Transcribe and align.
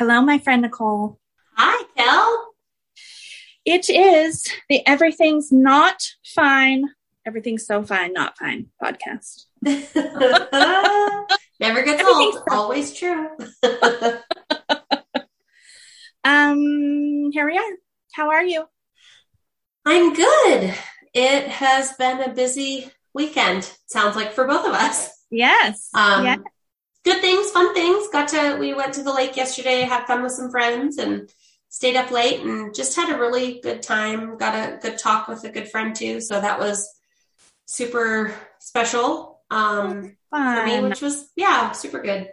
Hello, 0.00 0.22
my 0.22 0.38
friend 0.38 0.62
Nicole. 0.62 1.20
Hi, 1.58 1.84
Kel. 1.94 2.54
It 3.66 3.90
is 3.90 4.48
the 4.70 4.80
Everything's 4.86 5.52
Not 5.52 6.02
Fine, 6.24 6.84
Everything's 7.26 7.66
So 7.66 7.82
Fine, 7.82 8.14
Not 8.14 8.38
Fine 8.38 8.68
podcast. 8.82 9.44
Never 11.60 11.82
gets 11.82 12.02
old. 12.02 12.42
Always 12.48 12.94
true. 12.94 13.28
um, 16.24 17.30
here 17.30 17.44
we 17.44 17.58
are. 17.58 17.76
How 18.14 18.30
are 18.30 18.42
you? 18.42 18.64
I'm 19.84 20.14
good. 20.14 20.74
It 21.12 21.46
has 21.48 21.92
been 21.98 22.22
a 22.22 22.32
busy 22.32 22.90
weekend. 23.12 23.70
Sounds 23.84 24.16
like 24.16 24.32
for 24.32 24.46
both 24.46 24.66
of 24.66 24.72
us. 24.72 25.10
Yes. 25.30 25.90
Um, 25.92 26.24
yeah. 26.24 26.36
Good 27.04 27.20
things, 27.20 27.50
fun 27.50 27.74
things. 27.74 28.08
Got 28.12 28.28
to, 28.28 28.56
we 28.58 28.74
went 28.74 28.94
to 28.94 29.02
the 29.02 29.12
lake 29.12 29.36
yesterday, 29.36 29.82
had 29.82 30.06
fun 30.06 30.22
with 30.22 30.32
some 30.32 30.50
friends 30.50 30.98
and 30.98 31.30
stayed 31.70 31.96
up 31.96 32.10
late 32.10 32.40
and 32.40 32.74
just 32.74 32.96
had 32.96 33.14
a 33.14 33.18
really 33.18 33.60
good 33.60 33.82
time. 33.82 34.36
Got 34.36 34.54
a 34.54 34.76
good 34.76 34.98
talk 34.98 35.28
with 35.28 35.44
a 35.44 35.50
good 35.50 35.70
friend 35.70 35.94
too. 35.94 36.20
So 36.20 36.40
that 36.40 36.58
was 36.58 36.88
super 37.66 38.34
special 38.58 39.40
um, 39.50 40.16
for 40.30 40.66
me, 40.66 40.80
which 40.80 41.00
was, 41.00 41.30
yeah, 41.36 41.72
super 41.72 42.02
good. 42.02 42.30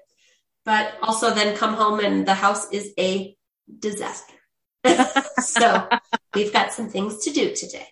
But 0.65 0.95
also 1.01 1.33
then 1.33 1.55
come 1.55 1.75
home 1.75 2.01
and 2.01 2.25
the 2.25 2.33
house 2.33 2.69
is 2.71 2.91
a 2.99 3.37
disaster. 3.79 4.33
so 5.39 5.87
we've 6.33 6.51
got 6.51 6.73
some 6.73 6.89
things 6.89 7.23
to 7.23 7.31
do 7.31 7.55
today. 7.55 7.87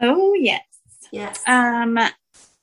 Oh, 0.00 0.34
yes. 0.34 0.62
Yes. 1.12 1.42
Um, 1.46 1.98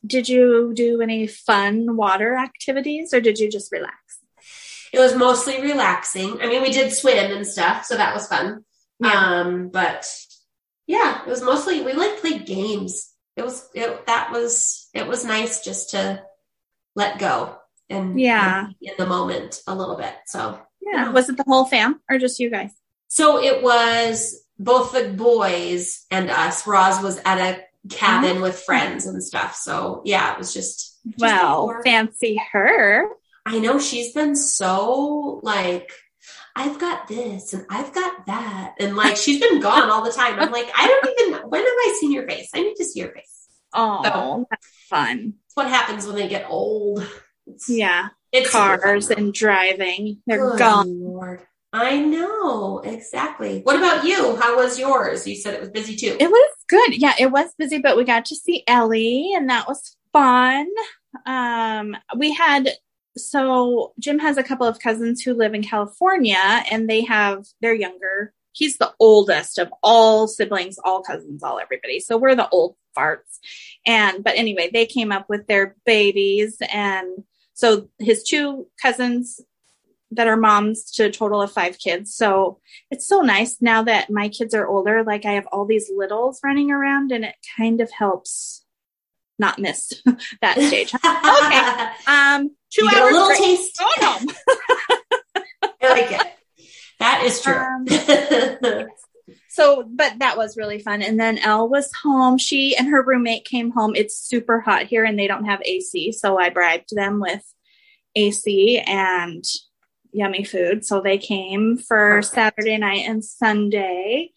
did 0.05 0.27
you 0.29 0.73
do 0.75 1.01
any 1.01 1.27
fun 1.27 1.95
water 1.97 2.35
activities 2.35 3.13
or 3.13 3.21
did 3.21 3.39
you 3.39 3.49
just 3.49 3.71
relax? 3.71 3.95
It 4.93 4.99
was 4.99 5.15
mostly 5.15 5.61
relaxing. 5.61 6.41
I 6.41 6.47
mean, 6.47 6.61
we 6.61 6.71
did 6.71 6.91
swim 6.93 7.31
and 7.35 7.45
stuff, 7.45 7.85
so 7.85 7.97
that 7.97 8.13
was 8.13 8.27
fun. 8.27 8.63
Yeah. 8.99 9.11
Um, 9.41 9.69
but 9.69 10.07
yeah, 10.87 11.21
it 11.25 11.27
was 11.29 11.41
mostly 11.41 11.81
we 11.81 11.93
like 11.93 12.21
played 12.21 12.45
games. 12.45 13.11
It 13.35 13.43
was 13.43 13.67
it 13.73 14.05
that 14.07 14.31
was 14.31 14.87
it 14.93 15.05
was 15.07 15.25
nice 15.25 15.63
just 15.63 15.89
to 15.91 16.21
let 16.95 17.19
go 17.19 17.57
and 17.89 18.17
Yeah. 18.19 18.67
be 18.79 18.87
in 18.87 18.93
the 18.97 19.05
moment 19.05 19.61
a 19.67 19.75
little 19.75 19.97
bit. 19.97 20.13
So 20.27 20.59
Yeah. 20.81 21.09
Was 21.09 21.27
it 21.27 21.35
the 21.37 21.43
whole 21.45 21.65
fam 21.65 21.99
or 22.09 22.17
just 22.17 22.39
you 22.39 22.49
guys? 22.49 22.71
so 23.07 23.41
it 23.41 23.61
was 23.61 24.41
both 24.57 24.93
the 24.93 25.09
boys 25.09 26.05
and 26.09 26.29
us. 26.29 26.65
Roz 26.65 27.01
was 27.03 27.19
at 27.25 27.37
a 27.37 27.61
cabin 27.89 28.37
oh. 28.37 28.41
with 28.41 28.59
friends 28.59 29.05
and 29.05 29.23
stuff. 29.23 29.55
So 29.55 30.01
yeah, 30.05 30.33
it 30.33 30.37
was 30.37 30.53
just, 30.53 30.99
just 31.05 31.19
Well, 31.19 31.63
four. 31.67 31.83
fancy 31.83 32.41
her. 32.51 33.05
I 33.45 33.59
know 33.59 33.79
she's 33.79 34.13
been 34.13 34.35
so 34.35 35.39
like, 35.43 35.91
I've 36.55 36.79
got 36.79 37.07
this 37.07 37.53
and 37.53 37.65
I've 37.69 37.93
got 37.93 38.25
that. 38.27 38.75
And 38.79 38.95
like, 38.95 39.17
she's 39.17 39.39
been 39.39 39.59
gone 39.59 39.89
all 39.89 40.03
the 40.03 40.11
time. 40.11 40.39
I'm 40.39 40.51
like, 40.51 40.69
I 40.75 40.87
don't 40.87 41.19
even, 41.19 41.49
when 41.49 41.61
have 41.61 41.69
I 41.69 41.97
seen 41.99 42.11
your 42.11 42.27
face? 42.27 42.49
I 42.55 42.61
need 42.61 42.75
to 42.75 42.85
see 42.85 43.01
your 43.01 43.11
face. 43.11 43.47
Oh, 43.73 44.01
So- 44.03 44.47
that's 44.49 44.67
fun. 44.89 45.33
It's 45.45 45.55
what 45.55 45.67
happens 45.67 46.07
when 46.07 46.15
they 46.15 46.27
get 46.27 46.47
old. 46.49 47.05
It's, 47.45 47.69
Yeah. 47.69 48.07
it's 48.31 48.49
Cars 48.49 49.11
and 49.11 49.33
driving. 49.33 50.21
They're 50.25 50.51
Good 50.51 50.59
gone. 50.59 51.03
Lord. 51.03 51.41
I 51.73 51.99
know, 51.99 52.79
exactly. 52.79 53.59
What 53.61 53.75
about 53.75 54.05
you? 54.05 54.37
How 54.37 54.55
was 54.55 54.79
yours? 54.79 55.27
You 55.27 55.35
said 55.35 55.53
it 55.55 55.59
was 55.59 55.69
busy 55.71 55.97
too. 55.97 56.15
It 56.17 56.29
was 56.31 56.51
good. 56.67 56.99
Yeah, 56.99 57.13
it 57.19 57.31
was 57.31 57.53
busy, 57.57 57.79
but 57.79 57.97
we 57.97 58.03
got 58.03 58.25
to 58.25 58.35
see 58.35 58.63
Ellie 58.67 59.33
and 59.35 59.49
that 59.49 59.67
was 59.67 59.95
fun. 60.11 60.67
Um, 61.25 61.95
we 62.17 62.33
had 62.33 62.69
so 63.17 63.93
Jim 63.97 64.19
has 64.19 64.37
a 64.37 64.43
couple 64.43 64.67
of 64.67 64.79
cousins 64.79 65.21
who 65.21 65.33
live 65.33 65.53
in 65.53 65.63
California 65.63 66.63
and 66.71 66.89
they 66.89 67.01
have 67.01 67.45
they're 67.61 67.73
younger. 67.73 68.33
He's 68.51 68.77
the 68.77 68.93
oldest 68.99 69.57
of 69.57 69.73
all 69.83 70.27
siblings, 70.27 70.77
all 70.83 71.01
cousins, 71.01 71.43
all 71.43 71.59
everybody. 71.59 71.99
So 71.99 72.17
we're 72.17 72.35
the 72.35 72.49
old 72.49 72.75
farts. 72.97 73.39
And 73.85 74.23
but 74.23 74.35
anyway, 74.35 74.69
they 74.71 74.85
came 74.85 75.11
up 75.11 75.29
with 75.29 75.47
their 75.47 75.75
babies 75.85 76.57
and 76.71 77.23
so 77.53 77.89
his 77.99 78.23
two 78.23 78.67
cousins 78.81 79.39
that 80.11 80.27
are 80.27 80.37
moms 80.37 80.91
to 80.91 81.05
a 81.05 81.11
total 81.11 81.41
of 81.41 81.51
five 81.51 81.77
kids. 81.79 82.13
So 82.13 82.59
it's 82.91 83.07
so 83.07 83.21
nice 83.21 83.57
now 83.61 83.83
that 83.83 84.09
my 84.09 84.29
kids 84.29 84.53
are 84.53 84.67
older. 84.67 85.03
Like 85.03 85.25
I 85.25 85.31
have 85.33 85.47
all 85.51 85.65
these 85.65 85.89
littles 85.95 86.39
running 86.43 86.71
around 86.71 87.11
and 87.11 87.25
it 87.25 87.35
kind 87.57 87.81
of 87.81 87.91
helps 87.91 88.63
not 89.39 89.59
miss 89.59 89.91
that 90.41 90.57
stage. 90.59 90.93
okay. 90.93 91.91
Um, 92.07 92.51
two 92.71 92.85
You 92.85 92.91
get 92.91 92.99
a 92.99 93.03
hours. 93.03 93.11
little 93.13 93.27
break- 93.27 93.39
taste. 93.39 93.77
Oh 93.81 93.93
no. 94.01 94.33
I 95.81 95.89
like 95.89 96.11
it. 96.11 96.27
That 96.99 97.23
is 97.25 97.41
true. 97.41 97.53
Um, 98.81 98.87
So, 99.49 99.83
but 99.89 100.19
that 100.19 100.37
was 100.37 100.57
really 100.57 100.79
fun. 100.79 101.01
And 101.01 101.17
then 101.19 101.37
Elle 101.37 101.69
was 101.69 101.89
home. 102.03 102.37
She 102.37 102.75
and 102.75 102.89
her 102.89 103.01
roommate 103.01 103.45
came 103.45 103.71
home. 103.71 103.93
It's 103.95 104.17
super 104.17 104.59
hot 104.59 104.83
here 104.83 105.05
and 105.05 105.17
they 105.17 105.27
don't 105.27 105.45
have 105.45 105.61
AC. 105.63 106.11
So 106.11 106.37
I 106.37 106.49
bribed 106.49 106.93
them 106.93 107.19
with 107.21 107.41
AC 108.15 108.79
and 108.85 109.43
yummy 110.15 110.43
food. 110.43 110.85
So 110.85 111.01
they 111.01 111.17
came 111.17 111.77
for 111.77 112.17
Perfect. 112.21 112.33
Saturday 112.33 112.77
night 112.77 113.03
and 113.07 113.23
Sunday. 113.23 114.31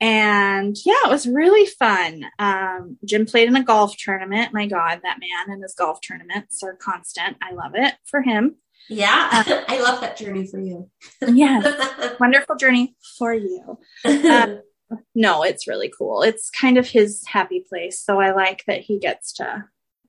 And 0.00 0.76
yeah, 0.84 1.06
it 1.06 1.10
was 1.10 1.26
really 1.26 1.66
fun. 1.66 2.26
Um, 2.38 2.98
Jim 3.04 3.24
played 3.24 3.48
in 3.48 3.56
a 3.56 3.64
golf 3.64 3.96
tournament. 3.96 4.52
My 4.52 4.66
God, 4.66 5.00
that 5.02 5.18
man 5.18 5.54
and 5.54 5.62
his 5.62 5.74
golf 5.74 6.00
tournaments 6.06 6.62
are 6.62 6.76
constant. 6.76 7.38
I 7.42 7.52
love 7.54 7.72
it 7.74 7.94
for 8.04 8.20
him. 8.20 8.56
yeah, 8.88 9.28
I 9.68 9.80
love 9.80 10.02
that 10.02 10.18
journey 10.18 10.46
for 10.46 10.60
you. 10.60 10.90
yeah, 11.26 12.12
wonderful 12.20 12.56
journey 12.56 12.94
for 13.18 13.32
you. 13.32 13.78
Um, 14.04 14.60
no, 15.14 15.42
it's 15.42 15.66
really 15.66 15.90
cool. 15.96 16.22
It's 16.22 16.50
kind 16.50 16.76
of 16.76 16.86
his 16.86 17.22
happy 17.26 17.64
place. 17.66 17.98
So 17.98 18.20
I 18.20 18.32
like 18.32 18.64
that 18.66 18.82
he 18.82 18.98
gets 18.98 19.32
to 19.34 19.64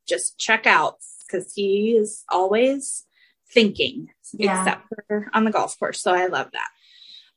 just 0.08 0.38
check 0.38 0.68
out 0.68 0.98
because 1.26 1.54
he 1.54 1.92
is 1.92 2.24
always 2.30 3.06
thinking, 3.52 4.10
Yeah. 4.34 4.62
except 4.62 4.88
for 5.08 5.30
on 5.34 5.44
the 5.46 5.52
golf 5.52 5.78
course. 5.80 6.02
So 6.02 6.14
I 6.14 6.28
love 6.28 6.50
that. 6.54 6.70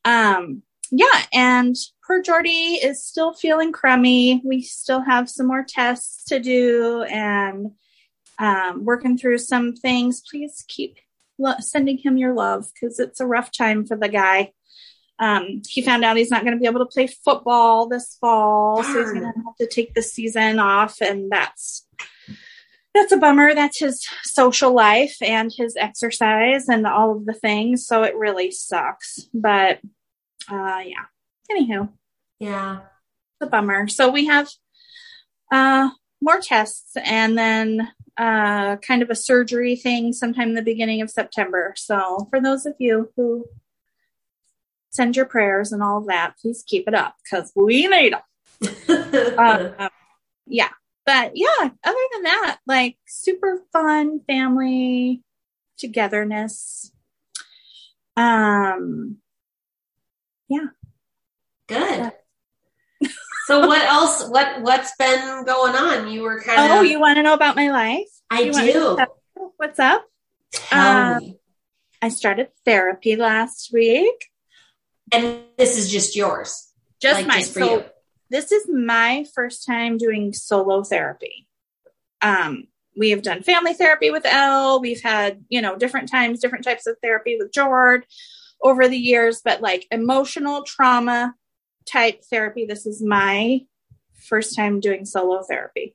Um, 0.04 0.62
yeah, 0.90 1.22
and 1.32 1.76
poor 2.06 2.22
Jordy 2.22 2.74
is 2.82 3.04
still 3.04 3.34
feeling 3.34 3.72
crummy. 3.72 4.40
We 4.44 4.62
still 4.62 5.02
have 5.02 5.28
some 5.28 5.46
more 5.46 5.64
tests 5.68 6.24
to 6.24 6.40
do 6.40 7.02
and 7.02 7.72
um, 8.38 8.84
working 8.84 9.18
through 9.18 9.38
some 9.38 9.74
things. 9.74 10.22
Please 10.30 10.64
keep 10.66 10.96
lo- 11.38 11.58
sending 11.60 11.98
him 11.98 12.16
your 12.16 12.32
love 12.32 12.66
because 12.72 12.98
it's 12.98 13.20
a 13.20 13.26
rough 13.26 13.52
time 13.52 13.84
for 13.84 13.96
the 13.96 14.08
guy. 14.08 14.52
Um, 15.18 15.62
he 15.68 15.82
found 15.82 16.04
out 16.04 16.16
he's 16.16 16.30
not 16.30 16.42
going 16.44 16.54
to 16.54 16.60
be 16.60 16.66
able 16.66 16.78
to 16.78 16.86
play 16.92 17.08
football 17.08 17.88
this 17.88 18.16
fall, 18.20 18.82
so 18.84 18.88
he's 19.00 19.10
going 19.12 19.22
to 19.22 19.26
have 19.44 19.56
to 19.60 19.66
take 19.66 19.92
the 19.94 20.02
season 20.02 20.60
off, 20.60 21.00
and 21.00 21.28
that's 21.30 21.86
that's 22.98 23.12
a 23.12 23.16
bummer. 23.16 23.54
That's 23.54 23.78
his 23.78 24.06
social 24.24 24.74
life 24.74 25.16
and 25.20 25.52
his 25.56 25.76
exercise 25.76 26.68
and 26.68 26.86
all 26.86 27.12
of 27.12 27.26
the 27.26 27.32
things. 27.32 27.86
So 27.86 28.02
it 28.02 28.16
really 28.16 28.50
sucks. 28.50 29.28
But 29.32 29.78
uh, 30.50 30.82
yeah. 30.84 31.06
Anywho, 31.50 31.90
yeah. 32.40 32.80
it's 32.80 33.46
a 33.46 33.46
bummer. 33.46 33.86
So 33.88 34.10
we 34.10 34.26
have 34.26 34.48
uh, 35.52 35.90
more 36.20 36.40
tests 36.40 36.96
and 36.96 37.38
then 37.38 37.88
uh, 38.16 38.76
kind 38.76 39.02
of 39.02 39.10
a 39.10 39.14
surgery 39.14 39.76
thing 39.76 40.12
sometime 40.12 40.48
in 40.48 40.54
the 40.54 40.62
beginning 40.62 41.00
of 41.00 41.10
September. 41.10 41.74
So 41.76 42.26
for 42.30 42.40
those 42.40 42.66
of 42.66 42.74
you 42.78 43.10
who 43.16 43.46
send 44.90 45.14
your 45.14 45.26
prayers 45.26 45.70
and 45.70 45.82
all 45.82 45.98
of 45.98 46.06
that, 46.06 46.34
please 46.42 46.64
keep 46.66 46.88
it 46.88 46.94
up 46.94 47.14
because 47.22 47.52
we 47.54 47.86
need 47.86 48.12
them. 48.12 48.22
Uh, 49.38 49.88
yeah. 50.46 50.70
But 51.08 51.32
yeah, 51.36 51.70
other 51.84 51.98
than 52.12 52.22
that, 52.24 52.58
like 52.66 52.98
super 53.06 53.62
fun 53.72 54.20
family 54.26 55.22
togetherness. 55.78 56.92
Um, 58.14 59.16
yeah. 60.48 60.66
Good. 61.66 62.12
So 63.46 63.66
what 63.66 63.80
else? 63.82 64.28
What 64.28 64.60
what's 64.60 64.94
been 64.98 65.46
going 65.46 65.74
on? 65.74 66.12
You 66.12 66.20
were 66.20 66.42
kind 66.42 66.60
of. 66.60 66.70
oh, 66.70 66.82
you 66.82 67.00
want 67.00 67.16
to 67.16 67.22
know 67.22 67.32
about 67.32 67.56
my 67.56 67.70
life? 67.70 68.04
I 68.30 68.40
You 68.40 68.52
want 68.52 68.66
me 68.66 68.72
to 68.74 69.08
do. 69.34 69.52
What's 69.56 69.78
up? 69.78 70.04
Um. 70.70 71.36
I 72.02 72.10
started 72.10 72.48
therapy 72.66 73.16
last 73.16 73.70
week. 73.72 74.26
And 75.12 75.44
this 75.56 75.78
is 75.78 75.90
just 75.90 76.14
yours, 76.14 76.70
Just 77.00 77.20
like 77.20 77.26
mine. 77.26 77.40
just 77.40 77.54
for 77.54 77.60
so 77.60 77.74
you. 77.76 77.84
This 78.30 78.52
is 78.52 78.68
my 78.68 79.24
first 79.34 79.66
time 79.66 79.98
doing 79.98 80.32
solo 80.32 80.82
therapy. 80.82 81.46
Um, 82.20 82.68
we 82.96 83.10
have 83.10 83.22
done 83.22 83.42
family 83.42 83.74
therapy 83.74 84.10
with 84.10 84.26
Elle. 84.26 84.80
We've 84.80 85.02
had, 85.02 85.44
you 85.48 85.62
know, 85.62 85.76
different 85.76 86.10
times, 86.10 86.40
different 86.40 86.64
types 86.64 86.86
of 86.86 86.96
therapy 87.02 87.36
with 87.38 87.52
Jord 87.52 88.04
over 88.60 88.88
the 88.88 88.98
years, 88.98 89.40
but 89.44 89.60
like 89.60 89.86
emotional 89.90 90.64
trauma 90.64 91.34
type 91.86 92.22
therapy, 92.24 92.66
this 92.66 92.86
is 92.86 93.02
my 93.02 93.60
first 94.28 94.56
time 94.56 94.80
doing 94.80 95.04
solo 95.04 95.42
therapy. 95.42 95.94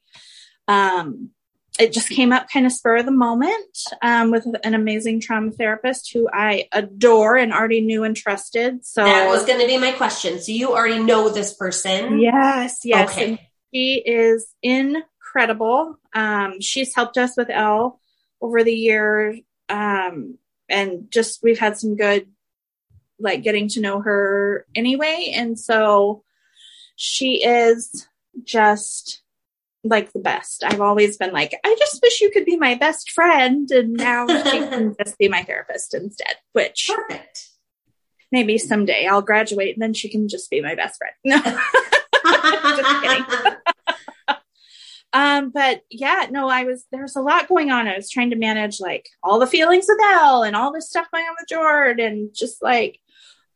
Um, 0.68 1.32
it 1.80 1.92
just 1.92 2.10
came 2.10 2.32
up 2.32 2.50
kind 2.50 2.66
of 2.66 2.72
spur 2.72 2.98
of 2.98 3.06
the 3.06 3.12
moment 3.12 3.78
um, 4.02 4.30
with 4.30 4.46
an 4.64 4.76
amazing 4.76 5.20
trauma 5.20 5.52
therapist 5.52 6.14
who 6.14 6.30
I 6.32 6.68
adore 6.72 7.36
and 7.36 7.52
already 7.52 7.82
knew 7.82 8.04
and 8.04 8.16
trusted. 8.16 8.86
So 8.86 9.04
that 9.04 9.28
was 9.28 9.46
going 9.46 9.60
to 9.60 9.66
be 9.66 9.80
my 9.80 9.92
question. 9.92 10.40
So 10.40 10.52
you 10.52 10.74
already 10.74 11.02
know 11.02 11.30
this 11.30 11.54
person? 11.54 12.20
Yes, 12.20 12.82
yes. 12.84 13.12
Okay. 13.12 13.30
And 13.30 13.40
she 13.74 14.04
is 14.06 14.54
incredible. 14.62 15.98
Um, 16.14 16.62
she's 16.62 16.94
helped 16.94 17.18
us 17.18 17.36
with 17.36 17.50
Elle 17.50 18.00
over 18.40 18.64
the 18.64 18.76
years, 18.76 19.40
um, 19.68 20.38
and 20.70 21.10
just 21.10 21.42
we've 21.42 21.60
had 21.60 21.78
some 21.78 21.96
good, 21.96 22.28
like 23.18 23.42
getting 23.42 23.68
to 23.70 23.82
know 23.82 24.00
her 24.00 24.68
anyway. 24.76 25.34
And 25.36 25.60
so 25.60 26.24
she 26.96 27.44
is 27.44 28.08
just 28.44 29.23
like 29.84 30.14
the 30.14 30.20
best. 30.20 30.64
I've 30.64 30.82
always 30.82 31.18
been 31.18 31.34
like, 31.34 31.54
I 31.64 31.76
just 31.78 32.02
wish 32.02 32.22
you 32.22 32.32
could 32.32 32.46
be 32.46 32.58
my 32.58 32.76
best 32.76 33.12
friend. 33.12 33.70
And 33.70 33.94
now 33.94 34.28
she 34.28 34.60
can 34.60 34.96
just 35.04 35.18
be 35.18 35.28
my 35.28 35.44
therapist 35.44 35.94
instead, 35.94 36.36
which 36.54 36.90
perfect. 36.94 37.50
Maybe 38.32 38.58
someday 38.58 39.06
I'll 39.06 39.22
graduate 39.22 39.76
and 39.76 39.82
then 39.82 39.94
she 39.94 40.10
can 40.10 40.28
just 40.28 40.50
be 40.50 40.62
my 40.62 40.76
best 40.76 40.98
friend. 40.98 41.14
No, 41.24 41.40
just 42.76 43.02
kidding. 43.02 43.26
um, 45.14 45.52
but 45.52 45.82
yeah, 45.92 46.28
no, 46.32 46.48
I 46.48 46.64
was, 46.64 46.86
there's 46.92 47.16
a 47.16 47.22
lot 47.22 47.48
going 47.48 47.70
on. 47.70 47.88
I 47.88 47.96
was 47.96 48.10
trying 48.10 48.32
to 48.32 48.36
manage 48.36 48.80
like 48.80 49.08
all 49.22 49.38
the 49.38 49.46
feelings 49.46 49.86
with 49.88 50.00
Elle 50.02 50.44
and 50.44 50.56
all 50.56 50.74
this 50.74 50.90
stuff 50.90 51.12
going 51.14 51.26
on 51.26 51.36
with 51.40 51.50
Jord 51.50 52.00
and 52.00 52.34
just 52.34 52.64
like, 52.64 53.00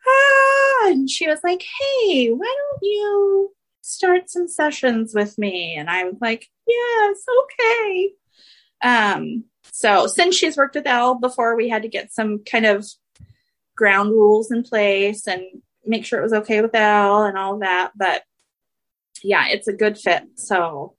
ah, 0.08 0.90
and 0.90 1.10
she 1.10 1.28
was 1.28 1.40
like, 1.44 1.64
Hey, 1.64 2.30
why 2.30 2.56
don't 2.56 2.84
you 2.84 3.52
start 3.88 4.30
some 4.30 4.48
sessions 4.48 5.14
with 5.16 5.38
me? 5.38 5.76
And 5.76 5.90
I 5.90 6.04
was 6.04 6.16
like, 6.22 6.48
yes, 6.68 7.18
okay. 7.44 8.12
Um, 8.82 9.46
so 9.72 10.08
since 10.08 10.36
she's 10.36 10.58
worked 10.58 10.76
with 10.76 10.88
Elle 10.88 11.16
before, 11.16 11.56
we 11.56 11.70
had 11.70 11.84
to 11.84 11.88
get 11.88 12.12
some 12.12 12.44
kind 12.44 12.66
of 12.66 12.86
ground 13.76 14.12
rules 14.12 14.52
in 14.52 14.64
place 14.64 15.28
and 15.28 15.44
make 15.86 16.06
sure 16.06 16.20
it 16.20 16.24
was 16.24 16.34
okay 16.34 16.62
with 16.62 16.76
Elle 16.76 17.24
and 17.24 17.38
all 17.38 17.60
that. 17.60 17.92
But 17.96 18.24
yeah, 19.24 19.48
it's 19.48 19.68
a 19.68 19.74
good 19.74 19.98
fit. 19.98 20.24
So 20.36 20.96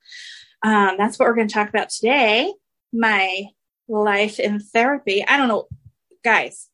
um, 0.62 0.96
that's 0.96 1.19
what 1.19 1.29
we're 1.29 1.34
going 1.34 1.49
to 1.49 1.55
talk 1.55 1.69
about 1.69 1.91
today. 1.91 2.52
My 2.93 3.46
life 3.88 4.41
in 4.41 4.61
therapy. 4.61 5.25
I 5.26 5.37
don't 5.37 5.49
know, 5.49 5.69
guys. 6.25 6.69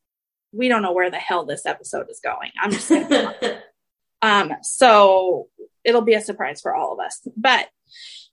We 0.51 0.67
don't 0.69 0.81
know 0.81 0.93
where 0.93 1.11
the 1.11 1.17
hell 1.17 1.45
this 1.45 1.65
episode 1.65 2.09
is 2.09 2.21
going. 2.23 2.51
I'm 2.59 2.71
just 2.71 2.91
um. 4.21 4.53
So 4.61 5.47
it'll 5.85 6.01
be 6.01 6.13
a 6.13 6.21
surprise 6.21 6.61
for 6.61 6.75
all 6.75 6.93
of 6.93 6.99
us. 6.99 7.25
But 7.37 7.69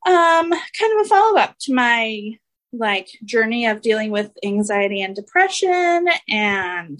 um, 0.07 0.51
kind 0.51 1.01
of 1.01 1.07
a 1.07 1.09
follow 1.09 1.39
up 1.39 1.57
to 1.61 1.75
my 1.75 2.39
like 2.73 3.09
journey 3.25 3.67
of 3.67 3.83
dealing 3.83 4.11
with 4.11 4.31
anxiety 4.43 5.03
and 5.03 5.15
depression. 5.15 6.09
And 6.29 6.99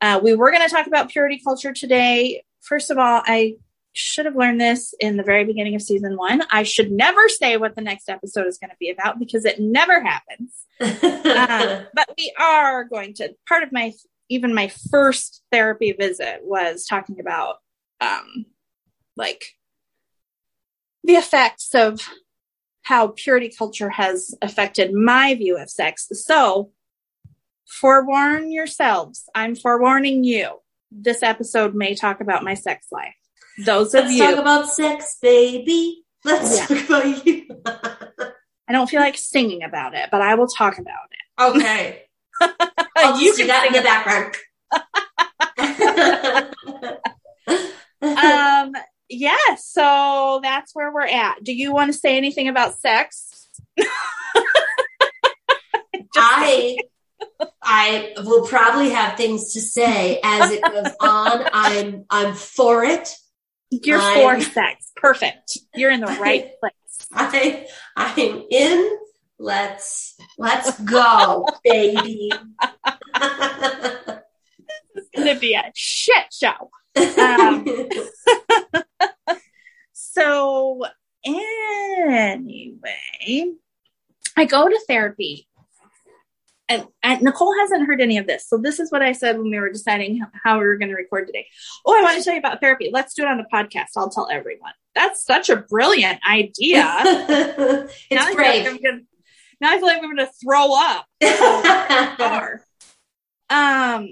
uh, 0.00 0.20
we 0.22 0.34
were 0.34 0.50
going 0.50 0.66
to 0.66 0.74
talk 0.74 0.86
about 0.86 1.10
purity 1.10 1.40
culture 1.44 1.72
today. 1.72 2.44
First 2.62 2.90
of 2.90 2.98
all, 2.98 3.22
I 3.26 3.56
should 3.92 4.24
have 4.24 4.36
learned 4.36 4.60
this 4.60 4.94
in 5.00 5.16
the 5.16 5.22
very 5.22 5.44
beginning 5.44 5.74
of 5.74 5.82
season 5.82 6.16
one. 6.16 6.42
I 6.50 6.62
should 6.62 6.92
never 6.92 7.28
say 7.28 7.56
what 7.56 7.74
the 7.74 7.82
next 7.82 8.08
episode 8.08 8.46
is 8.46 8.58
going 8.58 8.70
to 8.70 8.76
be 8.78 8.90
about 8.90 9.18
because 9.18 9.44
it 9.44 9.58
never 9.58 10.00
happens. 10.00 10.64
uh, 10.80 11.82
but 11.94 12.08
we 12.16 12.32
are 12.40 12.84
going 12.84 13.14
to, 13.14 13.34
part 13.48 13.64
of 13.64 13.72
my, 13.72 13.92
even 14.28 14.54
my 14.54 14.68
first 14.90 15.42
therapy 15.50 15.92
visit 15.92 16.40
was 16.44 16.86
talking 16.86 17.18
about, 17.18 17.56
um, 18.00 18.46
like 19.16 19.44
the 21.04 21.14
effects 21.14 21.74
of 21.74 22.00
how 22.82 23.08
purity 23.08 23.50
culture 23.56 23.90
has 23.90 24.34
affected 24.42 24.92
my 24.92 25.34
view 25.34 25.56
of 25.58 25.70
sex. 25.70 26.08
So, 26.12 26.70
forewarn 27.66 28.50
yourselves. 28.50 29.24
I'm 29.34 29.54
forewarning 29.54 30.24
you. 30.24 30.60
This 30.90 31.22
episode 31.22 31.74
may 31.74 31.94
talk 31.94 32.20
about 32.20 32.42
my 32.42 32.54
sex 32.54 32.88
life. 32.90 33.14
Those 33.64 33.94
Let's 33.94 34.06
of 34.06 34.12
you. 34.12 34.24
talk 34.24 34.38
about 34.38 34.68
sex, 34.68 35.18
baby. 35.20 36.02
Let's 36.24 36.58
yeah. 36.58 36.66
talk 36.66 36.88
about 36.88 37.26
you. 37.26 37.46
I 38.68 38.72
don't 38.72 38.88
feel 38.88 39.00
like 39.00 39.18
singing 39.18 39.62
about 39.62 39.94
it, 39.94 40.10
but 40.10 40.20
I 40.20 40.34
will 40.34 40.46
talk 40.46 40.78
about 40.78 41.08
it. 41.10 41.42
Okay. 41.42 42.02
You 43.18 43.34
can 43.34 43.46
that 43.46 43.66
in 43.66 43.72
the 43.72 43.80
background. 43.80 44.36
um, 48.02 48.72
yeah, 49.10 49.56
so 49.58 50.40
that's 50.42 50.74
where 50.74 50.92
we're 50.92 51.06
at. 51.06 51.42
Do 51.42 51.52
you 51.52 51.72
want 51.72 51.92
to 51.92 51.98
say 51.98 52.16
anything 52.16 52.48
about 52.48 52.78
sex? 52.78 53.48
I 56.16 56.78
I 57.62 58.12
will 58.18 58.46
probably 58.46 58.90
have 58.90 59.16
things 59.16 59.52
to 59.54 59.60
say 59.60 60.20
as 60.22 60.50
it 60.52 60.62
goes 60.62 60.92
on. 61.00 61.44
I'm 61.52 62.04
I'm 62.08 62.34
for 62.34 62.84
it. 62.84 63.08
You're 63.70 64.00
I'm, 64.00 64.40
for 64.40 64.44
sex. 64.44 64.92
Perfect. 64.96 65.58
You're 65.74 65.90
in 65.90 66.00
the 66.00 66.06
right 66.06 66.52
place. 66.60 66.72
I 67.12 67.66
I'm 67.96 68.44
in. 68.50 68.98
Let's 69.38 70.16
let's 70.38 70.78
go, 70.80 71.46
baby. 71.64 72.30
it's 74.94 75.08
gonna 75.16 75.38
be 75.38 75.54
a 75.54 75.72
shit 75.74 76.32
show. 76.32 76.70
Um, 76.96 77.64
so 80.20 80.82
anyway, 81.24 82.76
I 84.36 84.44
go 84.44 84.68
to 84.68 84.80
therapy. 84.86 85.46
And, 86.68 86.86
and, 87.02 87.22
Nicole 87.22 87.52
hasn't 87.58 87.86
heard 87.88 88.00
any 88.00 88.18
of 88.18 88.28
this. 88.28 88.46
So 88.48 88.56
this 88.56 88.78
is 88.78 88.92
what 88.92 89.02
I 89.02 89.10
said 89.10 89.38
when 89.38 89.50
we 89.50 89.58
were 89.58 89.72
deciding 89.72 90.24
how 90.44 90.60
we 90.60 90.66
were 90.66 90.76
going 90.76 90.90
to 90.90 90.94
record 90.94 91.26
today. 91.26 91.48
Oh, 91.84 91.98
I 91.98 92.02
want 92.02 92.16
to 92.18 92.22
tell 92.22 92.34
you 92.34 92.38
about 92.38 92.60
therapy. 92.60 92.90
Let's 92.92 93.12
do 93.14 93.22
it 93.22 93.28
on 93.28 93.38
the 93.38 93.46
podcast. 93.52 93.86
I'll 93.96 94.08
tell 94.08 94.28
everyone. 94.30 94.70
That's 94.94 95.24
such 95.24 95.48
a 95.48 95.56
brilliant 95.56 96.20
idea. 96.28 96.84
it's 97.04 98.06
now 98.12 98.32
great. 98.34 98.68
I 98.68 98.76
gonna, 98.76 99.00
now 99.60 99.72
I 99.72 99.78
feel 99.78 99.86
like 99.86 100.00
I'm 100.00 100.14
going 100.14 100.18
to 100.18 100.30
throw 100.44 100.76
up. 100.78 101.06
um, 103.50 104.08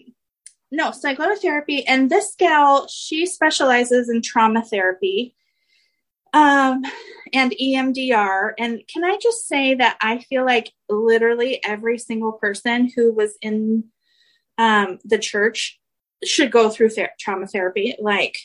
no, 0.73 0.91
so 0.91 1.09
I 1.09 1.15
go 1.15 1.33
to 1.33 1.41
therapy, 1.41 1.87
and 1.87 2.11
this 2.11 2.35
gal, 2.37 2.89
she 2.89 3.25
specializes 3.25 4.09
in 4.09 4.21
trauma 4.21 4.65
therapy 4.65 5.37
um, 6.33 6.83
and 7.33 7.53
EMDR. 7.53 8.53
And 8.59 8.83
can 8.93 9.05
I 9.05 9.19
just 9.21 9.47
say 9.47 9.75
that 9.75 9.97
I 10.01 10.19
feel 10.19 10.45
like 10.45 10.73
literally 10.89 11.63
every 11.65 11.99
single 11.99 12.33
person 12.33 12.91
who 12.95 13.13
was 13.13 13.37
in 13.43 13.85
um, 14.59 14.99
the 15.05 15.19
church 15.19 15.79
should 16.25 16.51
go 16.51 16.69
through 16.69 16.91
ther- 16.91 17.13
trauma 17.19 17.47
therapy. 17.47 17.95
Like, 17.99 18.39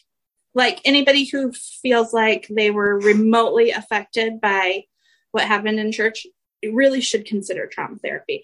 like 0.54 0.80
anybody 0.86 1.26
who 1.26 1.52
feels 1.52 2.14
like 2.14 2.48
they 2.50 2.72
were 2.72 3.00
remotely 3.00 3.72
affected 3.72 4.40
by 4.40 4.84
what 5.32 5.46
happened 5.46 5.80
in 5.80 5.92
church 5.92 6.28
really 6.64 7.02
should 7.02 7.26
consider 7.26 7.68
trauma 7.68 7.98
therapy. 7.98 8.44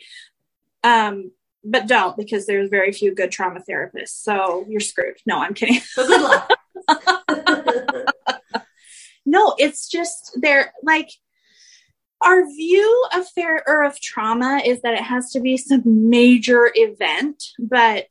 Um, 0.83 1.31
but 1.63 1.87
don't 1.87 2.17
because 2.17 2.47
there's 2.47 2.69
very 2.69 2.91
few 2.91 3.13
good 3.13 3.31
trauma 3.31 3.61
therapists. 3.69 4.21
So 4.21 4.65
you're 4.67 4.79
screwed. 4.79 5.17
No, 5.25 5.37
I'm 5.37 5.53
kidding. 5.53 5.79
So 5.81 6.07
good 6.07 6.21
luck. 6.21 6.49
no, 9.29 9.55
it's 9.57 9.87
just 9.87 10.37
they're 10.41 10.73
like 10.83 11.09
our 12.21 12.45
view 12.45 13.07
of 13.13 13.27
fair 13.29 13.63
or 13.65 13.83
of 13.83 13.99
trauma 14.01 14.61
is 14.65 14.81
that 14.81 14.93
it 14.93 15.03
has 15.03 15.31
to 15.31 15.39
be 15.39 15.55
some 15.55 15.83
major 16.09 16.69
event, 16.73 17.43
but 17.57 18.07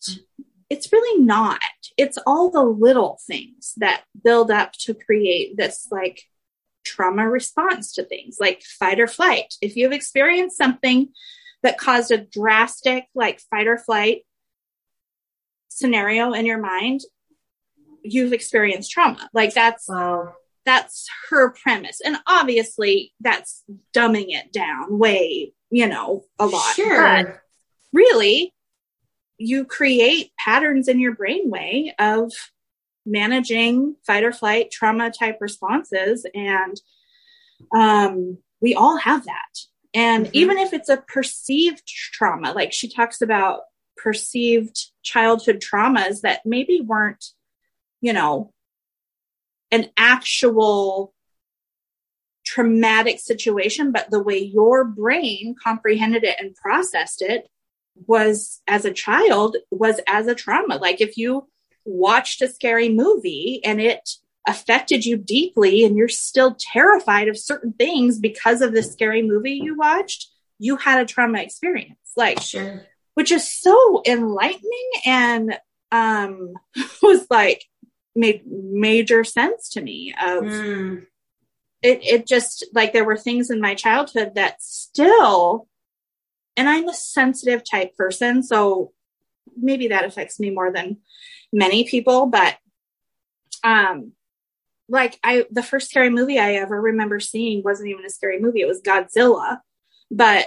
it's 0.70 0.92
really 0.92 1.22
not. 1.22 1.60
It's 1.96 2.18
all 2.26 2.50
the 2.50 2.62
little 2.62 3.18
things 3.26 3.74
that 3.78 4.04
build 4.24 4.50
up 4.50 4.72
to 4.84 4.94
create 4.94 5.56
this 5.56 5.88
like 5.90 6.22
trauma 6.84 7.28
response 7.28 7.92
to 7.94 8.04
things 8.04 8.38
like 8.40 8.62
fight 8.62 9.00
or 9.00 9.06
flight. 9.08 9.54
If 9.60 9.76
you've 9.76 9.92
experienced 9.92 10.56
something 10.56 11.08
that 11.62 11.78
caused 11.78 12.10
a 12.10 12.18
drastic 12.18 13.06
like 13.14 13.40
fight 13.50 13.66
or 13.66 13.76
flight 13.76 14.22
scenario 15.68 16.32
in 16.32 16.46
your 16.46 16.58
mind, 16.58 17.00
you've 18.02 18.32
experienced 18.32 18.90
trauma. 18.90 19.28
Like 19.34 19.52
that's 19.52 19.86
wow 19.88 20.34
that's 20.68 21.08
her 21.30 21.50
premise. 21.50 22.02
And 22.04 22.18
obviously 22.26 23.14
that's 23.20 23.64
dumbing 23.94 24.26
it 24.28 24.52
down 24.52 24.98
way, 24.98 25.54
you 25.70 25.88
know, 25.88 26.26
a 26.38 26.44
lot. 26.44 26.74
Sure. 26.74 27.00
But 27.00 27.40
really, 27.94 28.52
you 29.38 29.64
create 29.64 30.30
patterns 30.38 30.86
in 30.86 31.00
your 31.00 31.16
brainway 31.16 31.92
of 31.98 32.32
managing 33.06 33.96
fight 34.06 34.24
or 34.24 34.32
flight 34.32 34.70
trauma 34.70 35.10
type 35.10 35.38
responses. 35.40 36.26
And 36.34 36.78
um, 37.74 38.36
we 38.60 38.74
all 38.74 38.98
have 38.98 39.24
that. 39.24 39.58
And 39.94 40.26
mm-hmm. 40.26 40.36
even 40.36 40.58
if 40.58 40.74
it's 40.74 40.90
a 40.90 40.98
perceived 40.98 41.86
trauma, 41.86 42.52
like 42.52 42.74
she 42.74 42.90
talks 42.90 43.22
about 43.22 43.60
perceived 43.96 44.78
childhood 45.02 45.62
traumas 45.62 46.20
that 46.20 46.44
maybe 46.44 46.82
weren't, 46.82 47.24
you 48.02 48.12
know, 48.12 48.52
an 49.70 49.90
actual 49.96 51.14
traumatic 52.48 53.20
situation, 53.20 53.92
but 53.92 54.10
the 54.10 54.22
way 54.22 54.38
your 54.38 54.84
brain 54.84 55.54
comprehended 55.62 56.24
it 56.24 56.36
and 56.40 56.54
processed 56.54 57.20
it 57.20 57.46
was 58.06 58.62
as 58.66 58.84
a 58.84 58.92
child 58.92 59.56
was 59.70 60.00
as 60.06 60.26
a 60.26 60.34
trauma. 60.34 60.76
Like 60.76 61.00
if 61.00 61.18
you 61.18 61.48
watched 61.84 62.40
a 62.42 62.48
scary 62.48 62.88
movie 62.88 63.60
and 63.64 63.80
it 63.80 64.08
affected 64.46 65.04
you 65.04 65.16
deeply 65.18 65.84
and 65.84 65.96
you're 65.96 66.08
still 66.08 66.56
terrified 66.58 67.28
of 67.28 67.38
certain 67.38 67.74
things 67.74 68.18
because 68.18 68.62
of 68.62 68.72
the 68.72 68.82
scary 68.82 69.22
movie 69.22 69.60
you 69.62 69.76
watched, 69.76 70.28
you 70.58 70.76
had 70.76 71.00
a 71.00 71.06
trauma 71.06 71.40
experience. 71.40 71.98
Like 72.16 72.40
sure. 72.40 72.86
which 73.14 73.30
is 73.30 73.50
so 73.50 74.02
enlightening 74.06 74.90
and 75.04 75.58
um 75.92 76.54
was 77.02 77.26
like 77.30 77.64
made 78.18 78.42
major 78.46 79.24
sense 79.24 79.70
to 79.70 79.80
me 79.80 80.14
of 80.22 80.44
Mm. 80.44 81.06
it 81.82 82.00
it 82.02 82.26
just 82.26 82.66
like 82.74 82.92
there 82.92 83.04
were 83.04 83.16
things 83.16 83.50
in 83.50 83.60
my 83.60 83.74
childhood 83.74 84.32
that 84.34 84.60
still 84.62 85.68
and 86.56 86.68
I'm 86.68 86.88
a 86.88 86.94
sensitive 86.94 87.62
type 87.64 87.96
person 87.96 88.42
so 88.42 88.92
maybe 89.56 89.88
that 89.88 90.04
affects 90.04 90.38
me 90.40 90.50
more 90.50 90.72
than 90.72 90.98
many 91.52 91.84
people 91.84 92.26
but 92.26 92.56
um 93.64 94.12
like 94.88 95.18
I 95.22 95.44
the 95.50 95.62
first 95.62 95.90
scary 95.90 96.10
movie 96.10 96.38
I 96.38 96.54
ever 96.54 96.80
remember 96.80 97.20
seeing 97.20 97.62
wasn't 97.62 97.90
even 97.90 98.04
a 98.04 98.10
scary 98.10 98.40
movie 98.40 98.60
it 98.62 98.68
was 98.68 98.82
Godzilla 98.82 99.60
but 100.10 100.46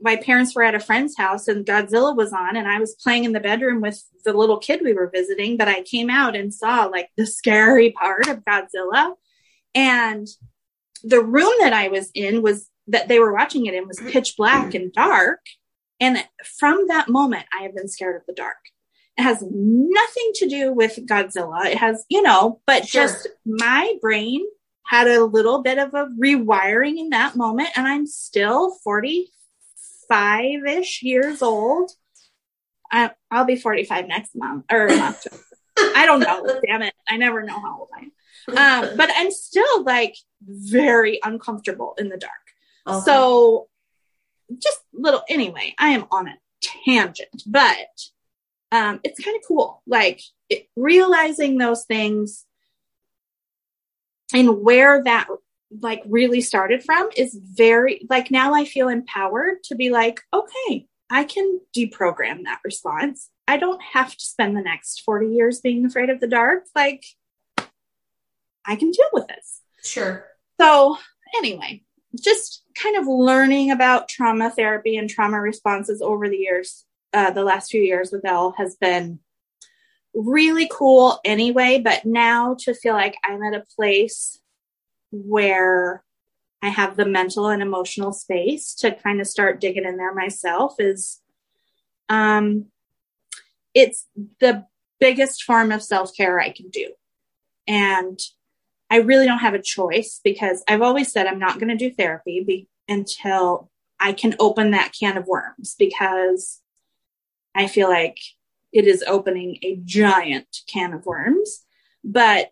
my 0.00 0.16
parents 0.16 0.54
were 0.54 0.62
at 0.62 0.74
a 0.74 0.80
friend's 0.80 1.16
house 1.16 1.48
and 1.48 1.64
Godzilla 1.64 2.16
was 2.16 2.32
on 2.32 2.56
and 2.56 2.68
I 2.68 2.78
was 2.78 2.94
playing 2.96 3.24
in 3.24 3.32
the 3.32 3.40
bedroom 3.40 3.80
with 3.80 4.02
the 4.24 4.32
little 4.32 4.58
kid 4.58 4.80
we 4.82 4.92
were 4.92 5.10
visiting 5.12 5.56
but 5.56 5.68
I 5.68 5.82
came 5.82 6.10
out 6.10 6.34
and 6.34 6.52
saw 6.52 6.84
like 6.86 7.08
the 7.16 7.26
scary 7.26 7.92
part 7.92 8.28
of 8.28 8.44
Godzilla 8.44 9.14
and 9.74 10.26
the 11.02 11.22
room 11.22 11.52
that 11.60 11.72
I 11.72 11.88
was 11.88 12.10
in 12.14 12.42
was 12.42 12.68
that 12.88 13.08
they 13.08 13.18
were 13.18 13.32
watching 13.32 13.66
it 13.66 13.74
in 13.74 13.86
was 13.86 14.00
pitch 14.00 14.36
black 14.36 14.74
and 14.74 14.92
dark. 14.92 15.40
And 16.00 16.24
from 16.58 16.88
that 16.88 17.08
moment, 17.08 17.46
I 17.56 17.62
have 17.62 17.74
been 17.74 17.88
scared 17.88 18.16
of 18.16 18.22
the 18.26 18.34
dark. 18.34 18.56
It 19.16 19.22
has 19.22 19.42
nothing 19.42 20.30
to 20.36 20.48
do 20.48 20.72
with 20.72 20.98
Godzilla. 21.06 21.66
It 21.66 21.78
has, 21.78 22.04
you 22.08 22.22
know, 22.22 22.60
but 22.66 22.86
Sure. 22.86 23.04
just 23.04 23.28
my 23.44 23.94
brain 24.00 24.44
had 24.86 25.06
a 25.06 25.24
little 25.24 25.62
bit 25.62 25.78
of 25.78 25.94
a 25.94 26.08
rewiring 26.20 26.98
in 26.98 27.10
that 27.10 27.36
moment. 27.36 27.70
And 27.76 27.86
I'm 27.86 28.06
still 28.06 28.76
45 30.12 30.66
ish 30.66 31.02
years 31.02 31.42
old. 31.42 31.90
I, 32.90 33.10
I'll 33.30 33.46
be 33.46 33.56
45 33.56 34.06
next 34.06 34.36
month 34.36 34.66
or 34.70 34.88
month. 34.88 35.26
I 35.78 36.04
don't 36.04 36.20
know. 36.20 36.60
Damn 36.66 36.82
it. 36.82 36.94
I 37.08 37.16
never 37.16 37.42
know 37.42 37.58
how 37.58 37.80
old 37.80 37.88
I 37.96 38.00
am 38.00 38.12
um, 38.48 38.96
but 38.96 39.10
I'm 39.14 39.30
still 39.30 39.84
like 39.84 40.16
very 40.42 41.20
uncomfortable 41.22 41.94
in 41.98 42.08
the 42.08 42.16
dark. 42.16 42.32
Okay. 42.86 43.00
So 43.04 43.68
just 44.58 44.80
little 44.92 45.22
anyway, 45.28 45.74
I 45.78 45.90
am 45.90 46.06
on 46.10 46.28
a 46.28 46.34
tangent, 46.84 47.42
but 47.46 47.76
um, 48.70 49.00
it's 49.04 49.22
kind 49.22 49.36
of 49.36 49.42
cool. 49.46 49.82
Like 49.86 50.20
it, 50.48 50.66
realizing 50.76 51.58
those 51.58 51.84
things 51.84 52.44
and 54.34 54.62
where 54.62 55.02
that 55.04 55.28
like 55.80 56.02
really 56.06 56.40
started 56.40 56.82
from 56.82 57.08
is 57.16 57.38
very 57.42 58.06
like 58.10 58.30
now 58.30 58.54
I 58.54 58.64
feel 58.64 58.88
empowered 58.88 59.62
to 59.64 59.74
be 59.74 59.90
like, 59.90 60.20
okay, 60.32 60.86
I 61.10 61.24
can 61.24 61.60
deprogram 61.76 62.44
that 62.44 62.60
response. 62.64 63.30
I 63.48 63.56
don't 63.56 63.82
have 63.82 64.16
to 64.16 64.24
spend 64.24 64.56
the 64.56 64.62
next 64.62 65.02
40 65.02 65.28
years 65.28 65.60
being 65.60 65.84
afraid 65.84 66.10
of 66.10 66.20
the 66.20 66.26
dark. 66.26 66.64
Like 66.74 67.04
I 68.64 68.76
can 68.76 68.90
deal 68.90 69.08
with 69.12 69.26
this. 69.28 69.60
sure. 69.82 70.26
So, 70.60 70.96
anyway, 71.36 71.82
just 72.20 72.62
kind 72.80 72.96
of 72.96 73.06
learning 73.06 73.70
about 73.70 74.08
trauma 74.08 74.50
therapy 74.50 74.96
and 74.96 75.08
trauma 75.08 75.40
responses 75.40 76.00
over 76.02 76.28
the 76.28 76.36
years, 76.36 76.84
uh, 77.12 77.30
the 77.30 77.42
last 77.42 77.70
few 77.70 77.82
years 77.82 78.12
with 78.12 78.24
Elle 78.24 78.54
has 78.56 78.76
been 78.76 79.18
really 80.14 80.68
cool 80.70 81.18
anyway. 81.24 81.80
But 81.82 82.04
now 82.04 82.56
to 82.60 82.74
feel 82.74 82.94
like 82.94 83.16
I'm 83.24 83.42
at 83.42 83.54
a 83.54 83.64
place 83.76 84.38
where 85.12 86.02
I 86.62 86.68
have 86.68 86.96
the 86.96 87.04
mental 87.04 87.48
and 87.48 87.62
emotional 87.62 88.12
space 88.12 88.74
to 88.76 88.92
kind 88.94 89.20
of 89.20 89.26
start 89.26 89.60
digging 89.60 89.84
in 89.84 89.96
there 89.96 90.14
myself 90.14 90.76
is, 90.78 91.20
um, 92.08 92.66
it's 93.74 94.06
the 94.40 94.66
biggest 95.00 95.44
form 95.44 95.72
of 95.72 95.82
self 95.82 96.16
care 96.16 96.40
I 96.40 96.50
can 96.50 96.68
do. 96.68 96.90
And 97.66 98.18
I 98.90 98.96
really 98.96 99.26
don't 99.26 99.38
have 99.38 99.54
a 99.54 99.62
choice 99.62 100.20
because 100.22 100.62
I've 100.68 100.82
always 100.82 101.10
said 101.10 101.26
I'm 101.26 101.38
not 101.38 101.58
going 101.58 101.68
to 101.68 101.76
do 101.76 101.90
therapy 101.90 102.44
be- 102.44 102.68
until 102.88 103.70
I 103.98 104.12
can 104.12 104.34
open 104.38 104.72
that 104.72 104.94
can 104.98 105.16
of 105.16 105.26
worms 105.26 105.74
because 105.78 106.60
I 107.54 107.68
feel 107.68 107.88
like 107.88 108.18
it 108.72 108.86
is 108.86 109.04
opening 109.06 109.58
a 109.62 109.76
giant 109.84 110.46
can 110.66 110.92
of 110.92 111.06
worms. 111.06 111.64
But 112.04 112.50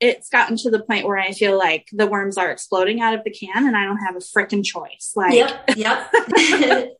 it's 0.00 0.28
gotten 0.28 0.56
to 0.58 0.70
the 0.70 0.80
point 0.80 1.06
where 1.06 1.18
I 1.18 1.32
feel 1.32 1.56
like 1.56 1.88
the 1.92 2.06
worms 2.06 2.36
are 2.36 2.50
exploding 2.50 3.00
out 3.00 3.14
of 3.14 3.24
the 3.24 3.30
can 3.30 3.66
and 3.66 3.76
I 3.76 3.84
don't 3.84 3.98
have 3.98 4.16
a 4.16 4.18
freaking 4.18 4.64
choice. 4.64 5.12
Like, 5.14 5.34
Yep. 5.34 5.70
Yep. 5.76 6.08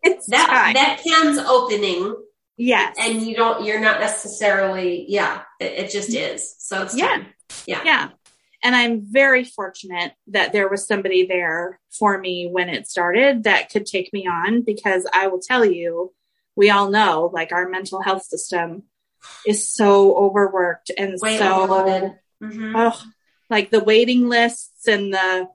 it's 0.03 0.27
that 0.29 0.47
time. 0.47 0.75
that 0.75 1.03
can's 1.03 1.39
opening 1.39 2.15
yes. 2.57 2.97
and 2.99 3.23
you 3.23 3.35
don't 3.35 3.65
you're 3.65 3.81
not 3.81 4.01
necessarily 4.01 5.07
yeah 5.09 5.43
it, 5.61 5.73
it 5.73 5.91
just 5.91 6.11
mm-hmm. 6.11 6.35
is 6.35 6.55
so 6.59 6.83
it's 6.83 6.97
Yeah. 6.97 7.09
time. 7.09 7.27
yeah 7.67 7.83
yeah. 7.85 8.09
And 8.63 8.75
I'm 8.75 9.03
very 9.03 9.45
fortunate 9.45 10.15
that 10.29 10.53
there 10.53 10.71
was 10.71 10.87
somebody 10.87 11.27
there 11.27 11.79
for 11.91 12.17
me 12.17 12.49
when 12.51 12.71
it 12.71 12.89
started 12.89 13.45
that 13.45 13.69
could 13.69 13.85
take 13.85 14.11
me 14.11 14.27
on 14.27 14.63
because 14.63 15.07
I 15.13 15.27
will 15.27 15.41
tell 15.41 15.67
you, 15.67 16.15
we 16.57 16.71
all 16.71 16.89
know 16.91 17.31
like 17.31 17.53
our 17.53 17.69
mental 17.69 18.01
health 18.01 18.23
system 18.23 18.85
is 19.47 19.69
so 19.71 20.17
overworked 20.17 20.91
and 20.97 21.19
way 21.21 21.37
so 21.37 21.63
overloaded 21.63 22.15
Mhm. 22.43 22.73
oh, 22.77 23.03
like 23.51 23.71
the 23.71 23.83
waiting 23.83 24.29
lists 24.29 24.87
and 24.89 25.13
the 25.13 25.49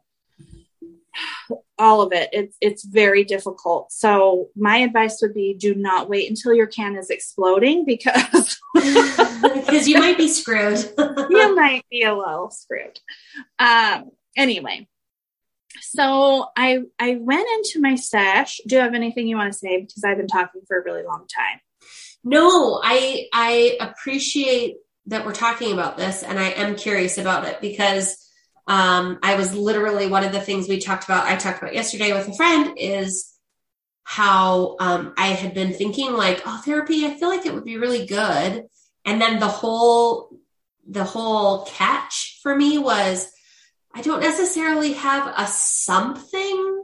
all 1.78 2.02
of 2.02 2.12
it. 2.14 2.30
It's 2.32 2.56
it's 2.62 2.86
very 2.86 3.24
difficult. 3.24 3.92
So 3.92 4.50
my 4.56 4.78
advice 4.78 5.20
would 5.22 5.34
be 5.34 5.54
do 5.54 5.74
not 5.76 6.10
wait 6.10 6.30
until 6.30 6.54
your 6.54 6.68
can 6.68 6.96
is 6.98 7.10
exploding 7.10 7.86
because 7.86 8.60
because 8.74 9.88
you 9.88 9.98
might 10.00 10.18
be 10.18 10.28
screwed 10.28 10.78
you 11.30 11.56
might 11.56 11.84
be 11.90 12.04
a 12.04 12.16
little 12.16 12.52
screwed. 12.52 13.00
Um, 13.58 14.12
anyway, 14.38 14.88
so 15.82 16.48
I 16.56 16.80
I 17.00 17.16
went 17.20 17.48
into 17.58 17.80
my 17.82 17.96
sesh. 17.96 18.60
Do 18.68 18.76
you 18.76 18.82
have 18.82 18.94
anything 18.94 19.28
you 19.28 19.38
want 19.38 19.52
to 19.52 19.58
say? 19.58 19.82
Because 19.82 20.04
I've 20.04 20.18
been 20.18 20.28
talking 20.28 20.62
for 20.68 20.80
a 20.80 20.84
really 20.84 21.04
long 21.04 21.26
time. 21.28 21.60
no 22.24 22.82
i 22.84 23.28
i 23.34 23.78
appreciate 23.80 24.76
that 25.10 25.26
we're 25.26 25.34
talking 25.34 25.74
about 25.74 25.98
this 25.98 26.24
and 26.24 26.40
i 26.40 26.50
am 26.50 26.76
curious 26.76 27.18
about 27.18 27.46
it 27.46 27.60
because 27.62 28.30
um 28.68 29.20
i 29.22 29.36
was 29.36 29.54
literally 29.54 30.08
one 30.08 30.24
of 30.24 30.32
the 30.32 30.42
things 30.42 30.68
we 30.68 30.80
talked 30.80 31.04
about 31.04 31.26
i 31.26 31.36
talked 31.36 31.62
about 31.62 31.74
yesterday 31.74 32.14
with 32.14 32.28
a 32.28 32.34
friend 32.34 32.78
is 32.78 33.30
how 34.10 34.76
um, 34.80 35.14
I 35.20 35.28
had 35.28 35.54
been 35.54 35.72
thinking 35.72 36.14
like, 36.14 36.42
oh, 36.44 36.60
therapy, 36.66 37.06
I 37.06 37.14
feel 37.14 37.30
like 37.30 37.46
it 37.46 37.54
would 37.54 37.64
be 37.64 37.78
really 37.78 38.08
good. 38.08 38.66
And 39.06 39.22
then 39.22 39.40
the 39.40 39.48
whole, 39.48 40.32
the 40.88 41.04
whole 41.04 41.66
catch 41.66 42.40
for 42.42 42.56
me 42.56 42.80
was, 42.80 43.32
I 43.94 44.02
don't 44.02 44.22
necessarily 44.22 44.94
have 44.94 45.32
a 45.38 45.46
something 45.46 46.84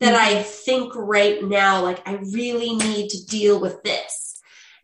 that 0.00 0.14
I 0.14 0.42
think 0.42 0.94
right 0.96 1.44
now, 1.44 1.82
like 1.82 2.08
I 2.08 2.14
really 2.14 2.74
need 2.74 3.10
to 3.10 3.26
deal 3.26 3.60
with 3.60 3.82
this. 3.82 4.21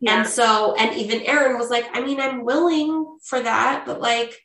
Yeah. 0.00 0.18
And 0.18 0.28
so, 0.28 0.74
and 0.76 0.96
even 0.96 1.22
Aaron 1.22 1.58
was 1.58 1.70
like, 1.70 1.86
I 1.92 2.00
mean, 2.00 2.20
I'm 2.20 2.44
willing 2.44 3.18
for 3.24 3.40
that, 3.40 3.84
but 3.84 4.00
like, 4.00 4.38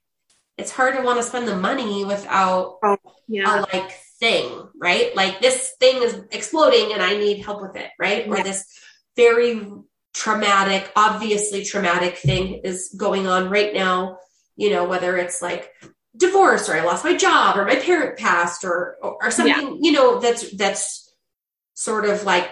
it's 0.57 0.71
hard 0.71 0.95
to 0.95 1.03
want 1.03 1.19
to 1.19 1.23
spend 1.23 1.47
the 1.47 1.55
money 1.55 2.05
without 2.05 2.77
oh, 2.83 2.97
yeah. 3.27 3.59
a 3.59 3.61
like 3.61 3.91
thing, 4.19 4.69
right? 4.75 5.15
Like 5.15 5.41
this 5.41 5.73
thing 5.79 6.01
is 6.01 6.19
exploding 6.31 6.93
and 6.93 7.01
I 7.01 7.17
need 7.17 7.43
help 7.43 7.61
with 7.61 7.75
it, 7.75 7.89
right? 7.99 8.27
Or 8.27 8.41
this 8.43 8.65
very 9.15 9.67
traumatic, 10.13 10.91
obviously 10.95 11.63
traumatic 11.63 12.17
thing 12.17 12.61
is 12.63 12.93
going 12.95 13.27
on 13.27 13.49
right 13.49 13.73
now, 13.73 14.19
you 14.55 14.69
know, 14.69 14.85
whether 14.85 15.17
it's 15.17 15.41
like 15.41 15.71
divorce 16.15 16.69
or 16.69 16.75
I 16.75 16.83
lost 16.83 17.03
my 17.03 17.17
job 17.17 17.57
or 17.57 17.65
my 17.65 17.75
parent 17.75 18.17
passed 18.17 18.63
or 18.63 18.97
or, 19.01 19.17
or 19.23 19.31
something, 19.31 19.79
you 19.81 19.91
know, 19.91 20.19
that's 20.19 20.55
that's 20.55 21.11
sort 21.73 22.05
of 22.05 22.23
like 22.23 22.49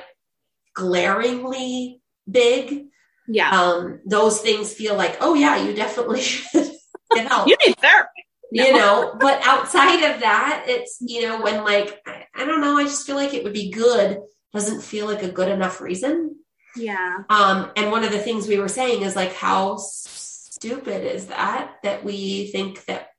glaringly 0.74 2.01
big. 2.29 2.88
Yeah. 3.28 3.50
Um, 3.51 4.00
those 4.06 4.42
things 4.42 4.74
feel 4.74 4.96
like, 4.96 5.18
oh 5.22 5.34
yeah, 5.34 5.63
you 5.63 5.74
definitely 5.75 6.22
should 6.32 6.72
get 7.13 7.28
help 7.28 7.48
you 7.48 7.58
need 7.66 7.78
therapy. 7.80 8.25
you 8.51 8.72
know 8.72 9.13
but 9.20 9.42
outside 9.46 10.01
of 10.13 10.22
that 10.22 10.63
it's 10.68 10.98
you 11.01 11.22
know 11.24 11.42
when 11.42 11.63
like 11.66 12.00
I, 12.08 12.25
I 12.34 12.46
don't 12.46 12.62
know 12.62 12.78
i 12.78 12.84
just 12.84 13.06
feel 13.06 13.18
like 13.18 13.34
it 13.34 13.44
would 13.44 13.51
be 13.51 13.70
good 13.70 14.20
doesn't 14.54 14.82
feel 14.82 15.08
like 15.08 15.22
a 15.22 15.30
good 15.30 15.50
enough 15.50 15.82
reason 15.82 16.38
Yeah. 16.78 17.18
um 17.30 17.70
and 17.75 17.92
one 17.92 18.06
of 18.06 18.12
the 18.13 18.20
things 18.20 18.48
we 18.48 18.60
were 18.60 18.70
saying 18.70 19.01
is 19.01 19.13
like 19.16 19.34
how 19.34 19.75
stupid 19.78 21.04
is 21.06 21.28
that 21.28 21.75
that 21.84 22.04
we 22.06 22.48
think 22.48 22.86
that 22.86 23.10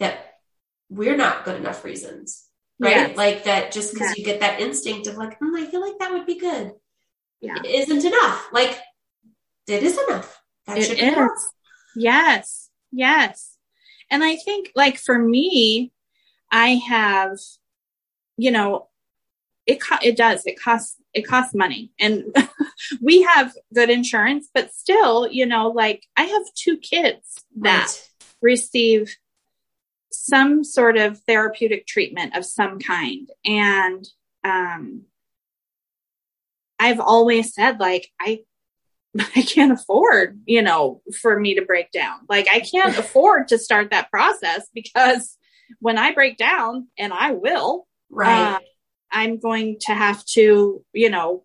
that 0.00 0.34
we're 0.88 1.16
not 1.16 1.44
good 1.44 1.56
enough 1.56 1.84
reasons. 1.84 2.44
Right. 2.78 2.90
Yes. 2.90 3.16
Like 3.16 3.44
that 3.44 3.70
just 3.72 3.92
because 3.92 4.16
you 4.16 4.24
get 4.24 4.40
that 4.40 4.60
instinct 4.60 5.06
of 5.06 5.16
like, 5.16 5.38
mm, 5.38 5.56
I 5.56 5.66
feel 5.70 5.80
like 5.80 5.98
that 6.00 6.12
would 6.12 6.26
be 6.26 6.38
good. 6.38 6.72
Yeah. 7.40 7.58
It 7.62 7.66
isn't 7.66 8.04
enough. 8.04 8.48
Like 8.52 8.76
it 9.70 9.82
is 9.82 9.98
enough. 10.08 10.42
That 10.66 10.78
it 10.78 10.84
should 10.84 10.96
be 10.96 11.02
is. 11.02 11.16
Enough. 11.16 11.30
Yes. 11.96 12.70
Yes. 12.92 13.56
And 14.10 14.24
I 14.24 14.36
think 14.36 14.72
like 14.74 14.98
for 14.98 15.18
me, 15.18 15.92
I 16.50 16.80
have, 16.88 17.38
you 18.36 18.50
know, 18.50 18.88
it 19.66 19.80
co- 19.80 19.98
it 20.02 20.16
does. 20.16 20.44
It 20.46 20.58
costs 20.58 20.96
it 21.14 21.22
costs 21.22 21.54
money, 21.54 21.92
and 22.00 22.34
we 23.00 23.22
have 23.22 23.52
good 23.72 23.90
insurance, 23.90 24.48
but 24.52 24.74
still, 24.74 25.30
you 25.30 25.46
know, 25.46 25.68
like 25.68 26.06
I 26.16 26.22
have 26.22 26.42
two 26.54 26.76
kids 26.78 27.44
that 27.60 27.86
right. 27.86 28.10
receive 28.42 29.14
some 30.10 30.64
sort 30.64 30.96
of 30.96 31.20
therapeutic 31.20 31.86
treatment 31.86 32.36
of 32.36 32.44
some 32.44 32.80
kind, 32.80 33.28
and 33.44 34.08
um, 34.42 35.02
I've 36.78 37.00
always 37.00 37.54
said 37.54 37.78
like 37.78 38.08
I 38.20 38.40
I 39.36 39.42
can't 39.42 39.72
afford, 39.72 40.40
you 40.46 40.62
know, 40.62 41.02
for 41.20 41.38
me 41.38 41.54
to 41.56 41.64
break 41.64 41.90
down. 41.90 42.20
Like 42.28 42.48
I 42.50 42.60
can't 42.60 42.96
afford 42.98 43.48
to 43.48 43.58
start 43.58 43.90
that 43.90 44.10
process 44.10 44.68
because 44.74 45.36
when 45.78 45.98
I 45.98 46.12
break 46.12 46.36
down, 46.36 46.88
and 46.98 47.12
I 47.12 47.32
will, 47.32 47.86
right. 48.10 48.54
Uh, 48.54 48.58
I'm 49.12 49.38
going 49.38 49.78
to 49.80 49.92
have 49.92 50.24
to, 50.26 50.84
you 50.92 51.10
know, 51.10 51.44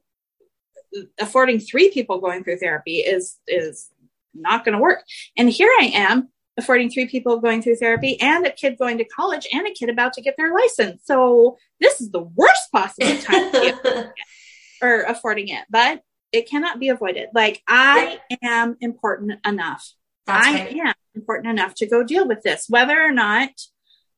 affording 1.20 1.60
three 1.60 1.92
people 1.92 2.20
going 2.20 2.44
through 2.44 2.58
therapy 2.58 2.98
is 2.98 3.38
is 3.48 3.90
not 4.34 4.66
going 4.66 4.74
to 4.74 4.82
work. 4.82 5.04
And 5.38 5.50
here 5.50 5.72
I 5.80 5.92
am 5.94 6.30
affording 6.58 6.90
three 6.90 7.08
people 7.08 7.40
going 7.40 7.62
through 7.62 7.76
therapy 7.76 8.20
and 8.22 8.46
a 8.46 8.52
kid 8.52 8.78
going 8.78 8.98
to 8.98 9.06
college 9.06 9.48
and 9.52 9.68
a 9.68 9.72
kid 9.72 9.90
about 9.90 10.14
to 10.14 10.22
get 10.22 10.36
their 10.38 10.54
license. 10.54 11.02
So 11.06 11.58
this 11.80 12.00
is 12.02 12.12
the 12.12 12.22
worst 12.22 12.72
possible 12.72 13.18
time 13.18 14.06
or 14.82 15.02
affording 15.02 15.50
it, 15.50 15.66
but 15.70 16.02
it 16.36 16.50
cannot 16.50 16.80
be 16.80 16.90
avoided. 16.90 17.30
Like 17.34 17.64
I 17.68 18.20
am 18.44 18.78
important 18.82 19.40
enough. 19.46 19.94
That's 20.26 20.48
I 20.48 20.54
right. 20.54 20.76
am 20.76 20.94
important 21.16 21.48
enough 21.48 21.76
to 21.76 21.88
go 21.88 22.04
deal 22.04 22.28
with 22.28 22.42
this, 22.44 22.66
whether 22.68 23.02
or 23.02 23.12
not 23.12 23.50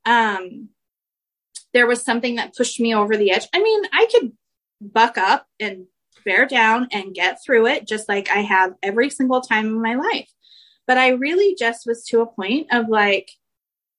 um 0.06 0.70
there 1.74 1.88
was 1.88 2.02
something 2.02 2.36
that 2.36 2.56
pushed 2.56 2.80
me 2.80 2.96
over 2.96 3.16
the 3.16 3.32
edge. 3.32 3.48
I 3.54 3.62
mean, 3.62 3.84
I 3.94 4.08
could 4.12 4.32
buck 4.82 5.18
up 5.18 5.46
and 5.60 5.86
bear 6.26 6.46
down 6.46 6.88
and 6.92 7.14
get 7.14 7.44
through 7.44 7.68
it 7.68 7.88
just 7.88 8.10
like 8.10 8.30
I 8.30 8.40
have 8.40 8.74
every 8.82 9.10
single 9.10 9.42
time 9.42 9.68
in 9.68 9.82
my 9.82 9.96
life. 9.96 10.30
But 10.88 10.98
I 10.98 11.10
really 11.10 11.56
just 11.56 11.86
was 11.86 12.04
to 12.06 12.22
a 12.22 12.26
point 12.26 12.68
of 12.72 12.88
like, 12.88 13.30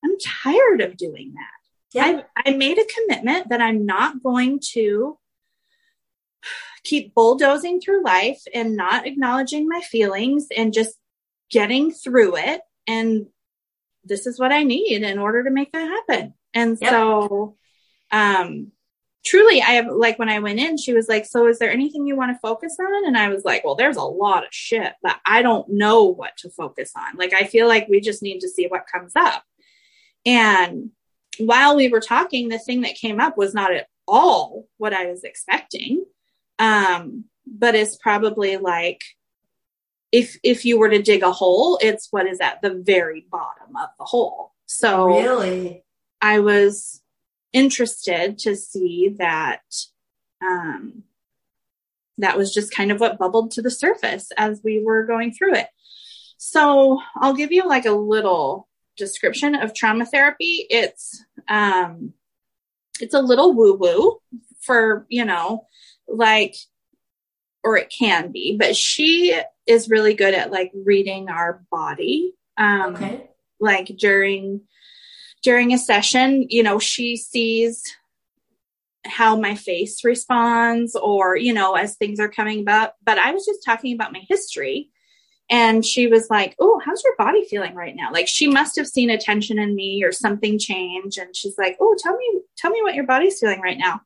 I'm 0.04 0.18
tired 0.18 0.80
of 0.80 0.96
doing 0.96 1.34
that. 1.34 1.94
Yeah. 1.94 2.22
I, 2.37 2.50
I 2.50 2.54
made 2.54 2.78
a 2.78 2.87
commitment 2.96 3.50
that 3.50 3.60
I'm 3.60 3.87
not 3.87 4.22
going 4.22 4.60
to 4.72 5.18
keep 6.85 7.14
bulldozing 7.14 7.80
through 7.80 8.04
life 8.04 8.42
and 8.54 8.76
not 8.76 9.07
acknowledging 9.07 9.68
my 9.68 9.80
feelings 9.80 10.49
and 10.57 10.73
just 10.73 10.97
getting 11.50 11.90
through 11.90 12.37
it. 12.37 12.61
And 12.87 13.26
this 14.04 14.26
is 14.26 14.38
what 14.38 14.52
I 14.52 14.62
need 14.62 15.02
in 15.02 15.18
order 15.18 15.45
to 15.45 15.50
make 15.50 15.73
that 15.73 15.88
happen. 15.88 16.35
And 16.54 16.78
yep. 16.80 16.90
so 16.90 17.57
um, 18.11 18.73
truly 19.25 19.61
I 19.61 19.73
have 19.73 19.87
like 19.87 20.18
when 20.18 20.28
I 20.28 20.38
went 20.38 20.59
in, 20.59 20.78
she 20.78 20.92
was 20.92 21.09
like, 21.09 21.26
So 21.26 21.47
is 21.47 21.59
there 21.59 21.71
anything 21.71 22.07
you 22.07 22.16
want 22.16 22.35
to 22.35 22.40
focus 22.40 22.76
on? 22.80 23.07
And 23.07 23.16
I 23.16 23.28
was 23.28 23.45
like, 23.45 23.64
Well, 23.64 23.75
there's 23.75 23.97
a 23.97 24.02
lot 24.02 24.45
of 24.45 24.52
shit, 24.52 24.95
but 25.02 25.18
I 25.26 25.42
don't 25.42 25.68
know 25.68 26.04
what 26.04 26.37
to 26.38 26.50
focus 26.50 26.92
on. 26.97 27.16
Like 27.16 27.35
I 27.35 27.45
feel 27.45 27.68
like 27.68 27.88
we 27.88 28.00
just 28.00 28.23
need 28.23 28.40
to 28.40 28.49
see 28.49 28.66
what 28.66 28.87
comes 28.90 29.12
up. 29.14 29.42
And 30.25 30.90
while 31.38 31.76
we 31.76 31.88
were 31.88 32.00
talking, 32.00 32.49
the 32.49 32.59
thing 32.59 32.83
that 32.83 32.95
came 32.95 33.21
up 33.21 33.37
was 33.37 33.54
not 33.54 33.73
at 33.73 33.88
all 34.07 34.66
what 34.79 34.92
I 34.92 35.07
was 35.07 35.24
expecting. 35.24 36.05
Um, 36.59 37.25
but 37.47 37.75
it's 37.75 37.97
probably 37.97 38.57
like 38.57 39.03
if 40.12 40.38
if 40.42 40.64
you 40.64 40.79
were 40.79 40.88
to 40.88 41.03
dig 41.03 41.23
a 41.23 41.33
hole, 41.33 41.79
it's 41.81 42.09
what 42.11 42.27
is 42.27 42.40
at 42.40 42.62
the 42.62 42.75
very 42.75 43.27
bottom 43.31 43.77
of 43.77 43.90
the 43.99 44.05
hole. 44.05 44.53
So 44.66 45.07
really 45.07 45.85
I 46.21 46.40
was 46.40 47.03
interested 47.53 48.38
to 48.38 48.57
see 48.57 49.14
that 49.18 49.62
um, 50.42 51.05
that 52.18 52.37
was 52.37 52.53
just 52.53 52.75
kind 52.75 52.90
of 52.90 53.01
what 53.01 53.18
bubbled 53.18 53.53
to 53.53 53.62
the 53.62 53.71
surface 53.71 54.31
as 54.37 54.61
we 54.62 54.83
were 54.83 55.05
going 55.05 55.33
through 55.33 55.55
it. 55.55 55.68
So 56.37 57.01
I'll 57.16 57.35
give 57.35 57.53
you 57.53 57.66
like 57.66 57.87
a 57.87 57.92
little 57.92 58.68
description 58.97 59.55
of 59.55 59.75
trauma 59.75 60.05
therapy. 60.05 60.66
It's 60.68 61.25
um, 61.49 62.14
it's 63.01 63.14
a 63.14 63.23
little 63.23 63.55
woo 63.55 63.75
woo 63.75 64.18
for 64.61 65.07
you 65.09 65.25
know 65.25 65.66
like 66.09 66.57
or 67.64 67.77
it 67.77 67.92
can 67.97 68.33
be, 68.33 68.57
but 68.57 68.77
she 68.77 69.38
is 69.66 69.90
really 69.90 70.14
good 70.14 70.35
at 70.35 70.51
like 70.51 70.73
reading 70.75 71.29
our 71.29 71.62
body. 71.71 72.35
Um, 72.57 72.97
okay. 72.97 73.29
Like 73.61 73.87
during 73.99 74.62
during 75.42 75.73
a 75.73 75.79
session, 75.79 76.47
you 76.49 76.62
know, 76.62 76.79
she 76.79 77.16
sees 77.16 77.83
how 79.07 79.37
my 79.37 79.55
face 79.55 80.05
responds 80.05 80.97
or, 80.97 81.37
you 81.37 81.53
know, 81.53 81.75
as 81.75 81.97
things 81.97 82.18
are 82.21 82.29
coming 82.29 82.68
up. 82.68 82.97
But 83.05 83.18
I 83.18 83.33
was 83.33 83.47
just 83.47 83.64
talking 83.64 83.94
about 83.94 84.12
my 84.12 84.23
history 84.29 84.90
and 85.51 85.85
she 85.85 86.07
was 86.07 86.29
like, 86.31 86.55
Oh, 86.59 86.81
how's 86.85 87.03
your 87.05 87.16
body 87.16 87.44
feeling 87.44 87.75
right 87.75 87.97
now? 87.97 88.11
Like 88.12 88.29
she 88.29 88.49
must 88.49 88.77
have 88.77 88.87
seen 88.87 89.11
a 89.11 89.18
tension 89.18 89.59
in 89.59 89.75
me 89.75 90.03
or 90.05 90.12
something 90.12 90.59
change. 90.59 91.18
And 91.18 91.35
she's 91.35 91.59
like, 91.59 91.77
Oh, 91.81 91.94
tell 91.99 92.16
me, 92.16 92.40
tell 92.57 92.71
me 92.71 92.83
what 92.83 92.94
your 92.94 93.07
body's 93.07 93.38
feeling 93.38 93.61
right 93.61 93.79
now. 93.79 94.01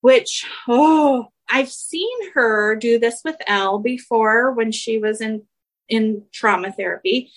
Which, 0.00 0.46
oh, 0.68 1.28
I've 1.48 1.70
seen 1.70 2.32
her 2.32 2.76
do 2.76 2.98
this 2.98 3.20
with 3.24 3.36
Elle 3.46 3.78
before 3.80 4.52
when 4.52 4.72
she 4.72 4.98
was 4.98 5.20
in 5.20 5.42
in 5.88 6.22
trauma 6.32 6.70
therapy 6.72 7.32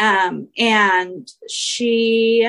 um, 0.00 0.48
and 0.56 1.28
she, 1.48 2.48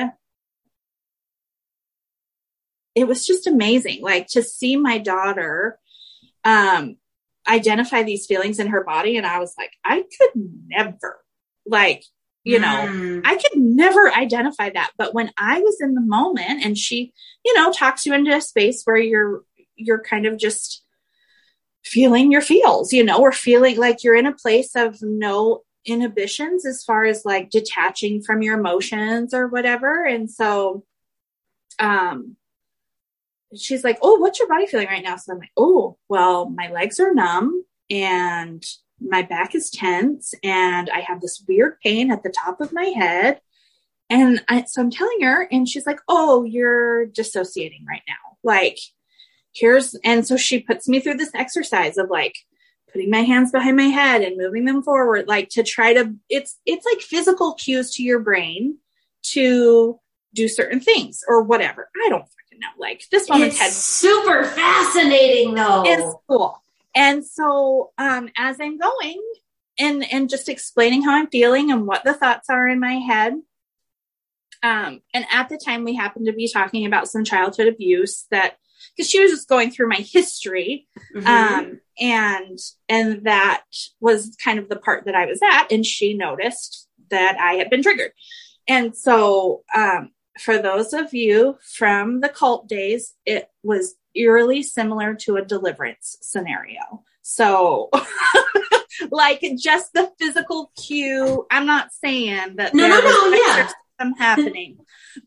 it 2.94 3.06
was 3.06 3.26
just 3.26 3.46
amazing, 3.46 4.02
like 4.02 4.28
to 4.28 4.42
see 4.42 4.76
my 4.76 4.98
daughter, 4.98 5.78
um, 6.44 6.96
identify 7.46 8.02
these 8.02 8.26
feelings 8.26 8.58
in 8.58 8.68
her 8.68 8.82
body. 8.82 9.16
And 9.16 9.26
I 9.26 9.38
was 9.38 9.54
like, 9.58 9.72
I 9.84 10.02
could 10.02 10.30
never, 10.66 11.20
like, 11.66 12.04
you 12.44 12.58
know, 12.58 12.68
mm. 12.68 13.22
I 13.24 13.36
could 13.36 13.56
never 13.56 14.12
identify 14.12 14.68
that. 14.70 14.92
But 14.98 15.14
when 15.14 15.32
I 15.38 15.60
was 15.60 15.80
in 15.80 15.94
the 15.94 16.02
moment 16.02 16.64
and 16.64 16.76
she, 16.76 17.14
you 17.42 17.54
know, 17.54 17.72
talks 17.72 18.04
you 18.04 18.12
into 18.12 18.36
a 18.36 18.40
space 18.40 18.82
where 18.84 18.98
you're, 18.98 19.42
you're 19.76 20.02
kind 20.02 20.26
of 20.26 20.38
just 20.38 20.84
feeling 21.82 22.30
your 22.30 22.42
feels, 22.42 22.92
you 22.92 23.02
know, 23.02 23.18
or 23.18 23.32
feeling 23.32 23.78
like 23.78 24.04
you're 24.04 24.14
in 24.14 24.26
a 24.26 24.34
place 24.34 24.76
of 24.76 25.00
no 25.00 25.62
inhibitions 25.86 26.66
as 26.66 26.84
far 26.84 27.04
as 27.04 27.24
like 27.24 27.50
detaching 27.50 28.22
from 28.22 28.42
your 28.42 28.58
emotions 28.58 29.32
or 29.32 29.48
whatever. 29.48 30.04
And 30.04 30.30
so, 30.30 30.84
um, 31.78 32.36
she's 33.56 33.84
like, 33.84 33.98
Oh, 34.02 34.16
what's 34.16 34.38
your 34.38 34.48
body 34.48 34.66
feeling 34.66 34.88
right 34.88 35.04
now? 35.04 35.16
So 35.16 35.32
I'm 35.32 35.38
like, 35.38 35.52
Oh, 35.56 35.96
well, 36.08 36.48
my 36.48 36.70
legs 36.70 37.00
are 37.00 37.14
numb 37.14 37.64
and 37.90 38.64
my 39.00 39.22
back 39.22 39.54
is 39.54 39.70
tense 39.70 40.34
and 40.42 40.90
I 40.90 41.00
have 41.00 41.20
this 41.20 41.44
weird 41.46 41.78
pain 41.82 42.10
at 42.10 42.22
the 42.22 42.30
top 42.30 42.60
of 42.60 42.72
my 42.72 42.86
head. 42.86 43.40
And 44.10 44.42
I, 44.48 44.64
so 44.64 44.82
I'm 44.82 44.90
telling 44.90 45.22
her, 45.22 45.48
and 45.50 45.68
she's 45.68 45.86
like, 45.86 46.00
Oh, 46.08 46.44
you're 46.44 47.06
dissociating 47.06 47.84
right 47.88 48.02
now. 48.06 48.36
Like, 48.42 48.78
here's, 49.54 49.94
and 50.04 50.26
so 50.26 50.36
she 50.36 50.60
puts 50.60 50.88
me 50.88 51.00
through 51.00 51.16
this 51.16 51.34
exercise 51.34 51.96
of 51.96 52.10
like, 52.10 52.36
putting 52.94 53.10
my 53.10 53.22
hands 53.22 53.50
behind 53.50 53.76
my 53.76 53.84
head 53.84 54.22
and 54.22 54.36
moving 54.36 54.64
them 54.64 54.82
forward 54.82 55.26
like 55.26 55.48
to 55.48 55.64
try 55.64 55.92
to 55.92 56.14
it's 56.30 56.58
it's 56.64 56.86
like 56.86 57.00
physical 57.00 57.54
cues 57.54 57.92
to 57.92 58.04
your 58.04 58.20
brain 58.20 58.78
to 59.22 59.98
do 60.32 60.46
certain 60.46 60.78
things 60.78 61.22
or 61.28 61.42
whatever 61.42 61.90
i 62.04 62.08
don't 62.08 62.22
fucking 62.22 62.60
know 62.60 62.68
like 62.78 63.02
this 63.10 63.28
woman's 63.28 63.58
head 63.58 63.72
super 63.72 64.44
fascinating 64.44 65.54
though 65.54 65.82
it's 65.84 66.14
cool 66.28 66.63
and 66.94 67.24
so 67.24 67.92
um 67.98 68.28
as 68.36 68.58
i'm 68.60 68.78
going 68.78 69.20
and 69.78 70.04
and 70.12 70.28
just 70.28 70.48
explaining 70.48 71.02
how 71.02 71.14
i'm 71.14 71.28
feeling 71.28 71.70
and 71.70 71.86
what 71.86 72.04
the 72.04 72.14
thoughts 72.14 72.48
are 72.48 72.68
in 72.68 72.80
my 72.80 72.94
head 72.94 73.34
um 74.62 75.00
and 75.12 75.24
at 75.32 75.48
the 75.48 75.58
time 75.58 75.84
we 75.84 75.94
happened 75.94 76.26
to 76.26 76.32
be 76.32 76.50
talking 76.50 76.86
about 76.86 77.08
some 77.08 77.24
childhood 77.24 77.68
abuse 77.68 78.26
that 78.30 78.56
because 78.96 79.10
she 79.10 79.20
was 79.20 79.30
just 79.30 79.48
going 79.48 79.70
through 79.70 79.88
my 79.88 79.96
history 79.96 80.86
mm-hmm. 81.14 81.26
um, 81.26 81.80
and 81.98 82.58
and 82.88 83.24
that 83.24 83.64
was 84.00 84.36
kind 84.42 84.58
of 84.58 84.68
the 84.68 84.76
part 84.76 85.04
that 85.06 85.14
i 85.14 85.26
was 85.26 85.40
at 85.42 85.70
and 85.70 85.86
she 85.86 86.14
noticed 86.14 86.88
that 87.10 87.36
i 87.40 87.54
had 87.54 87.70
been 87.70 87.82
triggered 87.82 88.12
and 88.66 88.96
so 88.96 89.62
um, 89.74 90.10
for 90.40 90.58
those 90.58 90.92
of 90.92 91.12
you 91.14 91.56
from 91.76 92.20
the 92.20 92.28
cult 92.28 92.68
days 92.68 93.14
it 93.24 93.48
was 93.62 93.94
eerily 94.14 94.62
similar 94.62 95.14
to 95.14 95.36
a 95.36 95.44
deliverance 95.44 96.16
scenario 96.22 97.02
so 97.22 97.90
like 99.10 99.44
just 99.58 99.92
the 99.92 100.10
physical 100.18 100.70
cue 100.76 101.46
i'm 101.50 101.66
not 101.66 101.92
saying 101.92 102.56
that 102.56 102.74
no 102.74 102.88
no 102.88 103.00
no 103.00 103.28
yeah 103.34 103.68
them 103.98 104.14
happening. 104.14 104.78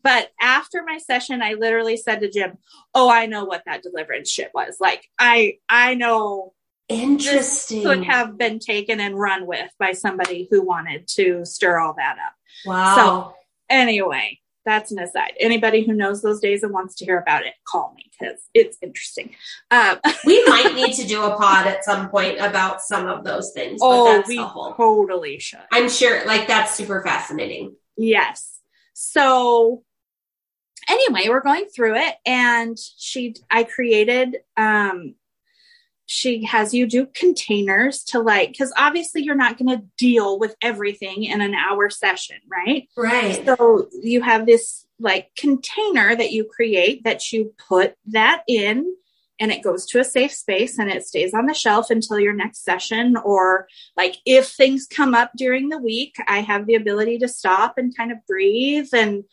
But 0.02 0.28
after 0.40 0.82
my 0.86 0.98
session, 0.98 1.42
I 1.42 1.54
literally 1.54 1.96
said 1.96 2.20
to 2.20 2.30
Jim, 2.30 2.58
"Oh, 2.94 3.08
I 3.08 3.26
know 3.26 3.44
what 3.44 3.62
that 3.66 3.82
deliverance 3.82 4.30
shit 4.30 4.50
was. 4.54 4.76
Like, 4.80 5.08
I 5.18 5.58
I 5.68 5.94
know 5.94 6.52
Interesting. 6.88 7.82
could 7.82 8.04
have 8.04 8.38
been 8.38 8.58
taken 8.58 9.00
and 9.00 9.18
run 9.18 9.46
with 9.46 9.70
by 9.78 9.92
somebody 9.92 10.48
who 10.50 10.62
wanted 10.62 11.06
to 11.16 11.44
stir 11.44 11.78
all 11.78 11.94
that 11.94 12.16
up. 12.18 12.34
Wow. 12.64 12.96
So 12.96 13.34
anyway, 13.68 14.38
that's 14.68 14.92
an 14.92 14.98
aside. 14.98 15.32
Anybody 15.40 15.84
who 15.84 15.92
knows 15.92 16.22
those 16.22 16.40
days 16.40 16.62
and 16.62 16.72
wants 16.72 16.94
to 16.96 17.04
hear 17.04 17.18
about 17.18 17.44
it, 17.46 17.54
call 17.66 17.94
me 17.96 18.10
because 18.18 18.38
it's 18.54 18.76
interesting. 18.82 19.34
Um, 19.70 19.98
we 20.24 20.44
might 20.46 20.74
need 20.74 20.94
to 20.94 21.06
do 21.06 21.24
a 21.24 21.36
pod 21.36 21.66
at 21.66 21.84
some 21.84 22.10
point 22.10 22.38
about 22.38 22.82
some 22.82 23.06
of 23.06 23.24
those 23.24 23.52
things. 23.52 23.80
But 23.80 23.86
oh, 23.86 24.04
that's 24.04 24.28
we 24.28 24.36
whole. 24.36 24.74
totally 24.74 25.38
should. 25.38 25.60
I'm 25.72 25.88
sure, 25.88 26.24
like 26.26 26.46
that's 26.46 26.74
super 26.74 27.02
fascinating. 27.02 27.76
Yes. 27.96 28.58
So 28.94 29.82
anyway, 30.88 31.28
we're 31.28 31.40
going 31.40 31.66
through 31.66 31.96
it 31.96 32.14
and 32.26 32.76
she 32.78 33.36
I 33.50 33.64
created 33.64 34.36
um 34.56 35.14
she 36.10 36.42
has 36.42 36.72
you 36.72 36.86
do 36.86 37.06
containers 37.14 38.02
to 38.02 38.18
like 38.18 38.56
cuz 38.56 38.72
obviously 38.76 39.22
you're 39.22 39.34
not 39.34 39.58
going 39.58 39.68
to 39.68 39.84
deal 39.98 40.38
with 40.38 40.56
everything 40.62 41.24
in 41.24 41.40
an 41.40 41.54
hour 41.54 41.90
session, 41.90 42.36
right? 42.48 42.88
Right. 42.96 43.44
So 43.44 43.88
you 44.02 44.22
have 44.22 44.46
this 44.46 44.86
like 44.98 45.30
container 45.36 46.16
that 46.16 46.32
you 46.32 46.44
create 46.44 47.04
that 47.04 47.30
you 47.32 47.54
put 47.68 47.94
that 48.06 48.42
in 48.48 48.94
and 49.40 49.52
it 49.52 49.62
goes 49.62 49.86
to 49.86 50.00
a 50.00 50.04
safe 50.04 50.32
space 50.32 50.78
and 50.78 50.90
it 50.90 51.06
stays 51.06 51.34
on 51.34 51.46
the 51.46 51.54
shelf 51.54 51.90
until 51.90 52.18
your 52.18 52.32
next 52.32 52.64
session 52.64 53.16
or 53.16 53.68
like 53.96 54.16
if 54.24 54.48
things 54.48 54.86
come 54.86 55.14
up 55.14 55.30
during 55.36 55.68
the 55.68 55.78
week 55.78 56.16
i 56.26 56.40
have 56.40 56.66
the 56.66 56.74
ability 56.74 57.18
to 57.18 57.28
stop 57.28 57.78
and 57.78 57.96
kind 57.96 58.10
of 58.10 58.18
breathe 58.26 58.88
and 58.92 59.24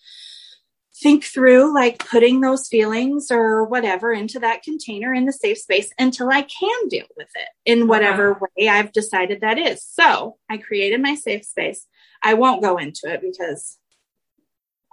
think 1.01 1.23
through 1.25 1.73
like 1.73 1.99
putting 1.99 2.41
those 2.41 2.67
feelings 2.67 3.29
or 3.29 3.65
whatever 3.65 4.12
into 4.13 4.39
that 4.39 4.63
container 4.63 5.13
in 5.13 5.25
the 5.25 5.34
safe 5.34 5.58
space 5.58 5.91
until 5.99 6.29
i 6.29 6.41
can 6.41 6.88
deal 6.89 7.05
with 7.17 7.27
it 7.36 7.47
in 7.65 7.88
whatever 7.88 8.39
way 8.58 8.69
i've 8.69 8.91
decided 8.93 9.41
that 9.41 9.58
is 9.58 9.84
so 9.84 10.38
i 10.49 10.58
created 10.58 11.01
my 11.01 11.13
safe 11.15 11.43
space 11.43 11.86
i 12.23 12.34
won't 12.34 12.62
go 12.63 12.77
into 12.77 13.12
it 13.12 13.21
because 13.21 13.77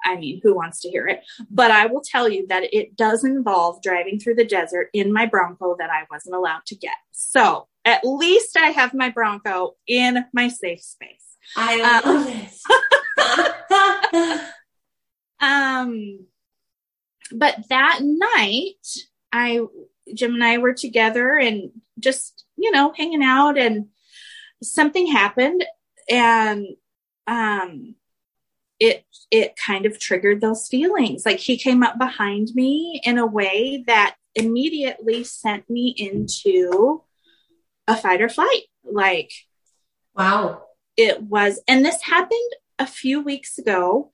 I 0.05 0.17
mean, 0.17 0.41
who 0.43 0.53
wants 0.53 0.81
to 0.81 0.91
hear 0.91 1.07
it? 1.07 1.21
But 1.49 1.71
I 1.71 1.87
will 1.87 2.03
tell 2.05 2.29
you 2.29 2.45
that 2.49 2.75
it 2.75 2.97
does 2.97 3.23
involve 3.23 3.81
driving 3.83 4.19
through 4.19 4.35
the 4.35 4.45
desert 4.45 4.89
in 4.93 5.13
my 5.13 5.27
Bronco 5.27 5.77
that 5.79 5.91
I 5.91 6.07
wasn't 6.11 6.35
allowed 6.35 6.67
to 6.67 6.75
get. 6.75 6.97
So 7.13 7.69
at 7.85 8.05
least 8.05 8.57
I 8.57 8.71
have 8.71 8.95
my 8.95 9.11
Bronco 9.11 9.77
in 9.87 10.25
my 10.33 10.49
safe 10.49 10.81
space. 10.83 11.37
I 11.57 12.03
love 12.03 12.05
Um, 12.05 12.27
it. 14.19 14.41
Um, 15.43 16.27
but 17.33 17.57
that 17.69 18.01
night, 18.03 18.87
I, 19.33 19.61
Jim 20.15 20.35
and 20.35 20.45
I 20.45 20.59
were 20.59 20.75
together 20.75 21.37
and 21.37 21.71
just, 21.99 22.45
you 22.57 22.71
know, 22.71 22.93
hanging 22.97 23.23
out 23.23 23.59
and 23.59 23.89
something 24.63 25.07
happened 25.07 25.65
and, 26.09 26.67
um, 27.27 27.97
it 28.83 29.05
it 29.31 29.55
kind 29.55 29.87
of 29.87 30.01
triggered 30.01 30.41
those 30.41 30.67
feelings. 30.67 31.25
Like 31.25 31.39
he 31.39 31.57
came 31.57 31.85
up 31.85 31.99
behind 31.99 32.49
me 32.53 33.01
in 33.05 33.17
a 33.17 33.25
way 33.25 33.85
that 33.87 34.17
immediately 34.35 35.23
sent 35.23 35.71
me 35.71 35.95
into 35.97 37.05
a 37.87 37.97
fight 37.97 38.21
or 38.21 38.29
flight. 38.29 38.63
Like 38.85 39.31
wow. 40.17 40.63
it 40.97 41.23
was 41.23 41.61
and 41.69 41.85
this 41.85 42.03
happened 42.03 42.51
a 42.81 42.87
few 42.87 43.21
weeks 43.21 43.57
ago 43.57 44.11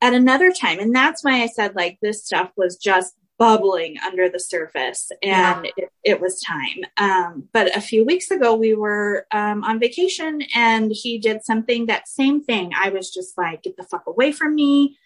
at 0.00 0.14
another 0.14 0.50
time 0.52 0.78
and 0.78 0.94
that's 0.94 1.22
why 1.24 1.42
i 1.42 1.46
said 1.46 1.74
like 1.74 1.98
this 2.00 2.24
stuff 2.24 2.50
was 2.56 2.76
just 2.76 3.14
bubbling 3.38 3.96
under 4.04 4.28
the 4.28 4.38
surface 4.38 5.10
and 5.22 5.64
Yeah. 5.64 5.70
it, 5.78 5.88
it 6.04 6.20
was 6.20 6.42
time. 6.42 6.84
Um, 6.98 7.48
but 7.54 7.74
a 7.74 7.80
few 7.80 8.04
weeks 8.04 8.30
ago 8.30 8.54
we 8.54 8.74
were 8.74 9.26
um, 9.32 9.64
on 9.64 9.80
vacation 9.80 10.42
and 10.54 10.92
he 10.92 11.16
did 11.16 11.42
something 11.42 11.86
that 11.86 12.06
same 12.06 12.44
thing. 12.44 12.72
I 12.78 12.90
was 12.90 13.10
just 13.10 13.38
like 13.38 13.62
get 13.62 13.78
the 13.78 13.84
fuck 13.84 14.06
away 14.06 14.32
from 14.32 14.54
me. 14.54 14.98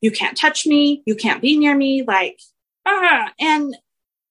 You 0.00 0.10
can't 0.10 0.36
touch 0.36 0.66
me. 0.66 1.04
You 1.06 1.14
can't 1.14 1.40
be 1.40 1.56
near 1.56 1.76
me. 1.76 2.02
Like 2.02 2.40
ah 2.84 3.30
and 3.38 3.76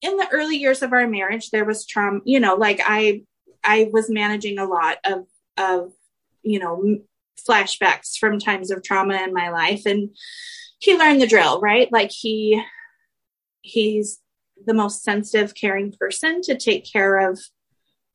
in 0.02 0.18
the 0.18 0.28
early 0.34 0.58
years 0.58 0.82
of 0.82 0.92
our 0.92 1.08
marriage 1.08 1.50
there 1.52 1.64
was 1.64 1.86
trauma 1.86 2.20
you 2.26 2.42
know 2.42 2.56
like 2.56 2.82
i 2.86 3.22
i 3.64 3.90
was 3.94 4.10
managing 4.10 4.58
a 4.58 4.66
lot 4.66 4.98
of 5.06 5.26
of 5.56 5.94
you 6.42 6.60
know 6.60 6.98
flashbacks 7.48 8.18
from 8.18 8.40
times 8.40 8.72
of 8.72 8.84
trauma 8.84 9.16
in 9.24 9.34
my 9.34 9.50
life. 9.50 9.86
And 9.86 10.16
he 10.80 10.98
learned 10.98 11.22
the 11.22 11.28
drill 11.28 11.60
right? 11.60 11.92
Like 11.92 12.12
he 12.12 12.62
he's 13.62 14.20
the 14.66 14.74
most 14.74 15.04
sensitive 15.04 15.54
caring 15.56 15.92
person 15.92 16.42
to 16.42 16.58
take 16.58 16.90
care 16.92 17.30
of 17.30 17.40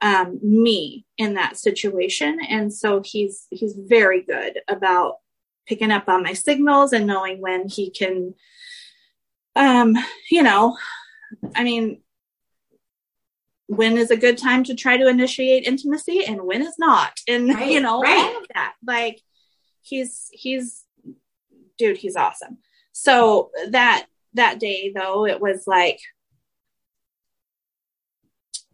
um, 0.01 0.39
me 0.43 1.07
in 1.17 1.35
that 1.35 1.57
situation. 1.57 2.39
And 2.49 2.73
so 2.73 3.03
he's 3.05 3.47
he's 3.51 3.75
very 3.77 4.23
good 4.23 4.61
about 4.69 5.17
picking 5.67 5.91
up 5.91 6.09
on 6.09 6.23
my 6.23 6.33
signals 6.33 6.93
and 6.93 7.07
knowing 7.07 7.41
when 7.41 7.69
he 7.69 7.91
can 7.91 8.35
um 9.57 9.97
you 10.31 10.43
know 10.43 10.77
i 11.55 11.63
mean 11.63 12.01
when 13.67 13.97
is 13.97 14.11
a 14.11 14.17
good 14.17 14.37
time 14.37 14.63
to 14.65 14.75
try 14.75 14.97
to 14.97 15.09
initiate 15.09 15.67
intimacy 15.67 16.25
and 16.25 16.43
when 16.43 16.63
is 16.63 16.79
not. 16.79 17.19
And 17.27 17.49
Right, 17.55 17.71
you 17.71 17.81
know 17.81 18.01
right. 18.01 18.19
all 18.19 18.43
of 18.43 18.49
that. 18.55 18.75
Like 18.87 19.21
he's 19.83 20.29
he's 20.33 20.85
dude 21.79 21.97
he's 21.97 22.17
awesome. 22.17 22.59
So 22.93 23.51
that 23.71 24.07
that 24.35 24.59
day 24.59 24.93
though 24.95 25.27
it 25.27 25.41
was 25.41 25.67
like 25.67 26.01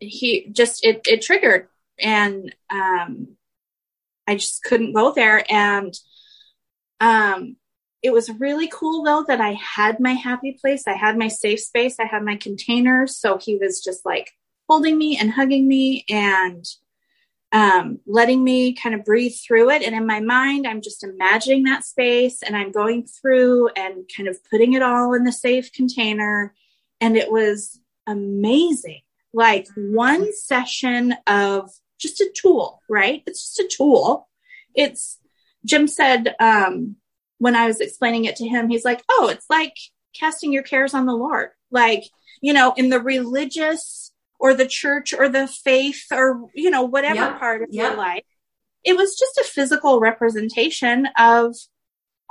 he 0.00 0.48
just 0.50 0.84
it 0.84 1.02
it 1.06 1.22
triggered. 1.22 1.68
And 1.98 2.54
um 2.70 3.36
i 4.26 4.34
just 4.34 4.62
couldn't 4.64 4.94
go 4.94 5.12
there. 5.12 5.44
And 5.50 5.94
um 7.00 7.56
it 8.02 8.12
was 8.14 8.30
really 8.30 8.66
cool 8.66 9.04
though 9.04 9.24
that 9.28 9.42
i 9.42 9.52
had 9.52 10.00
my 10.00 10.14
happy 10.14 10.58
place. 10.60 10.84
I 10.88 10.94
had 10.94 11.16
my 11.16 11.28
safe 11.28 11.60
space. 11.60 12.00
I 12.00 12.06
had 12.06 12.24
my 12.24 12.36
containers 12.36 13.16
so 13.16 13.38
he 13.38 13.56
was 13.56 13.80
just 13.84 14.04
like 14.04 14.32
holding 14.70 14.96
me 14.96 15.18
and 15.18 15.32
hugging 15.32 15.66
me 15.66 16.04
and 16.08 16.64
um, 17.50 17.98
letting 18.06 18.44
me 18.44 18.72
kind 18.72 18.94
of 18.94 19.04
breathe 19.04 19.34
through 19.34 19.68
it. 19.70 19.82
And 19.82 19.96
in 19.96 20.06
my 20.06 20.20
mind, 20.20 20.64
I'm 20.64 20.80
just 20.80 21.02
imagining 21.02 21.64
that 21.64 21.84
space 21.84 22.40
and 22.40 22.56
I'm 22.56 22.70
going 22.70 23.04
through 23.04 23.70
and 23.70 24.08
kind 24.16 24.28
of 24.28 24.38
putting 24.48 24.74
it 24.74 24.82
all 24.82 25.12
in 25.14 25.24
the 25.24 25.32
safe 25.32 25.72
container. 25.72 26.54
And 27.00 27.16
it 27.16 27.32
was 27.32 27.80
amazing. 28.06 29.00
Like 29.32 29.66
one 29.76 30.32
session 30.32 31.16
of 31.26 31.68
just 31.98 32.20
a 32.20 32.30
tool, 32.32 32.80
right? 32.88 33.24
It's 33.26 33.56
just 33.56 33.58
a 33.58 33.76
tool. 33.76 34.28
It's, 34.72 35.18
Jim 35.64 35.88
said, 35.88 36.36
um, 36.38 36.94
when 37.38 37.56
I 37.56 37.66
was 37.66 37.80
explaining 37.80 38.26
it 38.26 38.36
to 38.36 38.46
him, 38.46 38.68
he's 38.68 38.84
like, 38.84 39.02
oh, 39.10 39.30
it's 39.32 39.46
like 39.50 39.74
casting 40.14 40.52
your 40.52 40.62
cares 40.62 40.94
on 40.94 41.06
the 41.06 41.12
Lord. 41.12 41.48
Like, 41.72 42.04
you 42.40 42.52
know, 42.52 42.72
in 42.76 42.88
the 42.88 43.00
religious 43.00 44.12
or 44.40 44.54
the 44.54 44.66
church 44.66 45.12
or 45.12 45.28
the 45.28 45.46
faith 45.46 46.06
or, 46.10 46.48
you 46.54 46.70
know, 46.70 46.82
whatever 46.82 47.14
Yeah, 47.14 47.38
part 47.38 47.62
of 47.62 47.68
yeah. 47.70 47.88
your 47.88 47.96
life. 47.96 48.24
It 48.84 48.96
was 48.96 49.16
just 49.18 49.36
a 49.38 49.44
physical 49.44 50.00
representation 50.00 51.06
of 51.18 51.54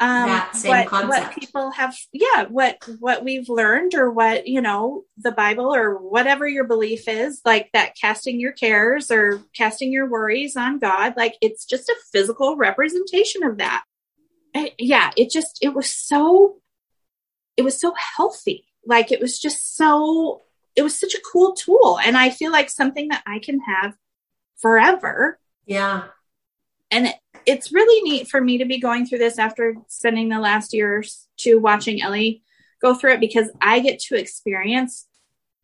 um 0.02 0.30
what, 0.64 0.90
what 1.10 1.32
people 1.34 1.72
have 1.72 1.94
yeah 2.14 2.46
what 2.46 2.78
what 3.00 3.22
we've 3.22 3.50
learned 3.50 3.94
or 3.94 4.10
what 4.10 4.48
you 4.48 4.62
know 4.62 5.04
the 5.18 5.32
bible 5.32 5.76
or 5.76 5.96
whatever 5.96 6.48
your 6.48 6.64
belief 6.64 7.06
is 7.10 7.42
like 7.44 7.70
that 7.74 7.98
casting 8.00 8.40
your 8.40 8.54
cares 8.54 9.12
or 9.12 9.44
casting 9.54 9.92
your 9.92 10.08
worries 10.10 10.56
on 10.56 10.80
god 10.80 11.16
like 11.18 11.36
it's 11.42 11.66
just 11.66 11.90
a 11.90 11.96
physical 12.14 12.56
representation 12.56 13.44
of 13.44 13.58
that 13.58 13.84
I- 14.56 14.74
yeah 14.80 15.12
it 15.18 15.30
just 15.32 15.58
it 15.62 15.74
was 15.74 15.90
so 15.94 16.62
it 17.58 17.64
was 17.64 17.78
so 17.78 17.94
healthy 18.16 18.68
like 18.86 19.12
it 19.12 19.20
was 19.20 19.38
just 19.38 19.76
so 19.76 20.44
it 20.80 20.84
was 20.84 20.98
such 21.04 21.14
a 21.14 21.22
cool 21.32 21.54
tool 21.54 22.00
and 22.06 22.18
i 22.18 22.30
feel 22.30 22.52
like 22.52 22.70
something 22.70 23.08
that 23.10 23.24
i 23.28 23.38
can 23.48 23.60
have 23.60 23.92
forever 24.64 25.38
Yeah. 25.66 26.04
and 26.92 27.08
it, 27.08 27.16
it's 27.46 27.72
really 27.78 28.00
neat 28.10 28.28
for 28.32 28.40
me 28.42 28.58
to 28.60 28.66
be 28.66 28.80
going 28.80 29.06
through 29.06 29.20
this 29.26 29.38
after 29.48 29.76
spending 29.88 30.30
the 30.30 30.40
last 30.40 30.74
year 30.74 31.04
to 31.44 31.56
watching 31.58 32.02
Ellie 32.02 32.44
go 32.82 32.94
through 32.94 33.14
it 33.16 33.20
because 33.28 33.50
I 33.62 33.80
get 33.80 34.00
to 34.08 34.16
experience 34.16 34.94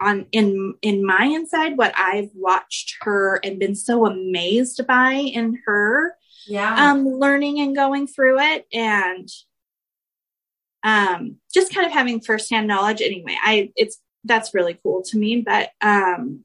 on 0.02 0.26
in 0.32 0.74
in 0.82 1.06
my 1.06 1.24
inside 1.38 1.78
what 1.78 1.94
I've 1.98 2.30
watched 2.36 2.90
her 3.06 3.40
and 3.44 3.60
been 3.60 3.76
so 3.76 4.06
amazed 4.06 4.86
by 4.88 5.14
in 5.14 5.48
her 5.66 6.16
Yeah. 6.56 6.74
um 6.92 7.00
learning 7.08 7.60
and 7.64 7.76
going 7.76 8.06
through 8.08 8.38
it 8.40 8.66
and 8.74 9.28
um 10.84 11.38
just 11.54 11.74
kind 11.74 11.86
of 11.88 11.92
having 11.94 12.20
firsthand 12.22 12.68
knowledge 12.68 13.02
anyway 13.02 13.36
I 13.42 13.72
it's 13.76 13.98
that's 14.26 14.54
really 14.54 14.78
cool 14.84 15.02
to 15.04 15.18
me 15.18 15.42
but 15.42 15.72
um 15.82 16.44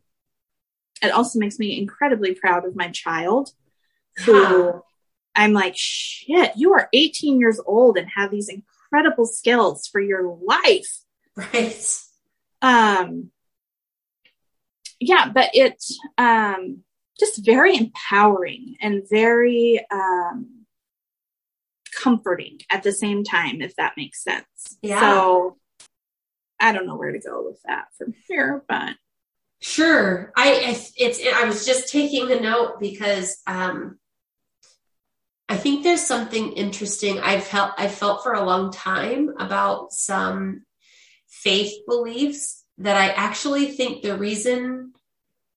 it 1.02 1.10
also 1.10 1.38
makes 1.38 1.58
me 1.58 1.78
incredibly 1.78 2.34
proud 2.34 2.64
of 2.64 2.76
my 2.76 2.88
child 2.88 3.50
who. 4.24 4.82
I'm 5.34 5.52
like, 5.52 5.74
shit, 5.76 6.52
you 6.56 6.72
are 6.74 6.88
18 6.92 7.38
years 7.38 7.60
old 7.64 7.96
and 7.96 8.08
have 8.14 8.30
these 8.30 8.48
incredible 8.48 9.26
skills 9.26 9.86
for 9.86 10.00
your 10.00 10.36
life. 10.42 11.04
Right. 11.36 12.00
Um, 12.62 13.30
yeah, 14.98 15.30
but 15.32 15.50
it's 15.54 15.98
um, 16.18 16.82
just 17.18 17.44
very 17.44 17.76
empowering 17.76 18.76
and 18.80 19.08
very 19.08 19.84
um, 19.90 20.66
comforting 21.96 22.58
at 22.70 22.82
the 22.82 22.92
same 22.92 23.24
time, 23.24 23.62
if 23.62 23.76
that 23.76 23.94
makes 23.96 24.22
sense. 24.22 24.76
Yeah. 24.82 25.00
So 25.00 25.56
I 26.60 26.72
don't 26.72 26.86
know 26.86 26.96
where 26.96 27.12
to 27.12 27.18
go 27.18 27.44
with 27.44 27.60
that 27.64 27.86
from 27.96 28.14
here, 28.28 28.62
but 28.68 28.94
Sure. 29.62 30.32
I, 30.36 30.76
it's, 30.96 31.20
I 31.34 31.44
was 31.44 31.66
just 31.66 31.92
taking 31.92 32.30
a 32.32 32.40
note 32.40 32.80
because, 32.80 33.36
um, 33.46 33.98
I 35.50 35.56
think 35.56 35.82
there's 35.82 36.00
something 36.06 36.52
interesting 36.52 37.18
I've 37.18 37.44
felt, 37.44 37.72
I 37.76 37.88
felt 37.88 38.22
for 38.22 38.32
a 38.32 38.44
long 38.44 38.70
time 38.72 39.30
about 39.38 39.92
some 39.92 40.62
faith 41.28 41.72
beliefs 41.86 42.64
that 42.78 42.96
I 42.96 43.08
actually 43.10 43.66
think 43.66 44.02
the 44.02 44.16
reason 44.16 44.92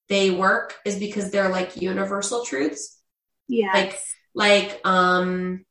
they 0.10 0.32
work 0.32 0.76
is 0.84 0.98
because 0.98 1.32
they're 1.32 1.50
like 1.50 1.82
universal 1.82 2.44
truths. 2.44 3.00
yeah. 3.48 3.72
Like, 3.74 4.00
like, 4.36 4.82
um, 4.84 5.63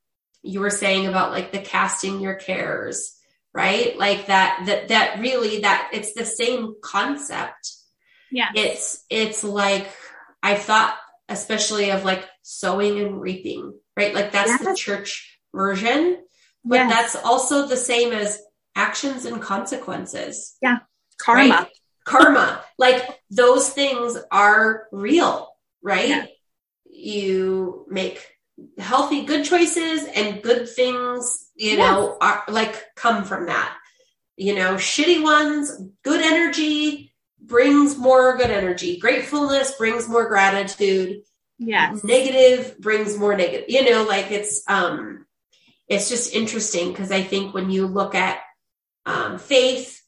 you 0.42 0.60
were 0.60 0.70
saying 0.70 1.06
about 1.06 1.32
like 1.32 1.52
the 1.52 1.58
casting 1.58 2.20
your 2.20 2.34
cares, 2.34 3.16
right? 3.54 3.96
Like 3.98 4.26
that, 4.26 4.64
that, 4.66 4.88
that 4.88 5.20
really, 5.20 5.60
that 5.60 5.90
it's 5.92 6.14
the 6.14 6.24
same 6.24 6.74
concept 6.82 7.82
yeah. 8.32 8.48
it's 8.54 9.04
it's 9.10 9.44
like 9.44 9.88
I 10.42 10.56
thought 10.56 10.96
especially 11.28 11.90
of 11.90 12.04
like 12.04 12.24
sowing 12.42 12.98
and 12.98 13.20
reaping, 13.20 13.74
right? 13.96 14.14
Like 14.14 14.32
that's 14.32 14.48
yes. 14.48 14.64
the 14.64 14.74
church 14.74 15.38
version, 15.54 16.18
but 16.64 16.76
yes. 16.76 16.90
that's 16.90 17.24
also 17.24 17.66
the 17.66 17.76
same 17.76 18.12
as 18.12 18.42
actions 18.74 19.26
and 19.26 19.40
consequences. 19.40 20.56
Yeah. 20.60 20.78
Karma. 21.20 21.54
Right? 21.54 21.68
Karma. 22.04 22.64
like 22.78 23.06
those 23.30 23.68
things 23.70 24.16
are 24.32 24.88
real, 24.90 25.48
right? 25.82 26.08
Yeah. 26.08 26.26
You 26.90 27.86
make 27.88 28.26
healthy 28.78 29.24
good 29.24 29.44
choices 29.44 30.04
and 30.14 30.42
good 30.42 30.68
things, 30.68 31.50
you 31.54 31.72
yes. 31.72 31.78
know, 31.78 32.16
are 32.20 32.44
like 32.48 32.82
come 32.96 33.24
from 33.24 33.46
that. 33.46 33.76
You 34.36 34.54
know, 34.54 34.74
shitty 34.74 35.22
ones, 35.22 35.70
good 36.02 36.20
energy, 36.20 37.12
brings 37.40 37.96
more 37.96 38.36
good 38.36 38.50
energy. 38.50 38.98
Gratefulness 38.98 39.76
brings 39.76 40.08
more 40.08 40.28
gratitude. 40.28 41.22
Yeah. 41.58 41.94
Negative 42.02 42.78
brings 42.78 43.16
more 43.16 43.36
negative. 43.36 43.66
You 43.68 43.88
know, 43.90 44.04
like 44.04 44.30
it's 44.30 44.62
um 44.68 45.26
it's 45.88 46.08
just 46.08 46.32
interesting 46.32 46.90
because 46.90 47.12
I 47.12 47.22
think 47.22 47.52
when 47.52 47.70
you 47.70 47.86
look 47.86 48.14
at 48.14 48.40
um, 49.04 49.38
faith, 49.38 50.00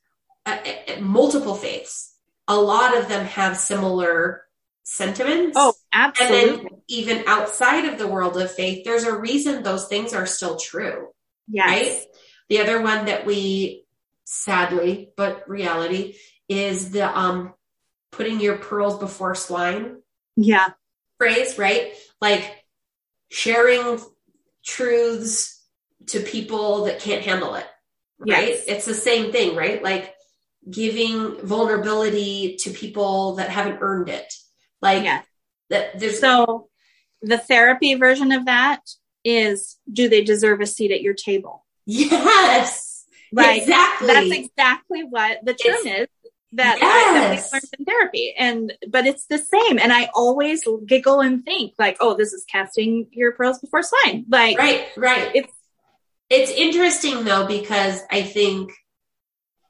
uh, 0.47 0.59
multiple 1.01 1.55
faiths, 1.55 2.15
a 2.49 2.57
lot 2.57 2.97
of 2.97 3.09
them 3.09 3.27
have 3.27 3.57
similar 3.57 4.44
sentiments. 4.85 5.57
Oh, 5.59 5.75
absolutely. 5.93 6.51
And 6.51 6.59
then 6.61 6.69
even 6.89 7.25
outside 7.27 7.87
of 7.87 7.99
the 7.99 8.07
world 8.07 8.41
of 8.41 8.53
faith, 8.53 8.85
there's 8.85 9.05
a 9.05 9.17
reason 9.17 9.63
those 9.63 9.89
things 9.89 10.15
are 10.15 10.27
still 10.27 10.57
true. 10.57 11.09
Yes. 11.49 11.69
Right? 11.69 12.07
The 12.49 12.61
other 12.61 12.81
one 12.81 13.07
that 13.07 13.27
we 13.27 13.87
sadly, 14.25 15.11
but 15.17 15.49
reality 15.49 16.17
is 16.49 16.91
the 16.91 17.19
um 17.19 17.55
putting 18.13 18.41
your 18.41 18.59
pearls 18.59 18.99
before 18.99 19.35
swine. 19.35 19.97
Yeah. 20.37 20.69
Phrase, 21.19 21.59
right? 21.59 21.95
Like 22.21 22.65
sharing 23.31 23.99
truths 24.65 25.63
to 26.09 26.21
people 26.21 26.85
that 26.85 27.01
can't 27.01 27.25
handle 27.25 27.55
it. 27.55 27.67
Right? 28.19 28.49
Yes. 28.51 28.65
It's 28.69 28.85
the 28.85 28.95
same 28.95 29.33
thing, 29.33 29.57
right? 29.57 29.83
Like 29.83 30.15
giving 30.71 31.41
vulnerability 31.41 32.57
to 32.61 32.71
people 32.71 33.37
that 33.37 33.51
haven't 33.51 33.79
earned 33.81 34.09
it. 34.09 34.33
Like 34.85 35.03
yeah. 35.03 35.23
that 35.71 35.99
there's 35.99 36.21
so 36.21 36.69
the 37.23 37.39
therapy 37.39 37.95
version 37.95 38.31
of 38.31 38.45
that 38.45 38.81
is 39.25 39.79
do 39.91 40.09
they 40.09 40.23
deserve 40.23 40.61
a 40.61 40.67
seat 40.67 40.93
at 40.93 41.01
your 41.01 41.15
table? 41.15 41.65
Yes. 41.87 43.07
Like, 43.33 43.63
exactly. 43.63 44.07
That's 44.07 44.31
exactly 44.31 45.03
what 45.05 45.45
the 45.45 45.55
term 45.55 45.75
it's, 45.85 46.03
is 46.03 46.31
that, 46.53 46.79
yes. 46.81 46.83
I, 46.83 47.19
that 47.19 47.31
we 47.31 47.57
learned 47.57 47.75
in 47.79 47.85
therapy. 47.85 48.35
And, 48.39 48.73
but 48.89 49.07
it's 49.07 49.27
the 49.27 49.39
same. 49.39 49.79
And 49.79 49.93
I 49.93 50.11
always 50.15 50.63
giggle 50.87 51.21
and 51.21 51.45
think 51.45 51.75
like, 51.79 51.97
oh, 52.01 52.15
this 52.15 52.33
is 52.33 52.45
casting 52.45 53.09
your 53.11 53.33
pearls 53.33 53.59
before 53.59 53.83
swine. 53.83 54.27
Like, 54.29 54.59
right, 54.59 54.87
right. 54.97 55.31
It's, 55.35 55.53
it's 56.31 56.51
interesting 56.53 57.25
though, 57.25 57.47
because 57.47 58.03
I 58.11 58.23
think 58.23 58.71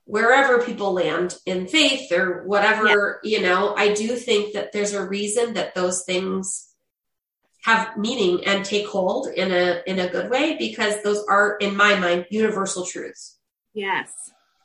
wherever 0.05 0.63
people 0.63 0.93
land 0.93 1.37
in 1.47 1.67
faith 1.67 2.13
or 2.13 2.45
whatever, 2.45 3.21
yeah. 3.23 3.39
you 3.39 3.45
know, 3.45 3.75
I 3.75 3.95
do 3.95 4.17
think 4.17 4.55
that 4.55 4.73
there's 4.73 4.93
a 4.93 5.07
reason 5.07 5.55
that 5.55 5.75
those 5.75 6.05
things 6.05 6.71
have 7.65 7.97
meaning 7.97 8.45
and 8.45 8.65
take 8.65 8.87
hold 8.87 9.27
in 9.29 9.51
a 9.51 9.83
in 9.87 9.99
a 9.99 10.09
good 10.09 10.31
way 10.31 10.57
because 10.59 11.03
those 11.03 11.25
are 11.29 11.57
in 11.57 11.75
my 11.75 11.99
mind 11.99 12.27
universal 12.31 12.85
truths. 12.85 13.39
Yes. 13.73 14.11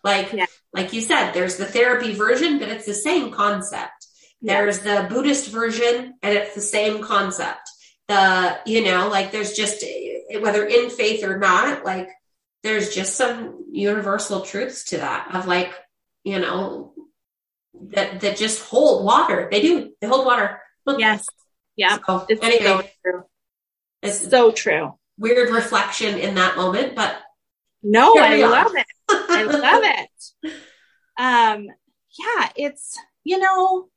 Like, 0.03 0.33
yeah. 0.33 0.45
like 0.73 0.93
you 0.93 1.01
said, 1.01 1.31
there's 1.31 1.57
the 1.57 1.65
therapy 1.65 2.13
version, 2.13 2.59
but 2.59 2.69
it's 2.69 2.85
the 2.85 2.93
same 2.93 3.31
concept. 3.31 4.07
Yeah. 4.41 4.61
There's 4.61 4.79
the 4.79 5.07
Buddhist 5.09 5.49
version 5.49 6.13
and 6.21 6.37
it's 6.37 6.55
the 6.55 6.61
same 6.61 7.01
concept. 7.01 7.61
The, 8.07 8.59
you 8.65 8.83
know, 8.83 9.09
like 9.09 9.31
there's 9.31 9.53
just, 9.53 9.83
whether 10.39 10.65
in 10.65 10.89
faith 10.89 11.23
or 11.23 11.37
not, 11.37 11.85
like 11.85 12.09
there's 12.63 12.93
just 12.93 13.15
some 13.15 13.65
universal 13.71 14.41
truths 14.41 14.85
to 14.85 14.97
that 14.97 15.33
of 15.33 15.47
like, 15.47 15.73
you 16.23 16.39
know, 16.39 16.93
that, 17.91 18.19
that 18.21 18.37
just 18.37 18.61
hold 18.63 19.05
water. 19.05 19.47
They 19.51 19.61
do. 19.61 19.93
They 20.01 20.07
hold 20.07 20.25
water. 20.25 20.61
Yes. 20.97 21.25
Yeah. 21.75 21.97
So, 22.05 22.25
it's 22.27 22.43
anyway, 22.43 22.65
so 22.65 22.81
true. 23.03 23.23
It's 24.01 24.29
so 24.29 24.51
true. 24.51 24.93
Weird 25.17 25.51
reflection 25.51 26.17
in 26.17 26.35
that 26.35 26.55
moment, 26.57 26.95
but 26.95 27.17
no, 27.83 28.15
I 28.17 28.35
love 28.45 28.75
it. 28.75 28.85
I 29.09 29.43
love 29.43 29.83
it. 29.83 30.53
Um, 31.17 31.67
yeah, 32.17 32.49
it's, 32.55 32.97
you 33.23 33.39
know, 33.39 33.87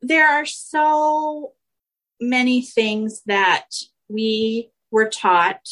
there 0.00 0.28
are 0.28 0.46
so 0.46 1.52
many 2.20 2.62
things 2.62 3.22
that 3.26 3.68
we 4.08 4.70
were 4.90 5.08
taught 5.08 5.68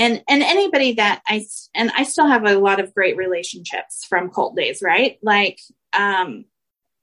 and 0.00 0.22
and 0.28 0.42
anybody 0.42 0.94
that 0.94 1.20
I 1.26 1.44
and 1.74 1.92
I 1.94 2.04
still 2.04 2.26
have 2.26 2.46
a 2.46 2.58
lot 2.58 2.80
of 2.80 2.94
great 2.94 3.16
relationships 3.18 4.04
from 4.08 4.30
cult 4.30 4.56
days, 4.56 4.80
right? 4.82 5.18
Like 5.22 5.60
um 5.92 6.46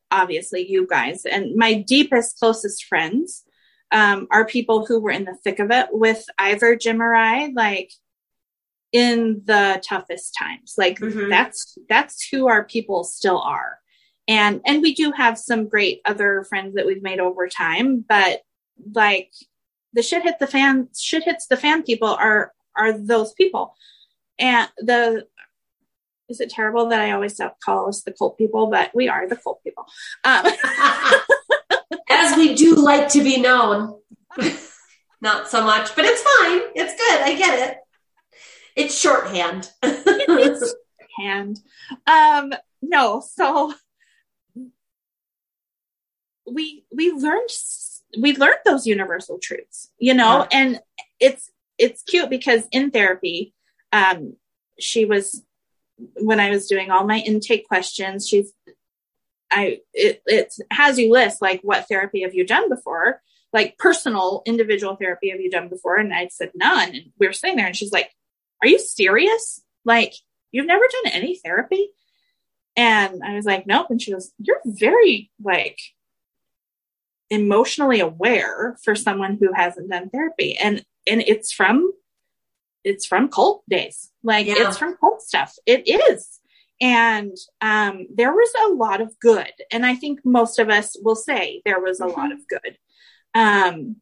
obviously 0.10 0.70
you 0.70 0.88
guys 0.88 1.26
and 1.26 1.56
my 1.56 1.74
deepest 1.76 2.40
closest 2.40 2.86
friends 2.86 3.44
um 3.92 4.28
are 4.32 4.46
people 4.46 4.86
who 4.86 5.00
were 5.00 5.12
in 5.12 5.26
the 5.26 5.38
thick 5.44 5.60
of 5.60 5.70
it 5.70 5.88
with 5.92 6.26
either 6.40 6.76
Jim 6.76 7.02
or 7.02 7.14
I, 7.14 7.52
like 7.56 7.92
in 8.92 9.44
the 9.46 9.82
toughest 9.88 10.36
times. 10.38 10.74
Like 10.76 11.00
mm-hmm. 11.00 11.30
that's 11.30 11.78
that's 11.88 12.28
who 12.28 12.48
our 12.48 12.64
people 12.64 13.04
still 13.04 13.40
are. 13.40 13.78
And 14.28 14.62
and 14.66 14.82
we 14.82 14.96
do 14.96 15.12
have 15.12 15.38
some 15.38 15.70
great 15.70 16.02
other 16.04 16.46
friends 16.50 16.74
that 16.74 16.88
we've 16.88 17.04
made 17.04 17.20
over 17.20 17.48
time, 17.48 18.04
but 18.10 18.42
like 18.96 19.32
the 19.94 20.02
shit 20.02 20.24
hit 20.24 20.40
the 20.40 20.48
fan 20.48 20.90
shit 20.98 21.24
hits 21.24 21.48
the 21.48 21.58
fan 21.58 21.84
people 21.84 22.10
are 22.10 22.54
are 22.78 22.98
those 22.98 23.34
people. 23.34 23.76
And 24.40 24.70
the 24.78 25.28
is 26.30 26.42
it 26.42 26.50
terrible 26.50 26.90
that 26.90 27.00
I 27.00 27.12
always 27.12 27.40
call 27.64 27.88
us 27.88 28.04
the 28.04 28.12
cult 28.12 28.38
people, 28.38 28.68
but 28.68 28.92
we 28.94 29.08
are 29.08 29.28
the 29.28 29.38
cult 29.38 29.64
people. 29.64 29.86
Um, 30.24 30.46
As 32.10 32.36
we 32.36 32.54
do 32.56 32.76
like 32.76 33.10
to 33.10 33.24
be 33.24 33.40
known. 33.40 34.00
Not 35.22 35.50
so 35.50 35.64
much, 35.64 35.96
but 35.96 36.06
it's 36.06 36.22
fine. 36.22 36.62
It's 36.76 36.94
good. 36.94 37.22
I 37.22 37.36
get 37.36 37.70
it. 37.70 37.78
It's 38.76 39.00
shorthand. 39.00 39.72
it's 39.82 40.76
shorthand. 41.18 41.60
Um, 42.06 42.54
no, 42.82 43.22
so 43.22 43.74
we 46.46 46.86
we 46.94 47.12
learned 47.12 47.50
we 48.20 48.36
learned 48.36 48.60
those 48.64 48.86
universal 48.86 49.40
truths, 49.40 49.90
you 49.98 50.14
know, 50.14 50.48
yeah. 50.52 50.60
and 50.60 50.80
it's 51.20 51.50
it's 51.78 52.04
cute 52.04 52.30
because 52.30 52.64
in 52.72 52.92
therapy, 52.92 53.54
um, 53.92 54.36
she 54.80 55.06
was 55.06 55.44
when 56.16 56.40
I 56.40 56.50
was 56.50 56.68
doing 56.68 56.92
all 56.92 57.06
my 57.06 57.20
intake 57.20 57.68
questions, 57.68 58.28
she's 58.28 58.54
I 59.52 59.80
it 59.94 60.22
it 60.26 60.54
has 60.72 61.00
you 61.00 61.12
list 61.12 61.42
like 61.42 61.62
what 61.62 61.88
therapy 61.88 62.22
have 62.22 62.36
you 62.36 62.46
done 62.46 62.70
before? 62.70 63.22
Like 63.54 63.78
personal 63.78 64.44
individual 64.46 64.96
therapy 64.96 65.30
have 65.30 65.40
you 65.40 65.50
done 65.50 65.70
before? 65.70 65.96
And 65.96 66.14
I 66.14 66.28
said 66.28 66.52
none. 66.54 66.90
And 66.90 67.12
we 67.20 67.28
were 67.28 67.34
sitting 67.34 67.56
there 67.56 67.66
and 67.66 67.76
she's 67.76 67.94
like, 67.94 68.12
are 68.62 68.68
you 68.68 68.78
serious? 68.78 69.64
Like, 69.86 70.14
you've 70.52 70.66
never 70.66 70.84
done 71.04 71.14
any 71.14 71.38
therapy? 71.38 71.90
And 72.76 73.24
I 73.24 73.36
was 73.36 73.46
like, 73.46 73.66
nope. 73.66 73.88
And 73.90 74.02
she 74.02 74.12
goes, 74.12 74.32
you're 74.38 74.62
very 74.66 75.32
like, 75.42 75.80
emotionally 77.30 78.00
aware 78.00 78.78
for 78.84 78.96
someone 78.96 79.38
who 79.40 79.52
hasn't 79.54 79.90
done 79.90 80.10
therapy. 80.10 80.58
And 80.58 80.86
and 81.08 81.22
it's 81.22 81.52
from 81.52 81.92
it's 82.84 83.06
from 83.06 83.30
cult 83.30 83.64
days. 83.70 84.12
Like 84.24 84.48
yeah. 84.48 84.56
it's 84.60 84.78
from 84.78 84.96
cult 84.98 85.22
stuff. 85.22 85.56
It 85.66 85.88
is. 85.88 86.40
And 86.80 87.36
um, 87.60 88.08
there 88.14 88.32
was 88.32 88.50
a 88.64 88.74
lot 88.74 89.02
of 89.02 89.20
good. 89.20 89.52
And 89.72 89.86
I 89.86 89.96
think 89.96 90.20
most 90.24 90.60
of 90.60 90.70
us 90.70 90.96
will 91.02 91.16
say 91.16 91.62
there 91.66 91.80
was 91.80 92.00
a 92.00 92.06
mm-hmm. 92.06 92.20
lot 92.20 92.32
of 92.32 92.40
good. 92.48 92.78
Um, 93.34 93.98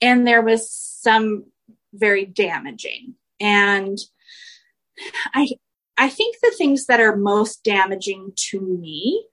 and 0.00 0.26
there 0.26 0.42
was 0.42 0.70
some 0.70 1.46
very 1.92 2.24
damaging. 2.24 3.14
And 3.40 3.98
I 5.34 5.48
I 5.96 6.08
think 6.08 6.36
the 6.42 6.52
things 6.56 6.86
that 6.86 7.00
are 7.00 7.16
most 7.16 7.62
damaging 7.62 8.32
to 8.50 8.60
me 8.60 9.26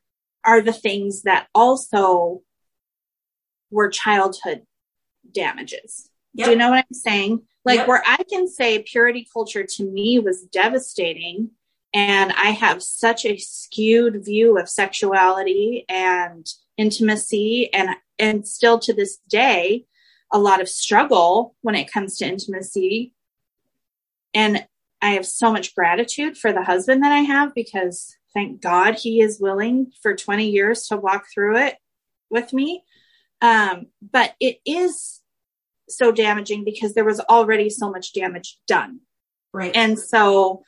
are 0.44 0.62
the 0.62 0.74
things 0.74 1.24
that 1.24 1.48
also 1.54 2.42
were 3.70 3.90
childhood 3.90 4.64
damages. 5.32 6.10
Yep. 6.34 6.46
Do 6.46 6.52
you 6.52 6.58
know 6.58 6.70
what 6.70 6.86
I'm 6.90 6.94
saying? 6.94 7.42
Like 7.66 7.80
yep. 7.80 7.88
where 7.88 8.04
I 8.06 8.24
can 8.30 8.48
say 8.48 8.84
purity 8.84 9.28
culture 9.32 9.64
to 9.64 9.84
me 9.84 10.20
was 10.20 10.44
devastating 10.44 11.52
and 11.94 12.32
I 12.32 12.52
have 12.52 12.82
such 12.82 13.26
a 13.26 13.38
skewed 13.38 14.24
view 14.24 14.58
of 14.58 14.70
sexuality 14.70 15.86
and 15.90 16.48
intimacy 16.78 17.72
and 17.74 17.90
and 18.18 18.48
still 18.48 18.80
to 18.80 18.94
this 18.94 19.18
day 19.28 19.86
a 20.32 20.40
lot 20.40 20.62
of 20.62 20.70
struggle 20.70 21.56
when 21.62 21.76
it 21.76 21.92
comes 21.92 22.18
to 22.18 22.26
intimacy 22.26 23.14
and 24.34 24.66
I 25.02 25.12
have 25.12 25.26
so 25.26 25.52
much 25.52 25.76
gratitude 25.76 26.38
for 26.38 26.54
the 26.54 26.64
husband 26.64 27.04
that 27.04 27.12
I 27.12 27.20
have 27.20 27.54
because 27.56 28.16
thank 28.34 28.62
God 28.62 28.96
he 28.96 29.22
is 29.22 29.42
willing 29.42 29.92
for 30.02 30.16
20 30.16 30.48
years 30.48 30.88
to 30.88 30.98
walk 30.98 31.26
through 31.34 31.58
it 31.58 31.76
with 32.30 32.54
me. 32.54 32.84
Um, 33.42 33.88
but 34.02 34.34
it 34.40 34.58
is 34.66 35.22
so 35.90 36.12
damaging 36.12 36.64
because 36.64 36.94
there 36.94 37.06
was 37.06 37.20
already 37.20 37.70
so 37.70 37.90
much 37.90 38.14
damage 38.14 38.58
done. 38.68 39.00
Right. 39.54 39.76
And 39.76 40.00
so 40.00 40.64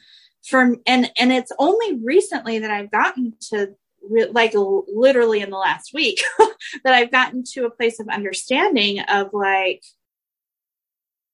from, 0.45 0.77
and, 0.85 1.11
and 1.17 1.31
it's 1.31 1.51
only 1.57 1.99
recently 2.03 2.59
that 2.59 2.71
I've 2.71 2.91
gotten 2.91 3.33
to 3.51 3.75
re- 4.09 4.29
like 4.31 4.53
literally 4.53 5.41
in 5.41 5.49
the 5.49 5.57
last 5.57 5.93
week 5.93 6.21
that 6.83 6.93
I've 6.93 7.11
gotten 7.11 7.43
to 7.53 7.65
a 7.65 7.71
place 7.71 7.99
of 7.99 8.09
understanding 8.09 8.99
of 9.01 9.29
like, 9.33 9.83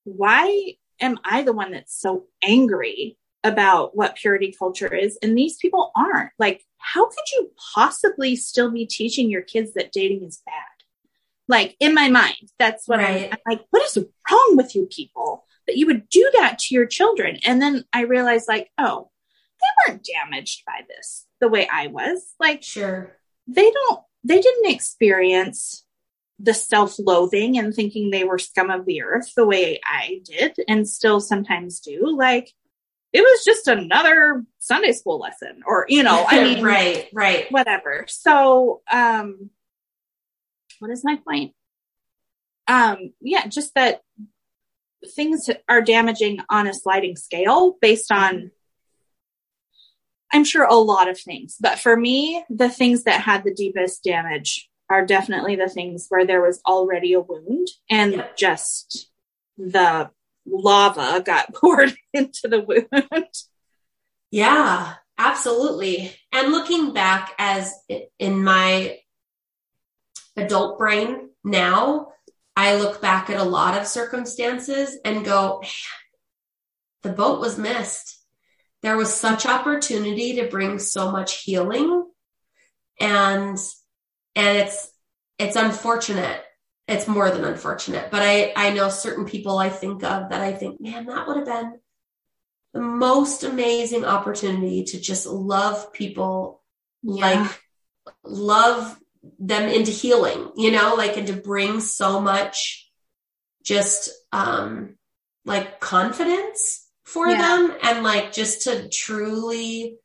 why 0.03 0.73
am 0.99 1.17
I 1.23 1.43
the 1.43 1.53
one 1.53 1.71
that's 1.71 1.99
so 1.99 2.25
angry 2.41 3.17
about 3.43 3.95
what 3.95 4.15
purity 4.15 4.53
culture 4.57 4.93
is? 4.93 5.17
And 5.21 5.37
these 5.37 5.57
people 5.57 5.91
aren't. 5.95 6.31
Like, 6.37 6.63
how 6.77 7.07
could 7.07 7.31
you 7.33 7.51
possibly 7.73 8.35
still 8.35 8.71
be 8.71 8.85
teaching 8.85 9.29
your 9.29 9.41
kids 9.41 9.73
that 9.73 9.91
dating 9.91 10.23
is 10.23 10.41
bad? 10.45 10.68
Like, 11.49 11.75
in 11.81 11.93
my 11.93 12.09
mind, 12.09 12.51
that's 12.57 12.87
what 12.87 12.99
right. 12.99 13.25
I'm, 13.25 13.33
I'm 13.33 13.39
like, 13.57 13.65
what 13.71 13.83
is 13.83 13.97
wrong 13.97 14.53
with 14.55 14.75
you 14.75 14.85
people 14.85 15.45
that 15.67 15.75
you 15.75 15.87
would 15.87 16.07
do 16.07 16.29
that 16.35 16.59
to 16.59 16.75
your 16.75 16.85
children? 16.85 17.39
And 17.43 17.61
then 17.61 17.83
I 17.91 18.03
realized, 18.03 18.47
like, 18.47 18.69
oh, 18.77 19.09
they 19.59 19.91
weren't 19.91 20.05
damaged 20.05 20.63
by 20.65 20.85
this 20.87 21.25
the 21.41 21.49
way 21.49 21.67
I 21.71 21.87
was. 21.87 22.33
Like, 22.39 22.63
sure. 22.63 23.17
They 23.47 23.69
don't, 23.69 23.99
they 24.23 24.39
didn't 24.39 24.71
experience 24.71 25.83
the 26.39 26.53
self-loathing 26.53 27.57
and 27.57 27.73
thinking 27.73 28.09
they 28.09 28.23
were 28.23 28.39
scum 28.39 28.69
of 28.69 28.85
the 28.85 29.01
earth 29.01 29.33
the 29.35 29.45
way 29.45 29.81
I 29.83 30.21
did 30.23 30.55
and 30.67 30.87
still 30.87 31.19
sometimes 31.19 31.81
do. 31.81 32.15
Like 32.15 32.53
it 33.11 33.21
was 33.21 33.43
just 33.43 33.67
another 33.67 34.45
Sunday 34.59 34.93
school 34.93 35.19
lesson 35.19 35.63
or, 35.65 35.85
you 35.89 36.03
know, 36.03 36.25
I 36.27 36.43
mean, 36.43 36.63
right, 36.63 37.09
right. 37.13 37.51
Whatever. 37.51 38.05
So, 38.07 38.81
um, 38.91 39.49
what 40.79 40.91
is 40.91 41.03
my 41.03 41.17
point? 41.17 41.53
Um, 42.67 43.13
yeah, 43.21 43.47
just 43.47 43.73
that 43.75 44.01
things 45.15 45.49
are 45.67 45.81
damaging 45.81 46.39
on 46.49 46.67
a 46.67 46.73
sliding 46.73 47.15
scale 47.15 47.77
based 47.81 48.11
on 48.11 48.51
I'm 50.31 50.43
sure 50.43 50.63
a 50.63 50.75
lot 50.75 51.07
of 51.07 51.19
things, 51.19 51.57
but 51.59 51.79
for 51.79 51.97
me, 51.97 52.43
the 52.49 52.69
things 52.69 53.05
that 53.05 53.21
had 53.21 53.43
the 53.43 53.53
deepest 53.53 54.03
damage 54.03 54.69
are 54.89 55.05
definitely 55.05 55.55
the 55.55 55.69
things 55.69 56.05
where 56.09 56.25
there 56.25 56.41
was 56.41 56.61
already 56.67 57.13
a 57.13 57.19
wound 57.19 57.67
and 57.89 58.13
yep. 58.13 58.37
just 58.37 59.09
the 59.57 60.09
lava 60.47 61.21
got 61.21 61.53
poured 61.53 61.95
into 62.13 62.47
the 62.47 62.61
wound. 62.61 63.27
Yeah, 64.31 64.93
absolutely. 65.17 66.13
And 66.31 66.51
looking 66.51 66.93
back 66.93 67.33
as 67.39 67.73
in 68.19 68.43
my 68.43 68.99
adult 70.39 70.77
brain 70.77 71.29
now, 71.43 72.13
I 72.55 72.75
look 72.75 73.01
back 73.01 73.29
at 73.29 73.39
a 73.39 73.43
lot 73.43 73.79
of 73.79 73.87
circumstances 73.87 74.97
and 75.05 75.23
go, 75.23 75.63
the 77.03 77.09
boat 77.09 77.39
was 77.39 77.57
missed. 77.57 78.17
There 78.81 78.97
was 78.97 79.13
such 79.13 79.45
opportunity 79.45 80.35
to 80.35 80.47
bring 80.47 80.79
so 80.79 81.11
much 81.11 81.43
healing 81.43 82.05
and 82.99 83.57
and 84.35 84.57
it's 84.57 84.91
it's 85.37 85.55
unfortunate 85.55 86.43
it's 86.87 87.07
more 87.07 87.31
than 87.31 87.45
unfortunate 87.45 88.11
but 88.11 88.21
i 88.21 88.51
i 88.55 88.71
know 88.71 88.89
certain 88.89 89.25
people 89.25 89.57
i 89.57 89.69
think 89.69 90.03
of 90.03 90.29
that 90.29 90.41
i 90.41 90.51
think 90.51 90.81
man 90.81 91.05
that 91.05 91.27
would 91.27 91.37
have 91.37 91.45
been 91.45 91.79
the 92.73 92.81
most 92.81 93.43
amazing 93.43 94.05
opportunity 94.05 94.83
to 94.83 94.99
just 94.99 95.25
love 95.25 95.91
people 95.93 96.61
yeah. 97.01 97.41
like 97.41 97.61
love 98.23 98.99
them 99.37 99.69
into 99.69 99.91
healing 99.91 100.51
you 100.55 100.71
know 100.71 100.95
like 100.95 101.17
and 101.17 101.27
to 101.27 101.33
bring 101.33 101.79
so 101.79 102.19
much 102.21 102.89
just 103.63 104.09
um 104.31 104.95
like 105.45 105.79
confidence 105.79 106.87
for 107.03 107.27
yeah. 107.27 107.37
them 107.37 107.77
and 107.83 108.03
like 108.03 108.31
just 108.31 108.63
to 108.63 108.87
truly 108.89 109.97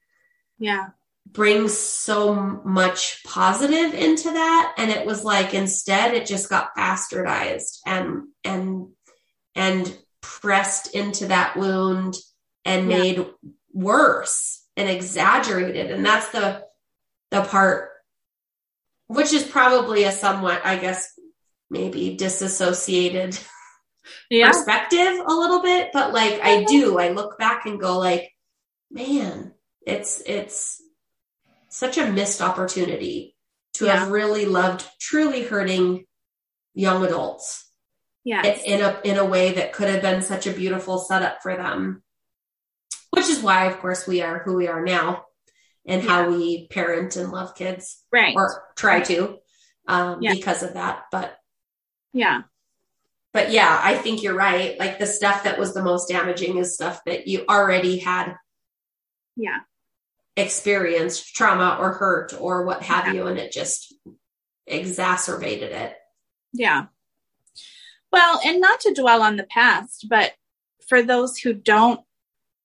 yeah 0.59 0.89
bring 1.27 1.69
so 1.69 2.35
much 2.65 3.23
positive 3.25 3.95
into 3.95 4.31
that 4.31 4.75
and 4.79 4.91
it 4.91 5.07
was 5.07 5.25
like 5.25 5.55
instead 5.55 6.15
it 6.15 6.27
just 6.27 6.49
got 6.49 6.77
bastardized 6.77 7.79
and 7.87 8.25
and 8.45 8.89
and 9.55 9.99
pressed 10.21 10.95
into 10.95 11.27
that 11.27 11.57
wound 11.57 12.17
and 12.65 12.91
yeah. 12.91 12.99
made 12.99 13.27
worse 13.73 14.65
and 14.77 14.89
exaggerated 14.89 15.91
and 15.91 16.05
that's 16.05 16.29
the 16.31 16.65
the 17.31 17.43
part 17.43 17.91
which 19.15 19.33
is 19.33 19.45
probably 19.45 20.05
a 20.05 20.13
somewhat 20.13 20.61
i 20.65 20.77
guess 20.77 21.13
maybe 21.71 22.17
disassociated 22.17 23.39
yeah. 24.31 24.49
perspective 24.49 25.21
a 25.27 25.33
little 25.33 25.63
bit 25.63 25.91
but 25.93 26.13
like 26.13 26.41
i 26.43 26.65
do 26.65 26.99
i 26.99 27.09
look 27.09 27.39
back 27.39 27.67
and 27.67 27.81
go 27.81 27.99
like 27.99 28.31
man 28.91 29.53
it's 29.87 30.23
it's 30.27 30.81
such 31.69 31.99
a 31.99 32.11
missed 32.11 32.41
opportunity 32.41 33.35
to 33.75 33.87
yeah. 33.87 33.97
have 33.97 34.11
really 34.11 34.47
loved 34.47 34.87
truly 35.01 35.43
hurting 35.43 36.05
young 36.73 37.05
adults. 37.05 37.69
Yeah. 38.25 38.43
In 38.43 38.81
a 38.81 39.01
in 39.05 39.19
a 39.19 39.25
way 39.25 39.53
that 39.53 39.73
could 39.73 39.89
have 39.89 40.01
been 40.01 40.23
such 40.23 40.47
a 40.47 40.53
beautiful 40.53 40.99
setup 40.99 41.43
for 41.43 41.57
them. 41.57 42.03
Which 43.11 43.29
is 43.29 43.41
why 43.41 43.67
of 43.67 43.79
course 43.79 44.07
we 44.07 44.23
are 44.23 44.39
who 44.39 44.55
we 44.55 44.67
are 44.67 44.83
now 44.83 45.25
and 45.87 46.03
yeah. 46.03 46.09
how 46.09 46.31
we 46.31 46.67
parent 46.69 47.17
and 47.17 47.31
love 47.31 47.55
kids. 47.55 48.03
Right. 48.13 48.35
Or 48.35 48.65
try 48.77 49.01
to. 49.03 49.39
Um 49.87 50.23
yeah. 50.23 50.35
because 50.35 50.63
of 50.63 50.75
that. 50.75 51.05
But 51.11 51.37
yeah. 52.13 52.43
But 53.33 53.51
yeah, 53.51 53.81
I 53.83 53.97
think 53.97 54.23
you're 54.23 54.37
right. 54.37 54.79
Like 54.79 54.99
the 54.99 55.07
stuff 55.07 55.43
that 55.45 55.59
was 55.59 55.75
the 55.75 55.83
most 55.83 56.09
damaging 56.09 56.57
is 56.57 56.75
stuff 56.75 57.03
that 57.05 57.27
you 57.27 57.45
already 57.49 57.99
had 57.99 58.37
yeah 59.37 59.61
experienced 60.37 61.35
trauma 61.35 61.77
or 61.79 61.93
hurt 61.93 62.35
or 62.39 62.65
what 62.65 62.83
have 62.83 63.07
yeah. 63.07 63.13
you 63.13 63.27
and 63.27 63.39
it 63.39 63.53
just 63.53 63.95
exacerbated 64.67 65.71
it 65.71 65.95
yeah 66.53 66.87
well 68.11 68.41
and 68.45 68.61
not 68.61 68.81
to 68.81 68.95
dwell 68.95 69.23
on 69.23 69.37
the 69.37 69.45
past 69.45 70.07
but 70.09 70.33
for 70.89 71.03
those 71.03 71.39
who 71.39 71.53
don't 71.53 72.01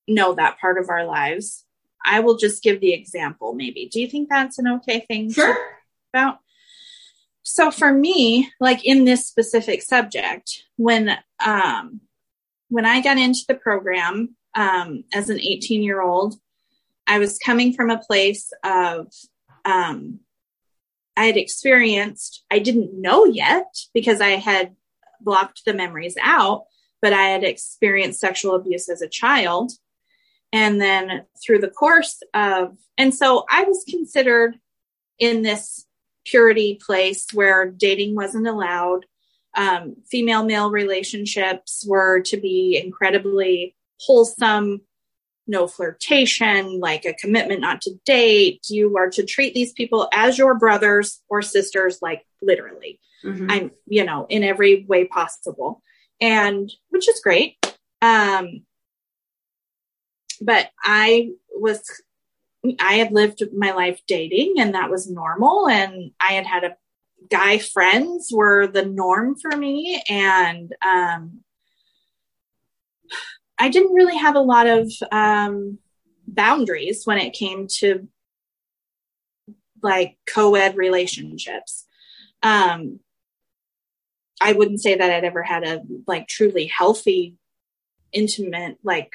know 0.08 0.34
that 0.34 0.60
part 0.60 0.80
of 0.80 0.90
our 0.90 1.06
lives 1.06 1.66
i 2.06 2.20
will 2.20 2.38
just 2.38 2.64
give 2.64 2.80
the 2.82 2.94
example 2.94 3.54
maybe 3.54 3.90
do 3.92 4.00
you 4.00 4.08
think 4.08 4.30
that's 4.30 4.60
an 4.60 4.68
okay 4.68 5.06
thing 5.08 5.32
sure. 5.32 5.58
about 6.14 6.40
so 7.44 7.72
for 7.72 7.92
me 7.92 8.50
like 8.60 8.86
in 8.86 9.06
this 9.06 9.28
specific 9.28 9.82
subject 9.82 10.64
when 10.78 11.18
um 11.46 12.02
when 12.70 12.86
i 12.86 13.02
got 13.02 13.18
into 13.18 13.42
the 13.48 13.56
program 13.56 14.36
um 14.56 15.04
as 15.14 15.30
an 15.30 15.40
18 15.40 15.84
year 15.84 16.02
old 16.02 16.36
I 17.10 17.18
was 17.18 17.40
coming 17.40 17.74
from 17.74 17.90
a 17.90 17.98
place 17.98 18.54
of, 18.64 19.08
um, 19.66 20.20
I 21.18 21.26
had 21.26 21.38
experienced, 21.38 22.46
I 22.52 22.60
didn't 22.60 23.02
know 23.02 23.26
yet 23.26 23.66
because 23.96 24.22
I 24.22 24.30
had 24.30 24.76
blocked 25.20 25.64
the 25.66 25.74
memories 25.74 26.16
out, 26.22 26.66
but 27.02 27.12
I 27.12 27.24
had 27.24 27.44
experienced 27.44 28.20
sexual 28.20 28.54
abuse 28.54 28.88
as 28.90 29.02
a 29.02 29.10
child. 29.10 29.72
And 30.52 30.82
then 30.82 31.26
through 31.44 31.60
the 31.60 31.70
course 31.70 32.22
of, 32.34 32.76
and 32.98 33.14
so 33.14 33.46
I 33.50 33.64
was 33.64 33.86
considered 33.88 34.58
in 35.20 35.42
this 35.42 35.86
purity 36.26 36.80
place 36.84 37.28
where 37.34 37.70
dating 37.70 38.16
wasn't 38.16 38.48
allowed. 38.48 39.06
Um, 39.56 39.96
female 40.10 40.44
male 40.44 40.72
relationships 40.72 41.86
were 41.88 42.22
to 42.22 42.38
be 42.38 42.82
incredibly 42.84 43.76
wholesome, 44.00 44.82
no 45.48 45.68
flirtation, 45.68 46.80
like 46.80 47.06
a 47.06 47.14
commitment 47.14 47.62
not 47.62 47.82
to 47.82 47.92
date. 48.06 48.62
You 48.70 48.96
are 48.98 49.10
to 49.10 49.26
treat 49.26 49.54
these 49.54 49.74
people 49.74 50.08
as 50.14 50.38
your 50.38 50.56
brothers 50.58 51.22
or 51.30 51.42
sisters, 51.42 52.00
like 52.02 52.24
literally. 52.42 53.00
Mm-hmm. 53.26 53.52
I'm, 53.52 53.72
you 53.88 54.06
know, 54.06 54.28
in 54.30 54.44
every 54.44 54.86
way 54.88 55.06
possible. 55.06 55.82
And 56.22 56.72
which 56.90 57.10
is 57.10 57.20
great. 57.22 57.56
Um, 58.02 58.62
but 60.42 60.70
I 60.84 61.32
was, 61.56 61.82
I 62.80 62.96
had 62.96 63.12
lived 63.12 63.44
my 63.54 63.72
life 63.72 64.02
dating 64.08 64.56
and 64.58 64.76
that 64.76 64.90
was 64.90 65.10
normal. 65.10 65.68
And 65.68 66.12
I 66.20 66.34
had 66.34 66.46
had 66.46 66.64
a 66.64 66.78
guy 67.30 67.60
friends 67.60 68.30
were 68.32 68.68
the 68.68 68.86
norm 68.86 69.36
for 69.36 69.56
me. 69.56 70.02
And, 70.10 70.74
um, 70.82 71.42
I 73.58 73.70
didn't 73.70 73.94
really 73.94 74.18
have 74.18 74.36
a 74.36 74.42
lot 74.42 74.68
of, 74.68 74.92
um, 75.12 75.80
boundaries 76.28 77.06
when 77.06 77.18
it 77.18 77.34
came 77.34 77.68
to 77.68 78.08
like 79.82 80.18
co-ed 80.28 80.78
relationships. 80.78 81.86
Um, 82.44 83.00
I 84.42 84.54
wouldn't 84.54 84.82
say 84.82 84.96
that 84.96 85.12
I'd 85.12 85.26
ever 85.26 85.44
had 85.44 85.68
a 85.68 85.82
like 86.08 86.28
truly 86.28 86.68
healthy, 86.68 87.36
intimate, 88.14 88.78
like 88.84 89.12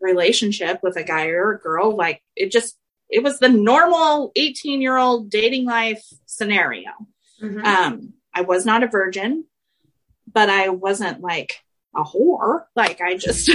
relationship 0.00 0.80
with 0.82 0.96
a 0.96 1.02
guy 1.02 1.26
or 1.26 1.52
a 1.52 1.58
girl. 1.58 1.96
Like 1.96 2.22
it 2.36 2.50
just, 2.50 2.76
it 3.08 3.22
was 3.22 3.38
the 3.38 3.48
normal 3.48 4.32
18 4.36 4.80
year 4.80 4.96
old 4.96 5.30
dating 5.30 5.64
life 5.64 6.04
scenario. 6.26 6.90
Mm-hmm. 7.42 7.64
Um, 7.64 8.12
I 8.34 8.42
was 8.42 8.66
not 8.66 8.82
a 8.82 8.88
virgin, 8.88 9.44
but 10.30 10.50
I 10.50 10.68
wasn't 10.68 11.20
like 11.20 11.60
a 11.96 12.02
whore. 12.02 12.64
Like 12.76 13.00
I 13.00 13.16
just, 13.16 13.50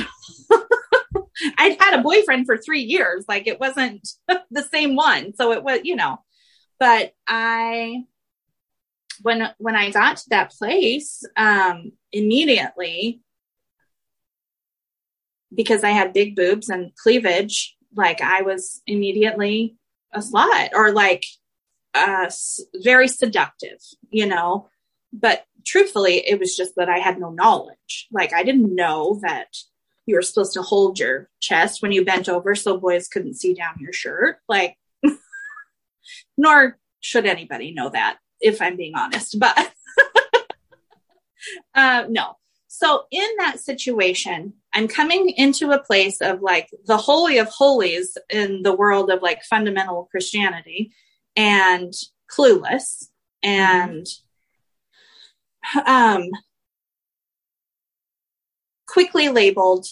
I'd 1.57 1.77
had 1.79 1.99
a 1.99 2.03
boyfriend 2.03 2.45
for 2.45 2.57
three 2.57 2.81
years. 2.81 3.25
Like 3.27 3.47
it 3.47 3.59
wasn't 3.59 4.07
the 4.51 4.63
same 4.63 4.95
one. 4.95 5.35
So 5.35 5.51
it 5.51 5.63
was, 5.63 5.81
you 5.83 5.95
know, 5.95 6.19
but 6.79 7.13
I, 7.27 8.03
when, 9.21 9.49
when 9.57 9.75
I 9.75 9.91
got 9.91 10.17
to 10.17 10.29
that 10.29 10.51
place, 10.51 11.23
um, 11.37 11.91
immediately 12.11 13.21
because 15.55 15.83
I 15.83 15.89
had 15.89 16.13
big 16.13 16.35
boobs 16.35 16.69
and 16.69 16.95
cleavage, 16.95 17.75
like 17.95 18.21
I 18.21 18.41
was 18.41 18.81
immediately 18.87 19.75
a 20.13 20.19
slut 20.19 20.69
or 20.73 20.91
like 20.91 21.25
uh, 21.93 22.29
very 22.75 23.07
seductive, 23.07 23.79
you 24.09 24.25
know. 24.25 24.69
But 25.11 25.45
truthfully, 25.65 26.27
it 26.27 26.39
was 26.39 26.55
just 26.55 26.75
that 26.75 26.89
I 26.89 26.99
had 26.99 27.19
no 27.19 27.31
knowledge. 27.31 28.07
Like 28.11 28.33
I 28.33 28.43
didn't 28.43 28.73
know 28.73 29.19
that 29.21 29.55
you 30.05 30.15
were 30.15 30.21
supposed 30.21 30.53
to 30.53 30.61
hold 30.61 30.99
your 30.99 31.29
chest 31.39 31.81
when 31.81 31.91
you 31.91 32.03
bent 32.03 32.27
over 32.27 32.55
so 32.55 32.77
boys 32.77 33.07
couldn't 33.07 33.35
see 33.35 33.53
down 33.53 33.75
your 33.79 33.93
shirt. 33.93 34.37
Like, 34.49 34.77
nor 36.37 36.77
should 36.99 37.25
anybody 37.25 37.73
know 37.73 37.89
that, 37.89 38.17
if 38.41 38.61
I'm 38.61 38.75
being 38.75 38.95
honest. 38.95 39.39
But 39.39 39.73
uh, 41.75 42.05
no, 42.09 42.35
so 42.75 43.03
in 43.11 43.27
that 43.37 43.59
situation, 43.59 44.53
I'm 44.73 44.87
coming 44.87 45.29
into 45.29 45.69
a 45.69 45.83
place 45.83 46.21
of 46.21 46.41
like 46.41 46.71
the 46.87 46.97
holy 46.97 47.37
of 47.37 47.47
holies 47.47 48.17
in 48.31 48.63
the 48.63 48.73
world 48.73 49.11
of 49.11 49.21
like 49.21 49.43
fundamental 49.43 50.07
Christianity 50.09 50.91
and 51.35 51.93
clueless 52.31 53.09
and 53.43 54.07
um 55.85 56.31
quickly 58.87 59.29
labeled 59.29 59.85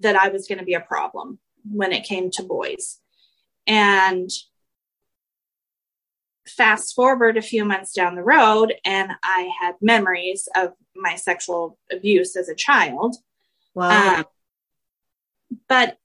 that 0.00 0.16
I 0.16 0.28
was 0.28 0.48
going 0.48 0.60
to 0.60 0.64
be 0.64 0.72
a 0.72 0.80
problem 0.80 1.40
when 1.70 1.92
it 1.92 2.04
came 2.04 2.30
to 2.30 2.42
boys. 2.42 3.00
And 3.66 4.30
fast 6.60 6.94
forward 6.94 7.38
a 7.38 7.42
few 7.42 7.64
months 7.64 7.94
down 7.94 8.14
the 8.14 8.22
road, 8.22 8.74
and 8.84 9.12
I 9.22 9.50
had 9.62 9.76
memories 9.80 10.46
of 10.54 10.74
my 10.94 11.14
sexual 11.14 11.78
abuse 11.90 12.36
as 12.36 12.50
a 12.50 12.54
child. 12.54 13.16
Wow. 13.74 14.18
Um, 14.18 14.24
but 15.70 15.96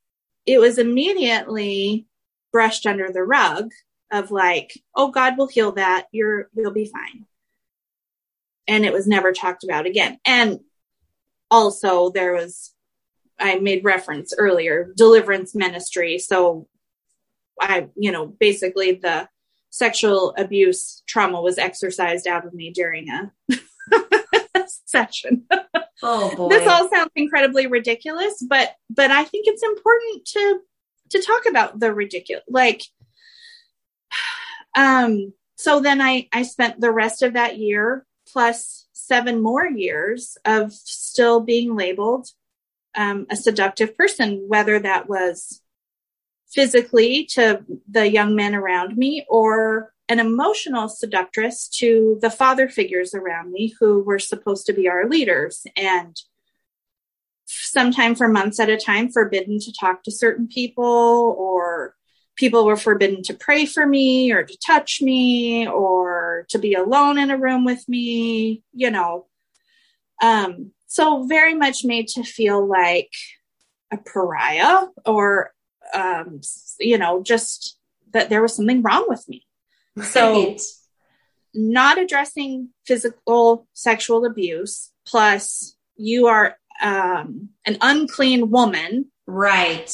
it 0.45 0.59
was 0.59 0.77
immediately 0.77 2.07
brushed 2.53 2.85
under 2.85 3.11
the 3.11 3.21
rug 3.21 3.69
of 4.13 4.31
like, 4.31 4.79
oh, 4.95 5.11
God 5.11 5.37
will 5.37 5.47
heal 5.47 5.73
that. 5.73 6.05
You're, 6.13 6.47
you'll 6.55 6.71
be 6.71 6.85
fine. 6.85 7.25
And 8.65 8.85
it 8.85 8.93
was 8.93 9.07
never 9.07 9.33
talked 9.33 9.65
about 9.65 9.85
again. 9.85 10.19
And 10.23 10.61
also 11.51 12.11
there 12.11 12.31
was, 12.31 12.73
I 13.37 13.59
made 13.59 13.83
reference 13.83 14.33
earlier, 14.37 14.93
deliverance 14.95 15.53
ministry. 15.53 16.17
So 16.17 16.69
I, 17.59 17.89
you 17.97 18.13
know, 18.13 18.25
basically 18.25 18.93
the 18.93 19.27
sexual 19.76 20.34
abuse 20.38 21.03
trauma 21.05 21.41
was 21.41 21.57
exorcised 21.57 22.28
out 22.28 22.45
of 22.45 22.53
me 22.53 22.71
during 22.71 23.09
a 23.09 23.30
session. 24.86 25.45
Oh 26.01 26.34
boy. 26.34 26.47
this 26.47 26.65
all 26.65 26.89
sounds 26.89 27.11
incredibly 27.13 27.67
ridiculous, 27.67 28.41
but 28.41 28.73
but 28.89 29.11
I 29.11 29.26
think 29.26 29.47
it's 29.47 29.63
important 29.63 30.26
to 30.28 30.59
to 31.09 31.21
talk 31.21 31.45
about 31.45 31.80
the 31.80 31.93
ridiculous 31.93 32.45
like 32.49 32.84
um 34.78 35.34
so 35.57 35.82
then 35.82 36.01
I 36.01 36.30
I 36.32 36.43
spent 36.43 36.80
the 36.80 36.91
rest 36.91 37.21
of 37.21 37.34
that 37.34 37.57
year 37.57 38.05
plus 38.32 38.88
7 38.93 39.41
more 39.41 39.67
years 39.67 40.38
of 40.45 40.71
still 40.71 41.41
being 41.41 41.76
labeled 41.76 42.30
um, 42.95 43.28
a 43.30 43.36
seductive 43.36 43.97
person 43.97 44.45
whether 44.47 44.80
that 44.80 45.07
was 45.09 45.61
physically 46.55 47.25
to 47.25 47.63
the 47.91 48.09
young 48.09 48.33
men 48.33 48.55
around 48.55 48.97
me 48.97 49.25
or 49.29 49.91
an 50.07 50.19
emotional 50.19 50.87
seductress 50.87 51.67
to 51.67 52.17
the 52.21 52.29
father 52.29 52.69
figures 52.69 53.13
around 53.13 53.51
me 53.51 53.73
who 53.79 54.01
were 54.01 54.19
supposed 54.19 54.65
to 54.65 54.73
be 54.73 54.87
our 54.87 55.09
leaders. 55.09 55.67
And 55.75 56.15
sometime 57.45 58.15
for 58.15 58.29
months 58.29 58.59
at 58.59 58.69
a 58.69 58.77
time 58.77 59.11
forbidden 59.11 59.59
to 59.59 59.73
talk 59.73 60.03
to 60.03 60.11
certain 60.11 60.47
people 60.47 61.35
or 61.37 61.95
people 62.35 62.65
were 62.65 62.77
forbidden 62.77 63.21
to 63.23 63.33
pray 63.33 63.65
for 63.65 63.85
me 63.85 64.31
or 64.31 64.43
to 64.43 64.57
touch 64.65 65.01
me 65.01 65.67
or 65.67 66.45
to 66.49 66.57
be 66.57 66.73
alone 66.73 67.17
in 67.17 67.31
a 67.31 67.37
room 67.37 67.65
with 67.65 67.87
me 67.87 68.63
you 68.73 68.89
know. 68.91 69.27
Um 70.21 70.71
so 70.87 71.25
very 71.25 71.53
much 71.53 71.83
made 71.83 72.07
to 72.09 72.23
feel 72.23 72.65
like 72.65 73.11
a 73.91 73.97
pariah 73.97 74.87
or 75.05 75.51
um 75.93 76.41
you 76.79 76.97
know 76.97 77.21
just 77.21 77.77
that 78.11 78.29
there 78.29 78.41
was 78.41 78.55
something 78.55 78.81
wrong 78.81 79.05
with 79.07 79.27
me 79.27 79.45
so, 80.03 80.57
not 81.53 81.97
addressing 81.97 82.69
physical 82.86 83.67
sexual 83.73 84.25
abuse, 84.25 84.91
plus 85.05 85.75
you 85.95 86.27
are 86.27 86.57
um, 86.81 87.49
an 87.65 87.77
unclean 87.81 88.51
woman. 88.51 89.11
Right. 89.25 89.89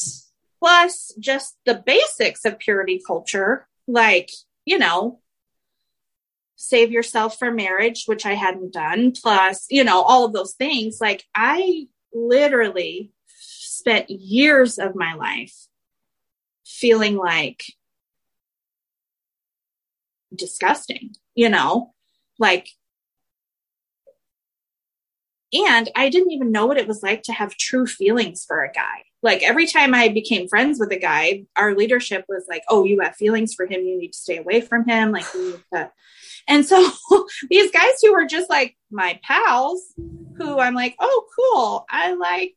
Plus 0.58 1.14
just 1.18 1.56
the 1.64 1.74
basics 1.74 2.44
of 2.44 2.58
purity 2.58 3.00
culture, 3.04 3.66
like, 3.86 4.30
you 4.64 4.78
know, 4.78 5.20
save 6.56 6.92
yourself 6.92 7.38
for 7.38 7.50
marriage, 7.50 8.04
which 8.06 8.26
I 8.26 8.34
hadn't 8.34 8.72
done, 8.72 9.12
plus, 9.12 9.66
you 9.70 9.84
know, 9.84 10.02
all 10.02 10.24
of 10.24 10.32
those 10.32 10.54
things. 10.54 10.98
Like, 11.00 11.24
I 11.34 11.86
literally 12.12 13.12
spent 13.38 14.10
years 14.10 14.78
of 14.78 14.94
my 14.94 15.14
life 15.14 15.54
feeling 16.72 17.16
like 17.16 17.64
disgusting, 20.34 21.14
you 21.34 21.48
know, 21.48 21.92
like, 22.38 22.68
and 25.52 25.90
I 25.94 26.08
didn't 26.08 26.32
even 26.32 26.50
know 26.50 26.66
what 26.66 26.78
it 26.78 26.88
was 26.88 27.02
like 27.02 27.22
to 27.24 27.32
have 27.32 27.56
true 27.56 27.86
feelings 27.86 28.44
for 28.44 28.62
a 28.62 28.72
guy. 28.72 29.04
Like 29.22 29.42
every 29.42 29.66
time 29.66 29.94
I 29.94 30.08
became 30.08 30.48
friends 30.48 30.80
with 30.80 30.90
a 30.92 30.98
guy, 30.98 31.44
our 31.56 31.74
leadership 31.74 32.24
was 32.28 32.44
like, 32.48 32.64
"Oh, 32.68 32.84
you 32.84 33.00
have 33.00 33.14
feelings 33.14 33.54
for 33.54 33.66
him. 33.66 33.82
You 33.84 33.98
need 33.98 34.12
to 34.12 34.18
stay 34.18 34.38
away 34.38 34.60
from 34.62 34.88
him." 34.88 35.12
Like, 35.12 35.26
you 35.34 35.50
need 35.50 35.60
to. 35.74 35.92
And 36.48 36.66
so 36.66 36.90
these 37.50 37.70
guys 37.70 37.92
who 38.02 38.12
were 38.12 38.26
just 38.26 38.50
like 38.50 38.76
my 38.90 39.20
pals, 39.22 39.92
who 40.38 40.58
I'm 40.58 40.74
like, 40.74 40.96
"Oh, 40.98 41.26
cool. 41.36 41.86
I 41.88 42.14
like 42.14 42.54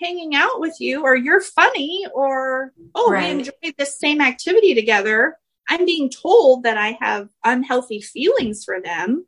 hanging 0.00 0.34
out 0.34 0.60
with 0.60 0.76
you, 0.80 1.02
or 1.02 1.14
you're 1.14 1.40
funny, 1.40 2.06
or 2.14 2.72
oh, 2.94 3.10
right. 3.10 3.34
we 3.34 3.40
enjoy 3.40 3.74
this 3.78 3.98
same 3.98 4.20
activity 4.20 4.74
together." 4.74 5.38
I'm 5.68 5.84
being 5.84 6.10
told 6.10 6.64
that 6.64 6.76
I 6.76 6.98
have 7.00 7.28
unhealthy 7.42 8.00
feelings 8.00 8.64
for 8.64 8.80
them 8.80 9.26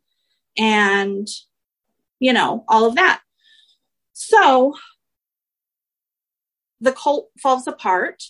and, 0.57 1.27
you 2.19 2.33
know, 2.33 2.65
all 2.69 2.85
of 2.85 2.97
that. 2.97 3.23
So 4.13 4.75
the 6.81 6.93
cult 6.93 7.31
falls 7.43 7.67
apart, 7.67 8.23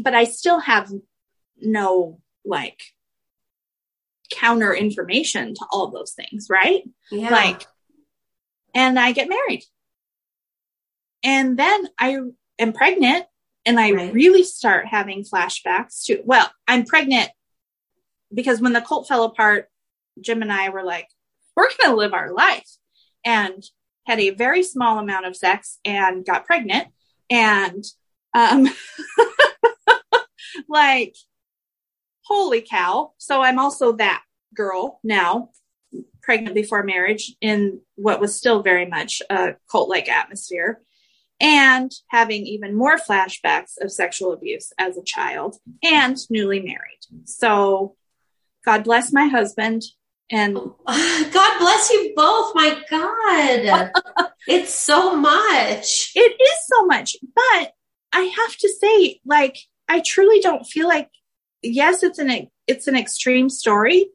but 0.00 0.14
I 0.14 0.24
still 0.24 0.60
have 0.60 0.90
no 1.60 2.20
like 2.44 2.80
counter 4.30 4.74
information 4.74 5.54
to 5.54 5.66
all 5.70 5.90
those 5.90 6.12
things, 6.12 6.46
right? 6.48 6.82
Yeah. 7.10 7.30
Like, 7.30 7.66
and 8.74 8.98
I 8.98 9.12
get 9.12 9.28
married. 9.28 9.64
And 11.22 11.58
then 11.58 11.88
I 11.98 12.18
am 12.58 12.72
pregnant 12.72 13.26
and 13.66 13.78
I 13.78 13.92
Right. 13.92 14.12
really 14.12 14.42
start 14.42 14.86
having 14.86 15.24
flashbacks 15.24 16.04
to, 16.04 16.22
well, 16.24 16.50
I'm 16.66 16.84
pregnant 16.84 17.30
because 18.32 18.60
when 18.60 18.72
the 18.72 18.80
cult 18.80 19.08
fell 19.08 19.24
apart, 19.24 19.68
Jim 20.20 20.42
and 20.42 20.52
I 20.52 20.70
were 20.70 20.82
like, 20.84 21.08
we're 21.56 21.68
going 21.78 21.90
to 21.90 21.96
live 21.96 22.14
our 22.14 22.32
life 22.32 22.68
and 23.24 23.62
had 24.06 24.18
a 24.20 24.30
very 24.30 24.62
small 24.62 24.98
amount 24.98 25.26
of 25.26 25.36
sex 25.36 25.78
and 25.84 26.24
got 26.24 26.46
pregnant. 26.46 26.88
And, 27.28 27.84
um, 28.34 28.68
like, 30.68 31.14
holy 32.22 32.62
cow. 32.62 33.12
So 33.18 33.42
I'm 33.42 33.58
also 33.58 33.92
that 33.92 34.22
girl 34.54 35.00
now, 35.04 35.50
pregnant 36.22 36.54
before 36.54 36.82
marriage 36.82 37.34
in 37.40 37.80
what 37.96 38.20
was 38.20 38.36
still 38.36 38.62
very 38.62 38.86
much 38.86 39.22
a 39.30 39.56
cult 39.70 39.88
like 39.88 40.08
atmosphere 40.08 40.80
and 41.40 41.90
having 42.08 42.46
even 42.46 42.76
more 42.76 42.96
flashbacks 42.98 43.72
of 43.80 43.90
sexual 43.90 44.32
abuse 44.32 44.72
as 44.78 44.96
a 44.96 45.02
child 45.04 45.56
and 45.82 46.16
newly 46.28 46.60
married. 46.60 47.00
So 47.24 47.96
God 48.64 48.84
bless 48.84 49.12
my 49.12 49.26
husband 49.26 49.82
and 50.30 50.54
God 50.86 51.58
bless 51.58 51.90
you 51.90 52.12
both. 52.14 52.54
My 52.54 52.80
God. 52.90 53.90
it's 54.46 54.74
so 54.74 55.16
much. 55.16 56.12
it 56.14 56.40
is 56.40 56.58
so 56.66 56.86
much, 56.86 57.16
but 57.34 57.72
I 58.12 58.22
have 58.22 58.56
to 58.56 58.68
say, 58.68 59.20
like, 59.24 59.56
I 59.88 60.00
truly 60.04 60.40
don't 60.40 60.64
feel 60.64 60.86
like, 60.88 61.08
yes, 61.62 62.02
it's 62.02 62.18
an, 62.18 62.48
it's 62.66 62.86
an 62.86 62.96
extreme 62.96 63.48
story, 63.48 64.06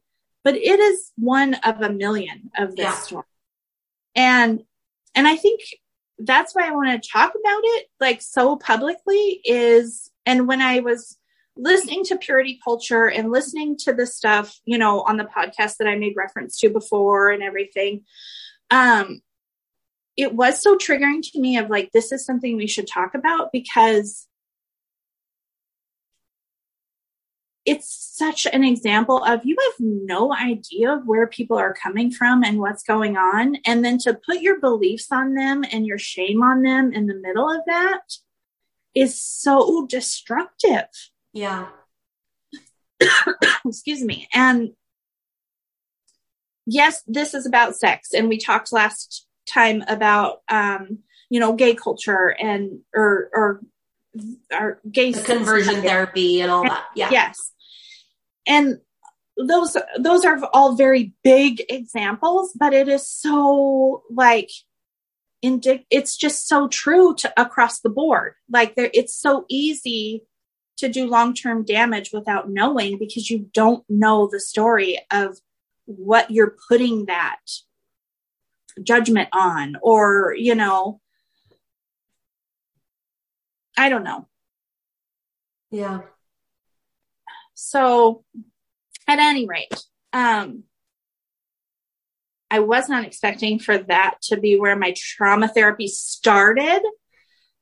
but 0.44 0.54
it 0.56 0.80
is 0.80 1.12
one 1.16 1.54
of 1.54 1.80
a 1.80 1.92
million 1.92 2.50
of 2.56 2.76
this 2.76 2.84
Yeah. 2.84 2.98
story. 3.00 3.24
And, 4.14 4.62
and 5.14 5.26
I 5.26 5.36
think 5.36 5.60
that's 6.18 6.54
why 6.54 6.66
I 6.66 6.72
want 6.72 7.02
to 7.02 7.08
talk 7.08 7.30
about 7.30 7.60
it 7.62 7.86
like 8.00 8.22
so 8.22 8.56
publicly 8.56 9.40
is, 9.44 10.10
and 10.24 10.48
when 10.48 10.60
I 10.60 10.80
was 10.80 11.18
listening 11.56 12.04
to 12.04 12.16
purity 12.16 12.58
culture 12.62 13.06
and 13.06 13.30
listening 13.30 13.76
to 13.78 13.92
the 13.92 14.06
stuff, 14.06 14.58
you 14.64 14.78
know, 14.78 15.02
on 15.02 15.16
the 15.16 15.24
podcast 15.24 15.76
that 15.78 15.88
I 15.88 15.96
made 15.96 16.14
reference 16.16 16.58
to 16.60 16.70
before 16.70 17.30
and 17.30 17.42
everything, 17.42 18.04
um, 18.70 19.20
it 20.16 20.34
was 20.34 20.62
so 20.62 20.76
triggering 20.76 21.22
to 21.32 21.40
me 21.40 21.58
of 21.58 21.68
like, 21.68 21.92
this 21.92 22.12
is 22.12 22.24
something 22.24 22.56
we 22.56 22.66
should 22.66 22.86
talk 22.86 23.14
about 23.14 23.50
because 23.52 24.26
it's 27.66 28.14
such 28.16 28.46
an 28.46 28.62
example 28.62 29.22
of 29.24 29.44
you 29.44 29.56
have 29.60 29.80
no 29.80 30.32
idea 30.32 31.02
where 31.04 31.26
people 31.26 31.58
are 31.58 31.74
coming 31.74 32.12
from 32.12 32.44
and 32.44 32.60
what's 32.60 32.84
going 32.84 33.16
on. 33.16 33.56
And 33.66 33.84
then 33.84 33.98
to 33.98 34.14
put 34.14 34.40
your 34.40 34.60
beliefs 34.60 35.08
on 35.10 35.34
them 35.34 35.64
and 35.72 35.84
your 35.84 35.98
shame 35.98 36.42
on 36.42 36.62
them 36.62 36.92
in 36.92 37.06
the 37.06 37.14
middle 37.14 37.50
of 37.50 37.62
that 37.66 38.02
is 38.94 39.20
so 39.20 39.84
destructive. 39.88 40.86
Yeah. 41.32 41.66
excuse 43.66 44.02
me. 44.02 44.28
And 44.32 44.70
yes, 46.66 47.02
this 47.08 47.34
is 47.34 47.46
about 47.46 47.74
sex. 47.74 48.14
And 48.14 48.28
we 48.28 48.38
talked 48.38 48.72
last 48.72 49.26
time 49.46 49.82
about, 49.88 50.38
um, 50.48 51.00
you 51.28 51.40
know, 51.40 51.52
gay 51.52 51.74
culture 51.74 52.28
and, 52.28 52.80
or, 52.94 53.28
or, 53.34 53.60
or 54.52 54.80
gay 54.90 55.10
The 55.10 55.22
conversion 55.22 55.82
therapy 55.82 56.40
and 56.40 56.50
all 56.50 56.62
that. 56.62 56.84
Yeah. 56.94 57.10
Yes. 57.10 57.52
And 58.46 58.78
those, 59.36 59.76
those 59.98 60.24
are 60.24 60.38
all 60.52 60.76
very 60.76 61.12
big 61.22 61.62
examples, 61.68 62.52
but 62.58 62.72
it 62.72 62.88
is 62.88 63.08
so 63.08 64.02
like, 64.10 64.50
indic- 65.44 65.86
it's 65.90 66.16
just 66.16 66.48
so 66.48 66.68
true 66.68 67.14
to 67.16 67.32
across 67.40 67.80
the 67.80 67.90
board. 67.90 68.34
Like 68.50 68.74
there, 68.74 68.90
it's 68.94 69.14
so 69.14 69.44
easy 69.48 70.22
to 70.78 70.88
do 70.88 71.08
long-term 71.08 71.64
damage 71.64 72.12
without 72.12 72.50
knowing 72.50 72.98
because 72.98 73.30
you 73.30 73.50
don't 73.52 73.84
know 73.88 74.28
the 74.30 74.40
story 74.40 74.98
of 75.10 75.38
what 75.86 76.30
you're 76.30 76.56
putting 76.68 77.06
that 77.06 77.38
judgment 78.82 79.28
on 79.32 79.76
or, 79.82 80.34
you 80.36 80.54
know, 80.54 81.00
I 83.76 83.88
don't 83.88 84.04
know. 84.04 84.28
Yeah. 85.70 86.00
So 87.56 88.22
at 89.08 89.18
any 89.18 89.46
rate, 89.46 89.82
um, 90.12 90.64
I 92.50 92.60
was 92.60 92.88
not 92.88 93.04
expecting 93.04 93.58
for 93.58 93.78
that 93.78 94.16
to 94.24 94.36
be 94.36 94.58
where 94.58 94.76
my 94.76 94.94
trauma 94.96 95.48
therapy 95.48 95.88
started, 95.88 96.80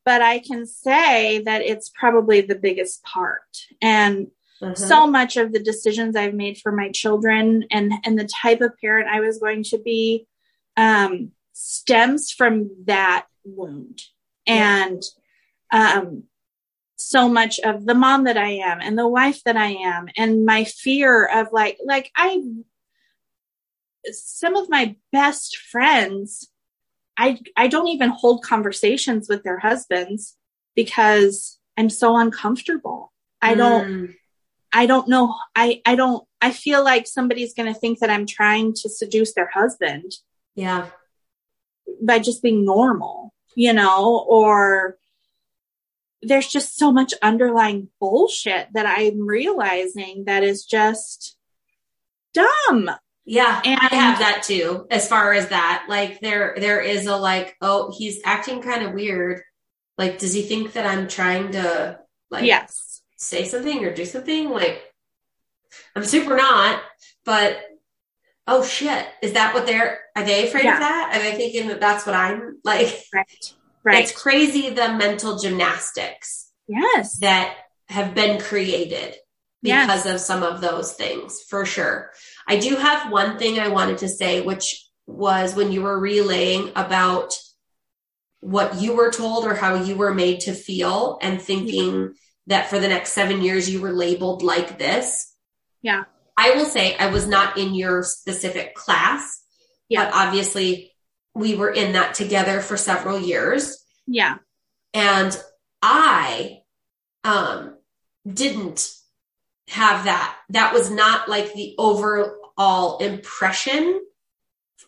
but 0.04 0.20
I 0.20 0.40
can 0.40 0.66
say 0.66 1.38
that 1.44 1.62
it's 1.62 1.90
probably 1.94 2.42
the 2.42 2.56
biggest 2.56 3.02
part. 3.02 3.48
And 3.80 4.26
Uh-huh. 4.60 4.74
so 4.74 5.06
much 5.06 5.36
of 5.36 5.52
the 5.52 5.62
decisions 5.62 6.16
I've 6.16 6.34
made 6.34 6.58
for 6.58 6.72
my 6.72 6.90
children 6.90 7.64
and, 7.70 7.92
and 8.04 8.18
the 8.18 8.28
type 8.42 8.60
of 8.60 8.76
parent 8.80 9.08
I 9.08 9.20
was 9.20 9.38
going 9.38 9.62
to 9.64 9.78
be, 9.78 10.26
um, 10.76 11.32
stems 11.52 12.30
from 12.30 12.70
that 12.86 13.26
wound. 13.44 14.00
And, 14.46 15.02
um, 15.70 16.24
so 17.04 17.28
much 17.28 17.58
of 17.60 17.84
the 17.86 17.94
mom 17.94 18.24
that 18.24 18.36
I 18.36 18.50
am 18.50 18.80
and 18.80 18.98
the 18.98 19.08
wife 19.08 19.42
that 19.44 19.56
I 19.56 19.68
am 19.68 20.08
and 20.16 20.44
my 20.46 20.64
fear 20.64 21.24
of 21.26 21.48
like, 21.52 21.78
like 21.84 22.10
I, 22.16 22.42
some 24.10 24.56
of 24.56 24.68
my 24.68 24.96
best 25.12 25.56
friends, 25.56 26.50
I, 27.16 27.38
I 27.56 27.68
don't 27.68 27.88
even 27.88 28.10
hold 28.10 28.42
conversations 28.42 29.28
with 29.28 29.42
their 29.44 29.58
husbands 29.58 30.36
because 30.74 31.58
I'm 31.76 31.90
so 31.90 32.16
uncomfortable. 32.16 33.12
I 33.40 33.54
don't, 33.54 33.86
Mm. 33.88 34.14
I 34.76 34.86
don't 34.86 35.08
know. 35.08 35.36
I, 35.54 35.80
I 35.86 35.94
don't, 35.94 36.26
I 36.40 36.50
feel 36.50 36.82
like 36.82 37.06
somebody's 37.06 37.54
going 37.54 37.72
to 37.72 37.78
think 37.78 38.00
that 38.00 38.10
I'm 38.10 38.26
trying 38.26 38.72
to 38.74 38.88
seduce 38.88 39.32
their 39.34 39.46
husband 39.48 40.12
Yeah. 40.56 40.88
by 42.02 42.18
just 42.18 42.42
being 42.42 42.64
normal, 42.64 43.32
you 43.54 43.72
know, 43.72 44.26
or 44.28 44.98
there's 46.26 46.48
just 46.48 46.76
so 46.76 46.92
much 46.92 47.14
underlying 47.22 47.88
bullshit 48.00 48.68
that 48.74 48.86
I'm 48.86 49.26
realizing 49.26 50.24
that 50.26 50.42
is 50.44 50.64
just 50.64 51.36
dumb. 52.32 52.90
Yeah, 53.24 53.60
And- 53.64 53.80
I 53.80 53.94
have 53.94 54.18
that 54.18 54.42
too. 54.42 54.86
As 54.90 55.08
far 55.08 55.32
as 55.32 55.48
that, 55.48 55.86
like 55.88 56.20
there, 56.20 56.54
there 56.58 56.80
is 56.80 57.06
a 57.06 57.16
like, 57.16 57.56
oh, 57.60 57.94
he's 57.96 58.20
acting 58.24 58.60
kind 58.60 58.84
of 58.84 58.92
weird. 58.92 59.40
Like, 59.96 60.18
does 60.18 60.34
he 60.34 60.42
think 60.42 60.72
that 60.72 60.86
I'm 60.86 61.08
trying 61.08 61.52
to 61.52 61.98
like 62.30 62.44
yes. 62.44 63.02
say 63.16 63.44
something 63.44 63.84
or 63.84 63.94
do 63.94 64.04
something? 64.04 64.50
Like, 64.50 64.82
I'm 65.96 66.04
super 66.04 66.36
not. 66.36 66.82
But 67.24 67.62
oh 68.46 68.62
shit, 68.64 69.06
is 69.22 69.32
that 69.32 69.54
what 69.54 69.66
they're? 69.66 70.00
Are 70.16 70.24
they 70.24 70.46
afraid 70.48 70.64
Yeah. 70.64 70.74
of 70.74 70.80
that? 70.80 71.12
Are 71.14 71.18
they 71.22 71.36
thinking 71.36 71.68
that 71.68 71.80
that's 71.80 72.04
what 72.04 72.14
I'm 72.14 72.58
like? 72.64 73.04
Right. 73.14 73.54
Right. 73.84 74.02
It's 74.02 74.12
crazy 74.18 74.70
the 74.70 74.92
mental 74.94 75.38
gymnastics 75.38 76.50
yes. 76.66 77.18
that 77.18 77.56
have 77.88 78.14
been 78.14 78.40
created 78.40 79.16
Yes. 79.62 79.86
because 79.86 80.14
of 80.14 80.20
some 80.20 80.42
of 80.42 80.60
those 80.60 80.92
things 80.92 81.40
for 81.48 81.64
sure. 81.64 82.10
I 82.46 82.58
do 82.58 82.76
have 82.76 83.10
one 83.10 83.38
thing 83.38 83.58
I 83.58 83.68
wanted 83.68 83.98
to 83.98 84.08
say, 84.08 84.42
which 84.42 84.86
was 85.06 85.54
when 85.54 85.72
you 85.72 85.82
were 85.82 85.98
relaying 85.98 86.70
about 86.76 87.34
what 88.40 88.78
you 88.78 88.94
were 88.94 89.10
told 89.10 89.46
or 89.46 89.54
how 89.54 89.74
you 89.82 89.96
were 89.96 90.12
made 90.12 90.40
to 90.40 90.52
feel 90.52 91.18
and 91.22 91.40
thinking 91.40 92.12
that 92.46 92.68
for 92.68 92.78
the 92.78 92.88
next 92.88 93.12
seven 93.12 93.40
years 93.40 93.70
you 93.70 93.80
were 93.80 93.92
labeled 93.92 94.42
like 94.42 94.78
this. 94.78 95.34
Yeah. 95.80 96.04
I 96.36 96.50
will 96.50 96.66
say 96.66 96.94
I 96.96 97.06
was 97.06 97.26
not 97.26 97.56
in 97.56 97.74
your 97.74 98.02
specific 98.02 98.74
class, 98.74 99.42
Yeah. 99.88 100.04
but 100.04 100.14
obviously 100.14 100.93
we 101.34 101.54
were 101.54 101.70
in 101.70 101.92
that 101.92 102.14
together 102.14 102.60
for 102.60 102.76
several 102.76 103.18
years. 103.18 103.84
Yeah. 104.06 104.36
And 104.92 105.36
I 105.82 106.60
um, 107.24 107.76
didn't 108.30 108.88
have 109.68 110.04
that. 110.04 110.36
That 110.50 110.72
was 110.72 110.90
not 110.90 111.28
like 111.28 111.52
the 111.54 111.74
overall 111.78 112.98
impression 112.98 114.00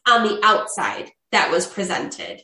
on 0.07 0.23
the 0.23 0.41
outside 0.45 1.11
that 1.33 1.51
was 1.51 1.67
presented. 1.67 2.43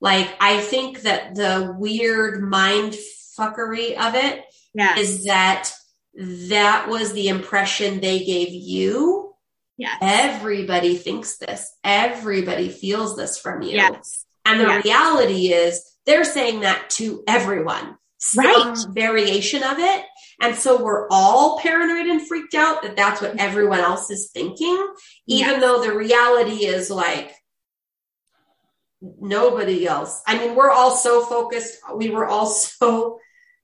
Like, 0.00 0.30
I 0.40 0.60
think 0.60 1.02
that 1.02 1.34
the 1.34 1.74
weird 1.78 2.42
mind 2.42 2.96
fuckery 3.38 3.96
of 3.96 4.14
it 4.14 4.44
Yes. 4.74 4.98
is 4.98 5.24
that 5.24 5.70
that 6.14 6.88
was 6.88 7.12
the 7.12 7.28
impression 7.28 8.00
they 8.00 8.24
gave 8.24 8.48
you. 8.50 9.31
Yes. 9.82 9.98
Everybody 10.00 10.96
thinks 10.96 11.38
this. 11.38 11.70
Everybody 11.84 12.68
feels 12.68 13.16
this 13.16 13.38
from 13.38 13.62
you. 13.62 13.72
Yes. 13.72 14.24
And 14.44 14.60
the 14.60 14.64
Yeah. 14.66 14.80
reality 14.84 15.52
is 15.52 15.82
they're 16.06 16.24
saying 16.24 16.60
that 16.60 16.90
to 16.90 17.22
everyone. 17.26 17.98
some 18.24 18.44
Right. 18.44 18.76
variation 18.90 19.64
of 19.64 19.80
it. 19.80 20.04
And 20.40 20.54
so 20.54 20.80
we're 20.80 21.08
all 21.10 21.58
paranoid 21.58 22.06
and 22.06 22.24
freaked 22.24 22.54
out 22.54 22.82
that 22.82 22.94
that's 22.94 23.20
what 23.20 23.34
everyone 23.40 23.80
else 23.80 24.12
is 24.12 24.30
thinking, 24.32 24.78
even 25.26 25.54
Yes. 25.54 25.60
though 25.60 25.82
the 25.82 25.92
reality 25.92 26.64
is 26.66 26.88
like 26.88 27.34
nobody 29.00 29.86
else. 29.88 30.22
I 30.26 30.38
mean, 30.38 30.54
we're 30.54 30.70
all 30.70 30.92
so 30.92 31.22
focused. 31.24 31.78
We 31.94 32.10
were 32.10 32.26
all 32.28 32.46
so 32.46 33.18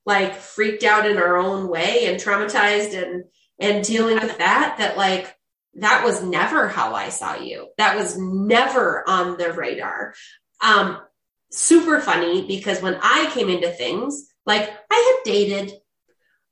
like 0.04 0.34
freaked 0.34 0.82
out 0.82 1.06
in 1.06 1.18
our 1.18 1.36
own 1.36 1.68
way 1.68 2.06
and 2.06 2.20
traumatized 2.20 3.00
and 3.00 3.24
and 3.60 3.84
dealing 3.84 4.16
with 4.18 4.38
that 4.38 4.76
that 4.78 4.96
like 4.96 5.32
that 5.80 6.04
was 6.04 6.22
never 6.22 6.68
how 6.68 6.94
I 6.94 7.08
saw 7.08 7.36
you. 7.36 7.68
That 7.78 7.96
was 7.96 8.16
never 8.18 9.08
on 9.08 9.36
the 9.38 9.52
radar. 9.52 10.14
Um 10.62 10.98
super 11.50 12.00
funny 12.00 12.46
because 12.46 12.82
when 12.82 12.98
I 13.02 13.30
came 13.32 13.48
into 13.48 13.70
things, 13.70 14.28
like 14.44 14.70
I 14.90 15.20
had 15.24 15.30
dated, 15.32 15.72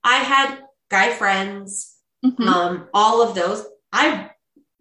I 0.02 0.16
had 0.16 0.58
guy 0.90 1.12
friends, 1.12 1.94
Mhm. 2.24 2.46
um, 2.46 2.88
all 2.94 3.22
of 3.22 3.34
those. 3.34 3.64
I, 3.92 4.30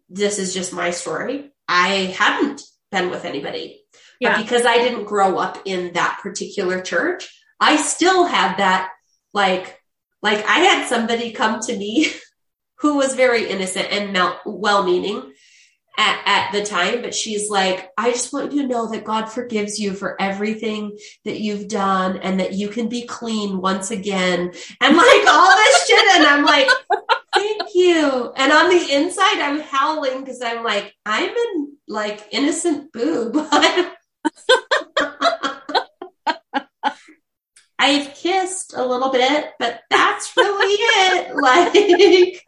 this 0.10 0.40
is 0.40 0.54
just 0.54 0.72
my 0.74 0.92
story. 0.92 1.52
I 1.68 2.16
hadn't 2.18 2.62
been 2.92 3.10
with 3.10 3.26
anybody. 3.26 3.84
Yeah. 4.20 4.36
But 4.38 4.44
because 4.44 4.66
I 4.66 4.78
didn't 4.78 5.06
grow 5.06 5.38
up 5.38 5.62
in 5.66 5.94
that 5.94 6.20
particular 6.22 6.82
church, 6.82 7.28
I 7.60 7.76
still 7.78 8.26
had 8.26 8.58
that, 8.58 8.92
like, 9.34 9.82
like 10.22 10.46
I 10.46 10.60
had 10.60 10.88
somebody 10.88 11.32
come 11.32 11.60
to 11.62 11.78
me 11.78 12.12
who 12.80 12.98
was 12.98 13.16
very 13.16 13.50
innocent 13.50 13.88
and 13.92 14.14
mel- 14.14 14.40
well-meaning 14.46 15.34
at, 15.98 16.22
at 16.26 16.52
the 16.52 16.66
time, 16.66 17.02
but 17.02 17.16
she's 17.16 17.50
like, 17.50 17.90
I 17.98 18.12
just 18.12 18.34
want 18.34 18.52
you 18.52 18.64
to 18.64 18.68
know 18.68 18.92
that 18.92 19.06
God 19.06 19.26
forgives 19.28 19.80
you 19.80 19.94
for 19.94 20.22
everything 20.22 20.98
that 21.24 21.40
you've 21.40 21.68
done 21.68 22.18
and 22.18 22.40
that 22.40 22.54
you 22.54 22.70
can 22.70 22.90
be 22.90 23.06
clean 23.06 23.62
once 23.62 23.92
again 23.92 24.52
and 24.82 24.98
like 24.98 25.28
all 25.28 25.56
this 25.56 25.88
shit. 25.88 26.06
And 26.16 26.26
I'm 26.26 26.44
like, 26.44 26.68
thank 27.34 27.62
you. 27.74 28.34
And 28.36 28.52
on 28.52 28.70
the 28.70 28.94
inside, 28.94 29.40
I'm 29.40 29.62
howling 29.62 30.22
because 30.22 30.42
I'm 30.42 30.64
like, 30.64 30.94
I'm 31.06 31.30
an 31.30 31.78
like 31.88 32.28
innocent 32.32 32.92
boob. 32.92 33.38
I've 37.78 38.16
kissed 38.16 38.74
a 38.76 38.84
little 38.86 39.12
bit, 39.12 39.52
but 39.60 39.82
that's 39.90 40.36
really 40.36 40.74
it. 40.74 41.36
Like, 41.46 42.42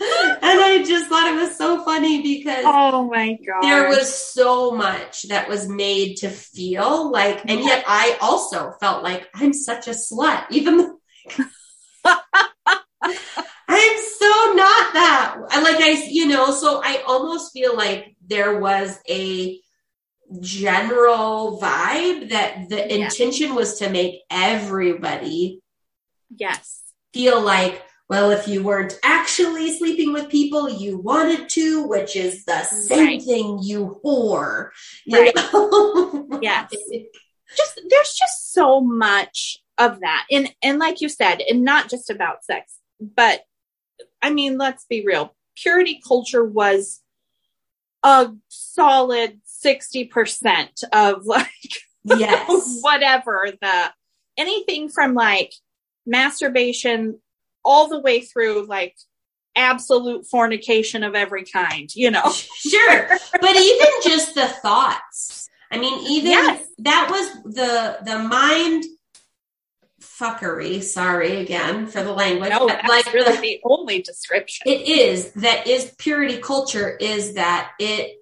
and 0.00 0.60
I 0.60 0.82
just 0.86 1.08
thought 1.08 1.32
it 1.32 1.36
was 1.36 1.56
so 1.56 1.84
funny 1.84 2.22
because 2.22 2.64
Oh 2.64 3.08
my 3.08 3.38
god. 3.46 3.62
there 3.62 3.88
was 3.88 4.08
so 4.14 4.70
much 4.72 5.24
that 5.28 5.48
was 5.48 5.68
made 5.68 6.16
to 6.18 6.28
feel 6.30 7.10
like, 7.10 7.42
and 7.48 7.60
yet 7.60 7.84
I 7.86 8.16
also 8.20 8.72
felt 8.80 9.02
like 9.02 9.28
I'm 9.34 9.52
such 9.52 9.88
a 9.88 9.90
slut, 9.90 10.44
even 10.50 10.78
though 10.78 10.96
I'm 13.02 13.98
so 14.18 14.52
not 14.54 14.92
that. 14.94 15.36
I 15.50 15.62
Like 15.62 15.80
I, 15.82 16.04
you 16.08 16.26
know, 16.26 16.50
so 16.52 16.80
I 16.82 17.02
almost 17.06 17.52
feel 17.52 17.76
like 17.76 18.16
there 18.26 18.58
was 18.58 18.98
a 19.08 19.60
general 20.40 21.60
vibe 21.60 22.30
that 22.30 22.68
the 22.68 22.76
Yeah. 22.88 23.04
intention 23.06 23.54
was 23.54 23.78
to 23.78 23.90
make 23.90 24.20
everybody 24.30 25.60
yes. 26.36 26.82
feel 27.12 27.40
like, 27.40 27.82
well, 28.10 28.32
if 28.32 28.48
you 28.48 28.64
weren't 28.64 28.98
actually 29.04 29.70
sleeping 29.70 30.12
with 30.12 30.28
people 30.28 30.68
you 30.68 30.98
wanted 30.98 31.48
to, 31.50 31.86
which 31.86 32.16
is 32.16 32.44
the 32.44 32.64
same 32.64 33.06
Right. 33.06 33.22
thing, 33.22 33.60
you 33.62 34.00
whore. 34.04 34.70
You 35.06 35.20
Right. 35.20 35.32
Yes. 36.42 36.74
Just 37.56 37.80
there's 37.88 38.14
just 38.14 38.52
so 38.52 38.80
much 38.80 39.58
of 39.78 40.00
that. 40.00 40.26
And 40.30 40.52
and 40.60 40.80
like 40.80 41.00
you 41.00 41.08
said, 41.08 41.40
and 41.48 41.62
not 41.62 41.88
just 41.88 42.10
about 42.10 42.44
sex, 42.44 42.78
but 43.00 43.42
I 44.20 44.30
mean, 44.30 44.58
let's 44.58 44.86
be 44.86 45.06
real. 45.06 45.34
Purity 45.56 46.00
culture 46.06 46.44
was 46.44 47.00
a 48.02 48.32
solid 48.48 49.40
60% 49.64 50.82
of 50.92 51.26
like 51.26 51.46
yes. 52.04 52.78
whatever 52.80 53.52
the 53.60 53.92
anything 54.36 54.88
from 54.88 55.14
like 55.14 55.52
masturbation 56.06 57.20
all 57.64 57.88
the 57.88 58.00
way 58.00 58.20
through 58.20 58.66
like 58.66 58.96
absolute 59.56 60.26
fornication 60.26 61.02
of 61.02 61.14
every 61.14 61.44
kind, 61.44 61.94
you 61.94 62.10
know. 62.10 62.32
Sure. 62.56 63.08
But 63.40 63.56
even 63.56 63.88
just 64.04 64.34
the 64.34 64.46
thoughts. 64.46 65.48
I 65.70 65.78
mean, 65.78 66.06
even 66.10 66.30
Yes. 66.32 66.66
that 66.78 67.08
was 67.10 67.54
the 67.54 67.98
the 68.04 68.18
mind 68.18 68.84
fuckery. 70.00 70.82
Sorry 70.82 71.36
again 71.38 71.86
for 71.86 72.02
the 72.02 72.12
language. 72.12 72.50
No, 72.50 72.66
but 72.66 72.80
that's 72.82 72.88
like 72.88 73.12
really 73.14 73.36
the- 73.36 73.40
the 73.42 73.60
only 73.64 74.02
description. 74.02 74.64
it 74.66 74.82
is 74.88 75.32
that 75.32 75.66
is 75.66 75.92
purity 75.98 76.38
culture 76.38 76.96
is 76.96 77.34
that 77.34 77.72
it 77.78 78.16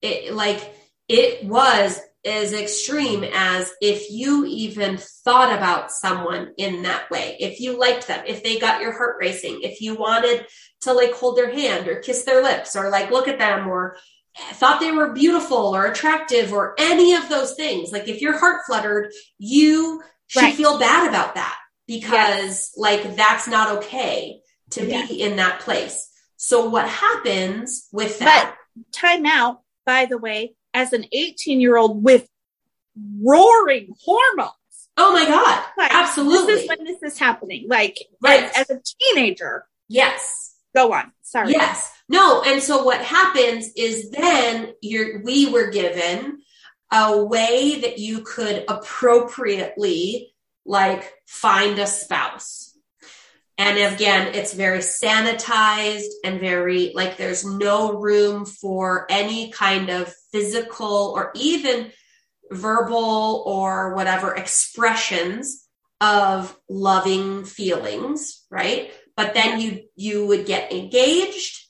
it 0.00 0.32
like 0.34 0.74
it 1.08 1.44
was 1.44 2.00
as 2.24 2.52
extreme 2.52 3.24
as 3.34 3.72
if 3.80 4.10
you 4.10 4.44
even 4.46 4.96
thought 5.24 5.56
about 5.56 5.90
someone 5.90 6.52
in 6.56 6.82
that 6.82 7.10
way 7.10 7.36
if 7.40 7.60
you 7.60 7.78
liked 7.78 8.06
them 8.06 8.22
if 8.26 8.42
they 8.44 8.58
got 8.58 8.80
your 8.80 8.92
heart 8.92 9.16
racing 9.20 9.60
if 9.62 9.80
you 9.80 9.94
wanted 9.96 10.46
to 10.80 10.92
like 10.92 11.12
hold 11.14 11.36
their 11.36 11.50
hand 11.52 11.88
or 11.88 11.96
kiss 11.96 12.22
their 12.24 12.42
lips 12.42 12.76
or 12.76 12.90
like 12.90 13.10
look 13.10 13.26
at 13.26 13.38
them 13.38 13.66
or 13.66 13.96
thought 14.54 14.80
they 14.80 14.92
were 14.92 15.12
beautiful 15.12 15.74
or 15.74 15.86
attractive 15.86 16.52
or 16.52 16.74
any 16.78 17.14
of 17.14 17.28
those 17.28 17.54
things 17.54 17.90
like 17.92 18.06
if 18.08 18.20
your 18.20 18.38
heart 18.38 18.62
fluttered 18.66 19.10
you 19.38 20.00
should 20.28 20.42
Right. 20.42 20.54
feel 20.54 20.78
bad 20.78 21.08
about 21.08 21.34
that 21.34 21.58
because 21.86 22.70
like 22.76 23.16
that's 23.16 23.46
not 23.48 23.78
okay 23.78 24.40
to 24.70 24.86
Yeah. 24.86 25.06
be 25.06 25.20
in 25.20 25.36
that 25.36 25.60
place. 25.60 26.08
So 26.36 26.68
what 26.70 26.88
happens 26.88 27.88
with 27.92 28.18
that? 28.20 28.54
But 28.74 28.92
time 28.92 29.26
out, 29.26 29.60
by 29.84 30.06
the 30.06 30.16
way, 30.16 30.54
as 30.74 30.92
an 30.92 31.04
18 31.12 31.60
year 31.60 31.76
old 31.76 32.02
with 32.02 32.28
roaring 33.20 33.94
hormones. 34.04 34.52
oh 34.96 35.12
my 35.12 35.24
God. 35.26 35.64
Like, 35.78 35.94
Absolutely. 35.94 36.54
This 36.54 36.62
is 36.64 36.68
when 36.68 36.84
this 36.84 37.02
is 37.02 37.18
happening. 37.18 37.66
Like, 37.68 37.98
Right. 38.20 38.44
as, 38.54 38.68
as 38.68 38.70
a 38.70 38.80
teenager, 39.14 39.64
yes. 39.88 40.54
go 40.74 40.92
on. 40.92 41.12
Sorry. 41.22 41.50
Yes. 41.52 41.90
No. 42.08 42.42
And 42.42 42.62
so 42.62 42.84
what 42.84 43.00
happens 43.00 43.70
is 43.76 44.10
then 44.10 44.74
you're, 44.82 45.22
we 45.22 45.50
were 45.50 45.70
given 45.70 46.40
a 46.92 47.24
way 47.24 47.80
that 47.80 47.98
you 47.98 48.20
could 48.20 48.64
appropriately 48.68 50.34
like 50.66 51.12
find 51.26 51.78
a 51.78 51.86
spouse. 51.86 52.71
And 53.62 53.94
again, 53.94 54.34
it's 54.34 54.52
very 54.54 54.80
sanitized 54.80 56.10
and 56.24 56.40
very 56.40 56.90
like 56.96 57.16
there's 57.16 57.44
no 57.44 58.00
room 58.00 58.44
for 58.44 59.06
any 59.08 59.52
kind 59.52 59.88
of 59.88 60.12
physical 60.32 61.12
or 61.14 61.30
even 61.36 61.92
verbal 62.50 63.44
or 63.46 63.94
whatever 63.94 64.34
expressions 64.34 65.68
of 66.00 66.58
loving 66.68 67.44
feelings, 67.44 68.44
right? 68.50 68.90
But 69.16 69.34
then 69.34 69.60
you 69.60 69.84
you 69.94 70.26
would 70.26 70.44
get 70.44 70.72
engaged 70.72 71.64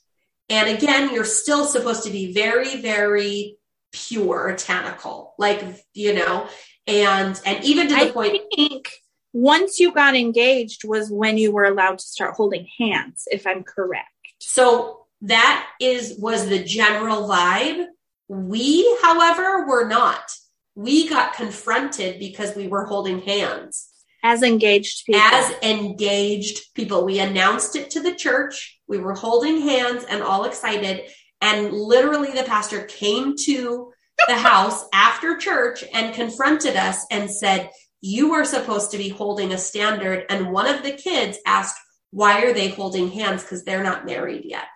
and 0.49 0.75
again, 0.75 1.13
you're 1.13 1.25
still 1.25 1.65
supposed 1.65 2.05
to 2.05 2.09
be 2.09 2.33
very 2.33 2.81
very 2.81 3.57
puritanical. 3.91 5.35
Like, 5.37 5.63
you 5.93 6.15
know, 6.15 6.47
and 6.87 7.39
and 7.45 7.63
even 7.63 7.87
to 7.89 7.93
the 7.93 8.01
I 8.01 8.09
point 8.09 8.41
think 8.55 8.89
once 9.33 9.79
you 9.79 9.91
got 9.91 10.15
engaged 10.15 10.83
was 10.85 11.09
when 11.11 11.37
you 11.37 11.51
were 11.51 11.65
allowed 11.65 11.97
to 11.97 12.05
start 12.05 12.35
holding 12.35 12.67
hands, 12.77 13.27
if 13.31 13.45
I'm 13.47 13.63
correct. 13.63 14.07
So 14.39 15.07
that 15.21 15.67
is 15.81 16.17
was 16.19 16.47
the 16.47 16.63
general 16.63 17.27
vibe. 17.27 17.85
We, 18.27 18.97
however, 19.01 19.65
were 19.67 19.87
not. 19.87 20.31
We 20.75 21.09
got 21.09 21.33
confronted 21.33 22.19
because 22.19 22.55
we 22.55 22.67
were 22.67 22.85
holding 22.85 23.21
hands 23.21 23.89
As 24.23 24.41
engaged 24.43 25.05
people. 25.05 25.21
as 25.21 25.53
engaged 25.61 26.73
people. 26.73 27.05
We 27.05 27.19
announced 27.19 27.75
it 27.75 27.91
to 27.91 28.01
the 28.01 28.15
church. 28.15 28.79
We 28.87 28.97
were 28.97 29.13
holding 29.13 29.61
hands 29.61 30.03
and 30.09 30.21
all 30.23 30.45
excited. 30.45 31.03
And 31.41 31.73
literally 31.73 32.31
the 32.31 32.43
pastor 32.43 32.83
came 32.83 33.35
to 33.45 33.91
the 34.27 34.35
house 34.35 34.85
after 34.93 35.37
church 35.37 35.83
and 35.93 36.15
confronted 36.15 36.75
us 36.75 37.05
and 37.11 37.29
said, 37.29 37.69
you 38.03 38.31
were 38.31 38.43
supposed 38.43 38.91
to 38.91 38.97
be 38.97 39.07
holding 39.07 39.53
a 39.53 39.57
standard. 39.57 40.25
And 40.29 40.51
one 40.51 40.67
of 40.67 40.83
the 40.83 40.91
kids 40.91 41.37
asked, 41.47 41.79
why 42.11 42.43
are 42.43 42.53
they 42.53 42.67
holding 42.67 43.09
hands? 43.09 43.41
Because 43.41 43.63
they're 43.63 43.81
not 43.81 44.05
married 44.05 44.43
yet. 44.43 44.67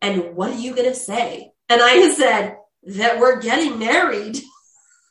And 0.00 0.36
what 0.36 0.52
are 0.52 0.58
you 0.58 0.74
going 0.74 0.88
to 0.88 0.94
say? 0.94 1.50
And 1.68 1.82
I 1.82 2.10
said, 2.14 2.56
that 2.86 3.18
we're 3.18 3.40
getting 3.40 3.78
married. 3.78 4.38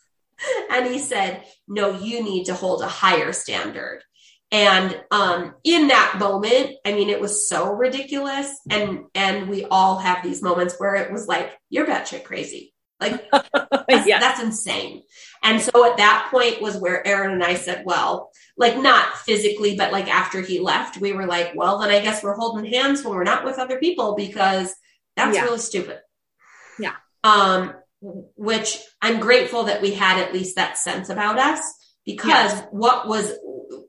and 0.71 0.87
he 0.87 0.99
said, 0.99 1.43
no, 1.67 1.99
you 1.99 2.23
need 2.23 2.45
to 2.45 2.53
hold 2.53 2.81
a 2.81 2.87
higher 2.87 3.33
standard. 3.33 4.01
And 4.51 4.97
um, 5.11 5.55
in 5.63 5.89
that 5.89 6.15
moment, 6.17 6.75
I 6.85 6.93
mean, 6.93 7.09
it 7.09 7.19
was 7.19 7.49
so 7.49 7.73
ridiculous. 7.73 8.57
And 8.69 9.05
and 9.13 9.49
we 9.49 9.65
all 9.65 9.97
have 9.97 10.23
these 10.23 10.41
moments 10.41 10.75
where 10.77 10.95
it 10.95 11.11
was 11.11 11.27
like, 11.27 11.51
you're 11.69 11.87
batshit 11.87 12.23
crazy. 12.23 12.73
Like 13.01 13.25
that's, 13.31 14.07
yeah. 14.07 14.19
that's 14.19 14.41
insane. 14.41 15.01
And 15.45 15.61
so 15.61 15.85
at 15.85 15.97
that 15.97 16.29
point 16.31 16.59
was 16.59 16.75
where 16.75 17.05
Aaron 17.05 17.31
and 17.31 17.43
I 17.43 17.53
said, 17.53 17.83
well, 17.85 18.31
like 18.57 18.77
not 18.79 19.15
physically, 19.17 19.75
but 19.77 19.91
like 19.91 20.07
after 20.07 20.41
he 20.41 20.59
left, 20.59 20.97
we 20.97 21.13
were 21.13 21.27
like, 21.27 21.53
well, 21.55 21.77
then 21.77 21.91
I 21.91 22.01
guess 22.01 22.23
we're 22.23 22.35
holding 22.35 22.65
hands 22.65 23.03
when 23.03 23.13
we're 23.13 23.23
not 23.23 23.45
with 23.45 23.59
other 23.59 23.77
people 23.77 24.15
because 24.15 24.73
that's 25.15 25.35
yeah. 25.35 25.43
really 25.43 25.59
stupid. 25.59 25.99
Yeah. 26.79 26.95
Um, 27.23 27.75
which 28.01 28.79
I'm 29.03 29.19
grateful 29.19 29.65
that 29.65 29.83
we 29.83 29.91
had 29.91 30.19
at 30.19 30.33
least 30.33 30.55
that 30.55 30.79
sense 30.79 31.09
about 31.09 31.37
us 31.37 31.61
because 32.07 32.53
yeah. 32.53 32.65
what 32.71 33.07
was 33.07 33.31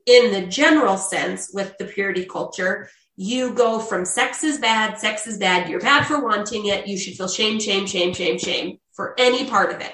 in 0.05 0.31
the 0.31 0.45
general 0.47 0.97
sense 0.97 1.49
with 1.51 1.75
the 1.79 1.85
purity 1.85 2.25
culture, 2.25 2.87
you 3.15 3.51
go 3.51 3.79
from 3.79 4.05
sex 4.05 4.43
is 4.43 4.59
bad, 4.59 4.99
sex 4.99 5.25
is 5.25 5.39
bad, 5.39 5.69
you're 5.69 5.79
bad 5.79 6.05
for 6.05 6.23
wanting 6.23 6.67
it, 6.67 6.85
you 6.85 6.99
should 6.99 7.15
feel 7.15 7.27
shame, 7.27 7.59
shame, 7.59 7.87
shame, 7.87 8.13
shame, 8.13 8.37
shame 8.37 8.77
for 8.93 9.15
any 9.17 9.49
part 9.49 9.73
of 9.73 9.81
it. 9.81 9.93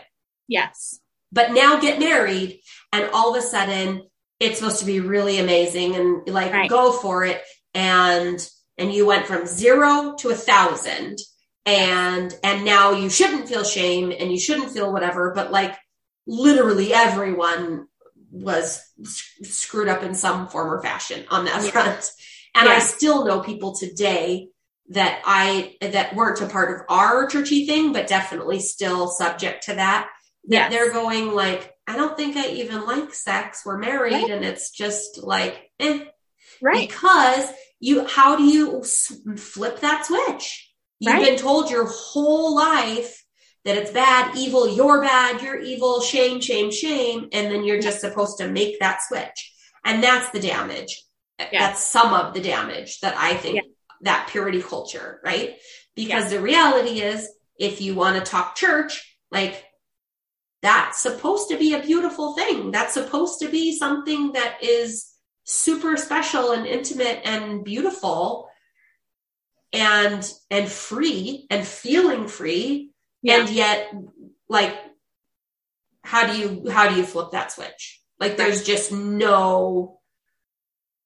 Yes. 0.49 0.99
But 1.33 1.51
now 1.51 1.79
get 1.79 1.99
married 1.99 2.61
and 2.91 3.09
all 3.11 3.35
of 3.35 3.43
a 3.43 3.45
sudden 3.45 4.03
it's 4.39 4.59
supposed 4.59 4.79
to 4.79 4.85
be 4.85 4.99
really 4.99 5.39
amazing 5.39 5.95
and 5.95 6.27
like 6.27 6.53
right. 6.53 6.69
go 6.69 6.91
for 6.91 7.25
it. 7.25 7.41
And, 7.73 8.47
and 8.77 8.93
you 8.93 9.07
went 9.07 9.25
from 9.25 9.47
zero 9.47 10.15
to 10.19 10.29
a 10.29 10.35
thousand 10.35 11.17
and, 11.65 12.33
and 12.43 12.65
now 12.65 12.91
you 12.91 13.09
shouldn't 13.09 13.49
feel 13.49 13.63
shame 13.63 14.11
and 14.17 14.31
you 14.31 14.39
shouldn't 14.39 14.71
feel 14.71 14.93
whatever, 14.93 15.33
but 15.33 15.51
like 15.51 15.75
literally 16.27 16.93
everyone 16.93 17.87
was 18.31 18.83
screwed 19.41 19.87
up 19.87 20.03
in 20.03 20.13
some 20.13 20.47
form 20.49 20.71
or 20.71 20.81
fashion 20.83 21.25
on 21.31 21.45
that 21.45 21.63
yeah. 21.63 21.71
front. 21.71 22.11
And 22.55 22.67
yeah. 22.67 22.75
I 22.75 22.79
still 22.79 23.25
know 23.25 23.39
people 23.39 23.75
today 23.75 24.49
that 24.89 25.21
I, 25.25 25.77
that 25.81 26.15
weren't 26.15 26.41
a 26.41 26.47
part 26.47 26.75
of 26.75 26.85
our 26.89 27.25
churchy 27.25 27.65
thing, 27.65 27.91
but 27.91 28.05
definitely 28.05 28.59
still 28.59 29.07
subject 29.07 29.63
to 29.63 29.75
that. 29.75 30.09
That 30.45 30.71
yes. 30.71 30.71
they're 30.71 30.91
going 30.91 31.33
like, 31.33 31.73
I 31.87 31.95
don't 31.95 32.17
think 32.17 32.35
I 32.37 32.47
even 32.47 32.85
like 32.85 33.13
sex. 33.13 33.63
We're 33.65 33.77
married 33.77 34.13
right. 34.13 34.29
and 34.29 34.43
it's 34.43 34.71
just 34.71 35.23
like, 35.23 35.71
eh. 35.79 36.05
Right. 36.61 36.87
Because 36.87 37.49
you, 37.79 38.05
how 38.05 38.35
do 38.35 38.43
you 38.43 38.83
flip 38.83 39.79
that 39.81 40.05
switch? 40.05 40.71
You've 40.99 41.13
right. 41.13 41.25
been 41.25 41.37
told 41.37 41.69
your 41.69 41.87
whole 41.87 42.55
life 42.55 43.23
that 43.65 43.77
it's 43.77 43.91
bad, 43.91 44.37
evil, 44.37 44.67
you're 44.67 45.01
bad, 45.01 45.41
you're 45.41 45.59
evil, 45.59 46.01
shame, 46.01 46.41
shame, 46.41 46.71
shame. 46.71 47.29
And 47.31 47.51
then 47.51 47.63
you're 47.63 47.81
just 47.81 48.01
supposed 48.01 48.37
to 48.37 48.49
make 48.49 48.79
that 48.79 49.01
switch. 49.01 49.53
And 49.85 50.03
that's 50.03 50.29
the 50.31 50.39
damage. 50.39 51.03
Yes. 51.39 51.49
That's 51.51 51.83
some 51.83 52.13
of 52.13 52.33
the 52.33 52.41
damage 52.41 52.99
that 53.01 53.15
I 53.17 53.35
think 53.35 53.55
yes. 53.55 53.65
that 54.01 54.27
purity 54.29 54.61
culture, 54.61 55.19
right? 55.23 55.55
Because 55.95 56.23
yes. 56.23 56.31
the 56.31 56.41
reality 56.41 57.01
is, 57.01 57.29
if 57.57 57.81
you 57.81 57.95
want 57.95 58.15
to 58.17 58.29
talk 58.29 58.55
church, 58.55 59.17
like 59.31 59.63
that's 60.63 61.01
supposed 61.01 61.49
to 61.49 61.57
be 61.57 61.73
a 61.73 61.81
beautiful 61.81 62.33
thing. 62.33 62.71
That's 62.71 62.93
supposed 62.93 63.39
to 63.41 63.49
be 63.49 63.77
something 63.77 64.31
that 64.31 64.63
is 64.63 65.11
super 65.43 65.97
special 65.97 66.53
and 66.53 66.65
intimate 66.65 67.19
and 67.25 67.65
beautiful 67.65 68.49
and 69.73 70.31
and 70.49 70.69
free 70.69 71.45
and 71.49 71.67
feeling 71.67 72.27
free 72.27 72.91
yeah. 73.21 73.41
and 73.41 73.49
yet 73.49 73.93
like 74.47 74.73
how 76.03 76.31
do 76.31 76.37
you 76.37 76.69
how 76.69 76.87
do 76.87 76.95
you 76.95 77.03
flip 77.03 77.31
that 77.31 77.51
switch 77.51 78.01
like 78.19 78.37
there's 78.37 78.63
just 78.63 78.91
no 78.91 79.99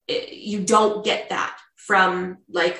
you 0.07 0.59
don't 0.59 1.03
get 1.03 1.29
that 1.29 1.57
from 1.75 2.37
like 2.49 2.77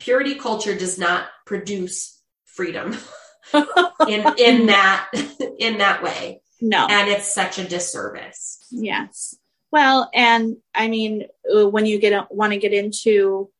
purity 0.00 0.34
culture 0.34 0.76
does 0.76 0.98
not 0.98 1.26
produce 1.46 2.20
freedom 2.44 2.96
in 4.08 4.34
in 4.38 4.66
that 4.66 5.10
in 5.58 5.78
that 5.78 6.02
way. 6.02 6.40
No. 6.60 6.86
And 6.88 7.08
it's 7.08 7.32
such 7.32 7.58
a 7.58 7.64
disservice. 7.64 8.64
Yes. 8.70 9.36
Well 9.70 10.10
and 10.12 10.56
i 10.74 10.88
mean 10.88 11.24
uh, 11.54 11.66
when 11.66 11.86
you 11.86 11.98
get 11.98 12.30
want 12.30 12.52
to 12.52 12.58
get 12.58 12.74
into 12.74 13.50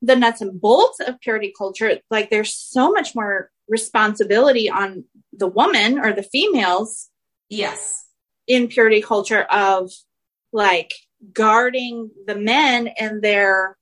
the 0.00 0.16
nuts 0.16 0.40
and 0.40 0.60
bolts 0.60 1.00
of 1.00 1.20
purity 1.20 1.52
culture 1.56 1.98
like 2.10 2.30
there's 2.30 2.54
so 2.54 2.92
much 2.92 3.14
more 3.14 3.50
responsibility 3.68 4.68
on 4.70 5.04
the 5.32 5.46
woman 5.46 5.98
or 5.98 6.12
the 6.12 6.22
females 6.22 7.08
yes. 7.48 8.06
in 8.46 8.68
purity 8.68 9.00
culture 9.00 9.42
of 9.42 9.90
like 10.52 10.92
guarding 11.32 12.10
the 12.26 12.34
men 12.34 12.88
and 12.88 13.22
their 13.22 13.76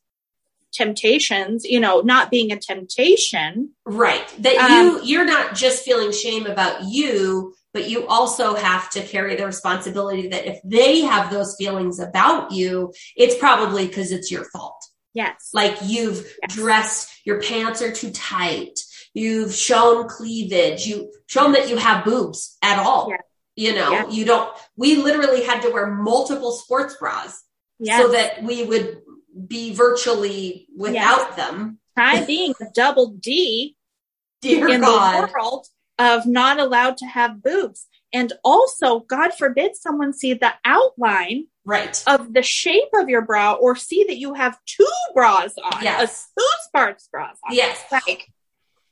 temptations 0.72 1.64
you 1.64 1.80
know 1.80 2.00
not 2.00 2.30
being 2.30 2.50
a 2.50 2.58
temptation 2.58 3.70
right 3.84 4.34
that 4.38 4.56
um, 4.56 4.70
you 4.70 5.04
you're 5.04 5.24
not 5.24 5.54
just 5.54 5.84
feeling 5.84 6.12
shame 6.12 6.46
about 6.46 6.84
you 6.84 7.54
but 7.74 7.88
you 7.88 8.06
also 8.06 8.54
have 8.54 8.90
to 8.90 9.02
carry 9.02 9.34
the 9.36 9.46
responsibility 9.46 10.28
that 10.28 10.46
if 10.46 10.60
they 10.64 11.00
have 11.00 11.30
those 11.30 11.56
feelings 11.56 11.98
about 11.98 12.52
you 12.52 12.92
it's 13.16 13.36
probably 13.36 13.86
because 13.86 14.12
it's 14.12 14.30
your 14.30 14.44
fault 14.46 14.82
Yes. 15.14 15.50
Like 15.52 15.76
you've 15.84 16.24
yes. 16.42 16.54
dressed, 16.54 17.10
your 17.24 17.40
pants 17.42 17.82
are 17.82 17.92
too 17.92 18.10
tight. 18.10 18.80
You've 19.14 19.54
shown 19.54 20.08
cleavage. 20.08 20.86
You 20.86 21.12
shown 21.26 21.52
that 21.52 21.68
you 21.68 21.76
have 21.76 22.04
boobs 22.04 22.56
at 22.62 22.78
all. 22.78 23.08
Yes. 23.10 23.22
You 23.54 23.74
know, 23.74 23.90
yes. 23.90 24.14
you 24.14 24.24
don't, 24.24 24.50
we 24.76 24.96
literally 24.96 25.44
had 25.44 25.60
to 25.62 25.70
wear 25.70 25.86
multiple 25.94 26.52
sports 26.52 26.96
bras 26.98 27.42
so 27.84 28.12
that 28.12 28.42
we 28.42 28.64
would 28.64 29.02
be 29.48 29.74
virtually 29.74 30.66
without 30.76 31.36
them. 31.36 31.78
Try 31.96 32.24
being 32.26 32.54
a 32.60 32.66
double 32.74 33.12
D 33.12 33.76
Dear 34.40 34.68
in 34.68 34.80
God. 34.80 35.28
the 35.28 35.32
world 35.32 35.66
of 35.98 36.26
not 36.26 36.58
allowed 36.58 36.96
to 36.98 37.06
have 37.06 37.42
boobs. 37.42 37.86
And 38.12 38.32
also, 38.44 39.00
God 39.00 39.32
forbid 39.34 39.76
someone 39.76 40.12
see 40.12 40.34
the 40.34 40.52
outline 40.64 41.46
right 41.64 42.02
of 42.06 42.32
the 42.32 42.42
shape 42.42 42.88
of 42.94 43.08
your 43.08 43.22
bra 43.22 43.52
or 43.52 43.76
see 43.76 44.04
that 44.04 44.16
you 44.16 44.34
have 44.34 44.58
two 44.66 44.86
bras 45.14 45.54
on 45.62 45.82
yes. 45.82 46.28
a 46.36 46.40
two 46.40 46.46
sparks 46.64 47.08
bras 47.12 47.38
on 47.48 47.54
yes 47.54 47.80
like 47.92 48.26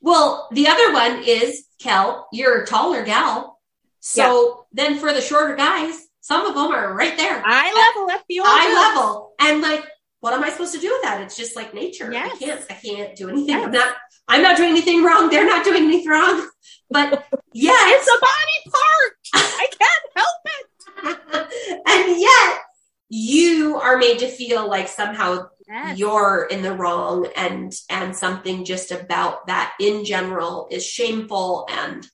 well 0.01 0.49
the 0.53 0.69
other 0.69 0.93
one 0.93 1.23
is 1.25 1.65
kel 1.81 2.29
you're 2.33 2.63
a 2.63 2.67
taller 2.67 3.03
gal 3.03 3.59
so 3.99 4.67
yeah. 4.73 4.85
then 4.85 4.99
for 4.99 5.13
the 5.13 5.21
shorter 5.21 5.57
guys 5.57 6.07
some 6.21 6.47
of 6.47 6.55
them 6.55 6.71
are 6.71 6.95
right 6.95 7.17
there 7.17 7.43
eye 7.45 7.93
level 7.97 8.11
at 8.11 8.23
the 8.29 8.39
eye 8.41 8.93
level 8.95 9.33
and 9.41 9.61
like 9.63 9.85
what 10.21 10.33
am 10.33 10.45
i 10.45 10.51
supposed 10.51 10.75
to 10.75 10.81
do 10.81 10.91
with 10.91 11.03
that 11.03 11.21
it's 11.23 11.37
just 11.37 11.57
like 11.57 11.75
nature 11.75 12.13
yes. 12.13 12.33
i 12.35 12.39
can't 12.39 12.65
i 12.71 12.75
can't 12.75 13.17
do 13.17 13.29
anything 13.29 13.49
yes. 13.49 13.67
i'm 13.67 13.73
not 13.73 13.97
i'm 14.29 14.43
not 14.43 14.57
doing 14.57 14.71
anything 14.71 15.03
wrong 15.03 15.29
they're 15.29 15.47
not 15.47 15.65
doing 15.65 15.85
anything 15.85 16.09
wrong 16.09 16.49
but 16.91 17.27
yeah 17.53 17.73
it's 17.75 18.09
a 18.09 18.21
body 18.21 18.71
part 18.73 19.17
i 19.35 19.67
can't 19.79 20.07
help 20.17 20.37
it 20.47 21.83
and 21.87 22.21
yet 22.21 22.61
you 23.09 23.77
are 23.77 23.99
made 23.99 24.21
to 24.21 24.29
feel 24.29 24.69
like 24.69 24.89
somehow 24.89 25.49
yes. 25.71 25.99
you're 25.99 26.47
in 26.51 26.63
the 26.63 26.73
wrong 26.73 27.27
and 27.37 27.75
and 27.89 28.17
something 28.17 28.65
just 28.65 28.93
about 28.93 29.47
that 29.47 29.75
in 29.81 30.05
general 30.05 30.69
is 30.71 30.87
shameful 30.87 31.67
and 31.71 32.07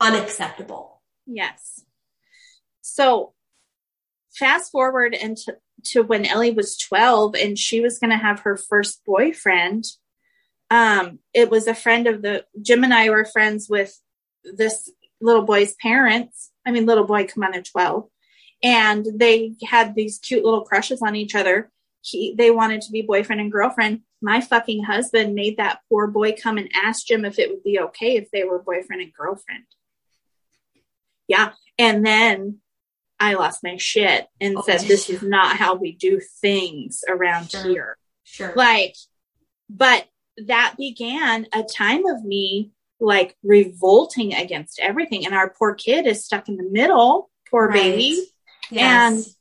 unacceptable. 0.00 1.02
Yes. 1.26 1.82
So 2.82 3.32
fast 4.34 4.70
forward 4.70 5.14
into 5.14 5.56
to 5.86 6.02
when 6.02 6.26
Ellie 6.26 6.50
was 6.50 6.76
12 6.76 7.34
and 7.34 7.58
she 7.58 7.80
was 7.80 7.98
going 7.98 8.10
to 8.10 8.16
have 8.16 8.40
her 8.40 8.56
first 8.56 9.04
boyfriend. 9.04 9.84
Um, 10.70 11.18
it 11.32 11.50
was 11.50 11.66
a 11.66 11.74
friend 11.74 12.06
of 12.06 12.22
the 12.22 12.44
Jim 12.60 12.84
and 12.84 12.94
I 12.94 13.10
were 13.10 13.24
friends 13.24 13.68
with 13.68 13.98
this 14.44 14.90
little 15.20 15.42
boy's 15.42 15.74
parents. 15.74 16.50
I 16.66 16.70
mean, 16.70 16.86
little 16.86 17.04
boy, 17.04 17.26
come 17.26 17.44
on, 17.44 17.52
they're 17.52 17.62
12 17.62 18.08
and 18.64 19.06
they 19.14 19.54
had 19.62 19.94
these 19.94 20.18
cute 20.18 20.42
little 20.42 20.62
crushes 20.62 21.02
on 21.02 21.14
each 21.14 21.34
other. 21.34 21.70
He, 22.00 22.34
they 22.36 22.50
wanted 22.50 22.80
to 22.82 22.92
be 22.92 23.02
boyfriend 23.02 23.40
and 23.40 23.52
girlfriend. 23.52 24.00
My 24.22 24.40
fucking 24.40 24.84
husband 24.84 25.34
made 25.34 25.58
that 25.58 25.80
poor 25.88 26.06
boy 26.06 26.34
come 26.34 26.56
and 26.56 26.70
ask 26.74 27.06
Jim 27.06 27.26
if 27.26 27.38
it 27.38 27.50
would 27.50 27.62
be 27.62 27.78
okay 27.78 28.16
if 28.16 28.30
they 28.30 28.42
were 28.44 28.58
boyfriend 28.58 29.02
and 29.02 29.12
girlfriend. 29.12 29.64
Yeah. 31.28 31.52
And 31.78 32.04
then 32.04 32.60
I 33.24 33.34
lost 33.34 33.62
my 33.62 33.76
shit 33.76 34.26
and 34.40 34.58
oh, 34.58 34.62
said, 34.66 34.82
this 34.82 35.08
is 35.08 35.22
not 35.22 35.56
how 35.56 35.74
we 35.74 35.92
do 35.92 36.20
things 36.42 37.02
around 37.08 37.50
sure. 37.50 37.64
here. 37.64 37.98
Sure. 38.24 38.52
Like, 38.54 38.96
but 39.70 40.06
that 40.46 40.74
began 40.76 41.46
a 41.54 41.62
time 41.62 42.04
of 42.04 42.22
me 42.22 42.72
like 43.00 43.34
revolting 43.42 44.34
against 44.34 44.78
everything. 44.78 45.24
And 45.24 45.34
our 45.34 45.48
poor 45.48 45.74
kid 45.74 46.06
is 46.06 46.24
stuck 46.24 46.48
in 46.48 46.56
the 46.56 46.68
middle, 46.70 47.30
poor 47.50 47.68
right. 47.68 47.74
baby. 47.74 48.26
Yes. 48.70 48.82
And 48.82 49.34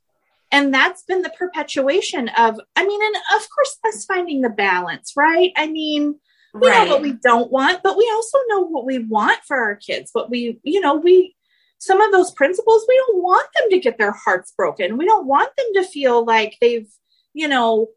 and 0.53 0.73
that's 0.73 1.03
been 1.03 1.23
the 1.23 1.31
perpetuation 1.31 2.29
of 2.37 2.59
i 2.75 2.85
mean 2.85 3.01
and 3.03 3.15
of 3.35 3.47
course 3.49 3.77
us 3.87 4.05
finding 4.05 4.41
the 4.41 4.49
balance 4.49 5.13
right 5.17 5.51
i 5.55 5.65
mean 5.65 6.19
we 6.53 6.69
right. 6.69 6.85
know 6.85 6.93
what 6.93 7.01
we 7.01 7.13
don't 7.13 7.51
want 7.51 7.81
but 7.81 7.97
we 7.97 8.07
also 8.13 8.37
know 8.49 8.59
what 8.59 8.85
we 8.85 8.99
want 8.99 9.39
for 9.47 9.57
our 9.57 9.75
kids 9.75 10.11
what 10.13 10.29
we 10.29 10.59
you 10.61 10.79
know 10.79 10.93
we 10.95 11.35
some 11.83 11.99
of 12.01 12.11
those 12.11 12.31
principles 12.31 12.85
we 12.87 12.95
don't 13.07 13.21
want 13.21 13.47
them 13.55 13.69
to 13.69 13.79
get 13.79 13.97
their 13.97 14.11
hearts 14.13 14.53
broken 14.57 14.97
we 14.97 15.05
don't 15.05 15.27
want 15.27 15.49
them 15.57 15.65
to 15.75 15.83
feel 15.83 16.23
like 16.25 16.57
they've 16.61 16.89
you 17.33 17.47
know 17.47 17.87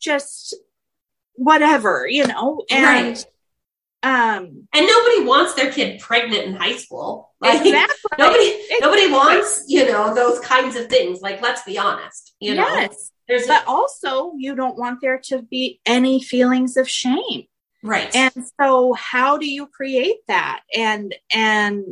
just 0.00 0.54
whatever 1.34 2.06
you 2.08 2.26
know 2.26 2.62
and 2.70 2.84
right. 2.84 3.26
Um, 4.02 4.68
and 4.72 4.86
nobody 4.86 5.24
wants 5.24 5.54
their 5.54 5.72
kid 5.72 6.00
pregnant 6.00 6.44
in 6.44 6.54
high 6.54 6.76
school. 6.76 7.32
Like, 7.40 7.60
exactly. 7.66 7.96
Nobody, 8.18 8.44
Exactly. 8.50 8.76
nobody 8.80 9.10
wants, 9.10 9.64
you 9.66 9.84
know, 9.90 10.14
those 10.14 10.38
kinds 10.40 10.76
of 10.76 10.86
things. 10.86 11.22
Like, 11.22 11.42
let's 11.42 11.62
be 11.64 11.76
honest. 11.76 12.34
You 12.38 12.54
know, 12.54 12.68
yes. 12.68 13.10
there's 13.26 13.48
But 13.48 13.64
also, 13.66 14.34
you 14.36 14.54
don't 14.54 14.78
want 14.78 15.00
there 15.00 15.18
to 15.24 15.42
be 15.42 15.80
any 15.86 16.22
feelings 16.22 16.76
of 16.76 16.88
shame. 16.88 17.46
right. 17.82 18.14
And 18.14 18.32
so, 18.60 18.92
how 18.92 19.38
do 19.38 19.50
you 19.50 19.66
create 19.66 20.18
that? 20.28 20.60
And, 20.76 21.12
and 21.34 21.84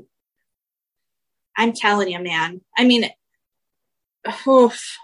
I'm 1.56 1.72
telling 1.72 2.08
you, 2.08 2.18
man, 2.20 2.60
I 2.76 2.84
mean, 2.84 3.08
oof, 4.46 4.96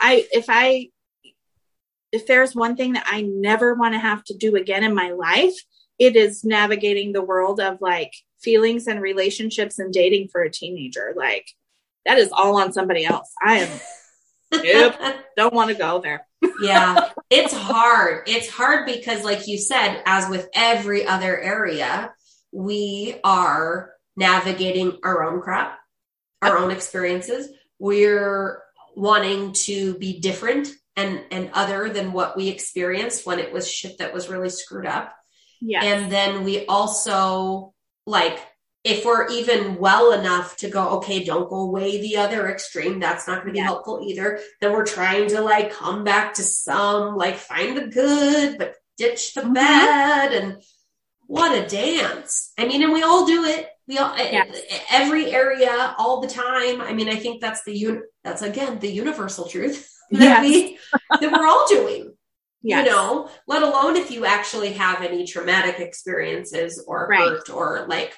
I, 0.00 0.26
if 0.32 0.46
I, 0.48 0.88
if 2.12 2.26
there's 2.26 2.54
one 2.54 2.76
thing 2.76 2.92
that 2.94 3.06
I 3.06 3.22
never 3.22 3.74
want 3.74 3.94
to 3.94 3.98
have 3.98 4.24
to 4.24 4.36
do 4.36 4.56
again 4.56 4.84
in 4.84 4.94
my 4.94 5.10
life, 5.10 5.54
it 5.98 6.16
is 6.16 6.44
navigating 6.44 7.12
the 7.12 7.22
world 7.22 7.60
of 7.60 7.80
like 7.80 8.12
feelings 8.40 8.86
and 8.86 9.00
relationships 9.00 9.78
and 9.78 9.92
dating 9.92 10.28
for 10.28 10.42
a 10.42 10.50
teenager. 10.50 11.12
Like 11.16 11.46
that 12.04 12.18
is 12.18 12.30
all 12.32 12.60
on 12.60 12.72
somebody 12.72 13.04
else. 13.04 13.30
I 13.42 13.58
am 13.60 13.80
Yep. 14.62 15.00
don't 15.36 15.54
want 15.54 15.70
to 15.70 15.76
go 15.76 16.00
there. 16.00 16.26
yeah, 16.62 17.10
it's 17.30 17.52
hard. 17.52 18.28
It's 18.28 18.48
hard 18.48 18.86
because, 18.86 19.24
like 19.24 19.46
you 19.48 19.58
said, 19.58 20.02
as 20.06 20.28
with 20.28 20.48
every 20.54 21.06
other 21.06 21.38
area, 21.38 22.12
we 22.52 23.16
are 23.24 23.92
navigating 24.16 24.98
our 25.02 25.24
own 25.24 25.40
crap, 25.40 25.78
our 26.44 26.58
own 26.58 26.70
experiences. 26.70 27.48
We're 27.78 28.62
wanting 28.96 29.52
to 29.52 29.94
be 29.98 30.20
different 30.20 30.68
and 30.96 31.22
and 31.30 31.50
other 31.54 31.88
than 31.88 32.12
what 32.12 32.36
we 32.36 32.48
experienced 32.48 33.26
when 33.26 33.38
it 33.40 33.52
was 33.52 33.70
shit 33.70 33.98
that 33.98 34.14
was 34.14 34.28
really 34.28 34.50
screwed 34.50 34.86
up. 34.86 35.12
Yeah. 35.60 35.82
And 35.82 36.12
then 36.12 36.44
we 36.44 36.66
also 36.66 37.74
like 38.06 38.38
if 38.84 39.04
we're 39.06 39.26
even 39.28 39.76
well 39.76 40.12
enough 40.12 40.58
to 40.58 40.68
go, 40.68 40.90
okay, 40.98 41.24
don't 41.24 41.48
go 41.48 41.70
way 41.70 42.02
the 42.02 42.18
other 42.18 42.50
extreme. 42.50 43.00
That's 43.00 43.26
not 43.26 43.36
going 43.36 43.46
to 43.46 43.52
be 43.54 43.58
Yeah. 43.58 43.64
helpful 43.64 44.00
either. 44.06 44.40
Then 44.60 44.72
we're 44.72 44.84
trying 44.84 45.28
to 45.28 45.40
like 45.40 45.72
come 45.72 46.04
back 46.04 46.34
to 46.34 46.42
some, 46.42 47.16
like 47.16 47.36
find 47.38 47.78
the 47.78 47.86
good, 47.86 48.58
but 48.58 48.74
ditch 48.98 49.32
the 49.32 49.40
Mhm. 49.40 49.54
bad. 49.54 50.34
And 50.34 50.62
what 51.26 51.56
a 51.58 51.66
dance. 51.66 52.52
I 52.58 52.66
mean, 52.66 52.82
and 52.82 52.92
we 52.92 53.02
all 53.02 53.24
do 53.26 53.44
it. 53.44 53.70
We 53.86 53.98
all, 53.98 54.14
e, 54.16 54.28
Yes. 54.32 54.48
Eh, 54.54 54.60
eh, 54.70 54.78
every 54.90 55.30
area 55.32 55.94
all 55.98 56.20
the 56.20 56.28
time. 56.28 56.80
I 56.80 56.92
mean, 56.92 57.08
I 57.08 57.16
think 57.16 57.40
that's 57.40 57.62
the, 57.64 57.74
un- 57.86 58.02
that's 58.22 58.42
again, 58.42 58.78
the 58.78 58.90
universal 58.90 59.46
truth 59.46 59.90
that 60.10 60.20
Yes. 60.20 60.42
we, 60.42 60.78
that 61.20 61.32
we're 61.32 61.46
all 61.46 61.66
doing 61.68 62.12
Yes. 62.66 62.86
you 62.86 62.90
know, 62.92 63.28
let 63.46 63.62
alone 63.62 63.96
if 63.96 64.10
you 64.10 64.24
actually 64.24 64.72
have 64.72 65.02
any 65.02 65.26
traumatic 65.26 65.80
experiences 65.80 66.82
or 66.86 67.06
Right. 67.08 67.20
hurt 67.28 67.50
or 67.50 67.84
like 67.90 68.14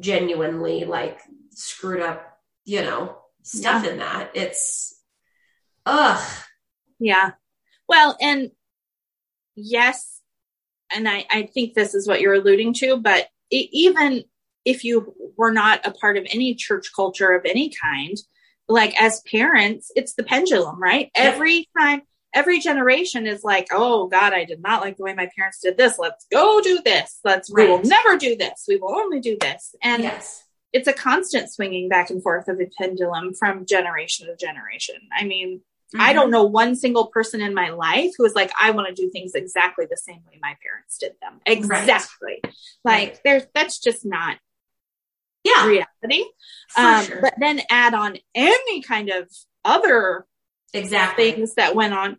genuinely 0.00 0.84
like 0.84 1.20
screwed 1.50 2.02
up, 2.02 2.38
you 2.64 2.82
know, 2.82 3.18
stuff 3.44 3.86
in 3.86 3.98
that. 3.98 4.32
It's 4.34 5.00
ugh. 5.86 6.20
Yeah. 6.98 7.32
Well, 7.88 8.16
and 8.20 8.50
yes, 9.54 10.20
and 10.92 11.08
I, 11.08 11.24
I 11.30 11.42
think 11.44 11.74
this 11.74 11.94
is 11.94 12.08
what 12.08 12.20
you're 12.20 12.34
alluding 12.34 12.74
to, 12.74 12.96
but 12.96 13.28
even 13.50 14.24
if 14.68 14.84
you 14.84 15.14
were 15.38 15.50
not 15.50 15.86
a 15.86 15.90
part 15.90 16.18
of 16.18 16.26
any 16.30 16.54
church 16.54 16.90
culture 16.94 17.32
of 17.32 17.46
any 17.46 17.72
kind, 17.82 18.16
like 18.68 19.00
as 19.00 19.22
parents, 19.22 19.90
it's 19.96 20.12
the 20.12 20.22
pendulum, 20.22 20.78
right? 20.80 21.10
Yeah. 21.16 21.22
Every 21.22 21.66
time, 21.78 22.02
every 22.34 22.60
generation 22.60 23.26
is 23.26 23.42
like, 23.42 23.68
oh 23.72 24.08
God, 24.08 24.34
I 24.34 24.44
did 24.44 24.60
not 24.60 24.82
like 24.82 24.98
the 24.98 25.04
way 25.04 25.14
my 25.14 25.30
parents 25.34 25.60
did 25.62 25.78
this. 25.78 25.98
Let's 25.98 26.26
go 26.30 26.60
do 26.60 26.80
this. 26.84 27.18
Let's, 27.24 27.50
we 27.50 27.66
will 27.66 27.82
never 27.82 28.18
do 28.18 28.36
this. 28.36 28.66
We 28.68 28.76
will 28.76 28.94
only 28.94 29.20
do 29.20 29.38
this. 29.40 29.74
And 29.82 30.02
yes. 30.02 30.44
it's 30.74 30.86
a 30.86 30.92
constant 30.92 31.50
swinging 31.50 31.88
back 31.88 32.10
and 32.10 32.22
forth 32.22 32.46
of 32.48 32.60
a 32.60 32.68
pendulum 32.76 33.32
from 33.32 33.64
generation 33.64 34.26
to 34.26 34.36
generation. 34.36 34.96
I 35.18 35.24
mean, 35.24 35.62
I 35.98 36.12
Mhm. 36.12 36.14
don't 36.16 36.30
know 36.30 36.44
one 36.44 36.76
single 36.76 37.06
person 37.06 37.40
in 37.40 37.54
my 37.54 37.70
life 37.70 38.10
who 38.18 38.26
is 38.26 38.34
like, 38.34 38.50
I 38.60 38.72
want 38.72 38.88
to 38.88 38.94
do 39.02 39.08
things 39.08 39.32
exactly 39.34 39.86
the 39.88 39.96
same 39.96 40.20
way 40.26 40.38
my 40.42 40.54
parents 40.62 40.98
did 40.98 41.12
them. 41.22 41.40
Exactly. 41.46 42.42
Like 42.84 43.08
Right. 43.08 43.20
there's, 43.24 43.46
that's 43.54 43.78
just 43.78 44.04
not 44.04 44.36
Yeah, 45.44 45.66
reality. 45.66 46.24
Um, 46.76 47.04
sure. 47.04 47.20
but 47.22 47.34
then 47.38 47.60
add 47.70 47.94
on 47.94 48.16
any 48.34 48.82
kind 48.82 49.08
of 49.10 49.28
other 49.64 50.26
exactly. 50.74 51.32
things 51.32 51.54
that 51.54 51.74
went 51.74 51.94
on 51.94 52.18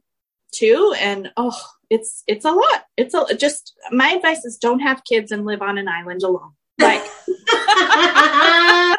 too. 0.52 0.96
And 1.00 1.32
oh, 1.38 1.60
it's, 1.90 2.24
it's 2.28 2.46
a 2.46 2.52
lot. 2.52 2.84
It's 2.98 3.14
a, 3.14 3.36
just, 3.36 3.74
my 3.92 4.10
advice 4.10 4.46
is 4.46 4.58
don't 4.58 4.80
have 4.80 5.04
kids 5.04 5.32
and 5.32 5.46
live 5.46 5.62
on 5.62 5.78
an 5.78 5.88
island 5.88 6.24
alone. 6.24 6.52
Like, 6.80 7.04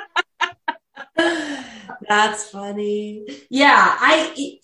That's 2.09 2.51
funny. 2.51 3.27
Yeah, 3.51 3.97
I 4.01 4.59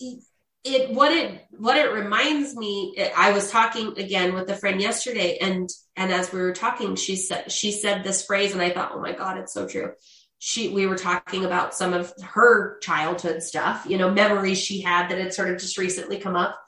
it, 0.75 0.91
what 0.91 1.11
it 1.11 1.45
what 1.51 1.77
it 1.77 1.91
reminds 1.91 2.55
me. 2.55 2.95
I 3.15 3.31
was 3.31 3.49
talking 3.49 3.97
again 3.97 4.33
with 4.33 4.49
a 4.49 4.55
friend 4.55 4.81
yesterday, 4.81 5.37
and 5.39 5.69
and 5.95 6.11
as 6.11 6.31
we 6.31 6.39
were 6.39 6.53
talking, 6.53 6.95
she 6.95 7.15
said 7.15 7.51
she 7.51 7.71
said 7.71 8.03
this 8.03 8.25
phrase, 8.25 8.53
and 8.53 8.61
I 8.61 8.71
thought, 8.71 8.91
oh 8.93 9.01
my 9.01 9.13
god, 9.13 9.37
it's 9.37 9.53
so 9.53 9.67
true. 9.67 9.93
She 10.39 10.69
we 10.69 10.85
were 10.85 10.97
talking 10.97 11.45
about 11.45 11.73
some 11.73 11.93
of 11.93 12.13
her 12.21 12.79
childhood 12.79 13.41
stuff, 13.43 13.85
you 13.87 13.97
know, 13.97 14.11
memories 14.11 14.59
she 14.59 14.81
had 14.81 15.09
that 15.09 15.17
had 15.17 15.33
sort 15.33 15.49
of 15.49 15.59
just 15.59 15.77
recently 15.77 16.19
come 16.19 16.35
up, 16.35 16.59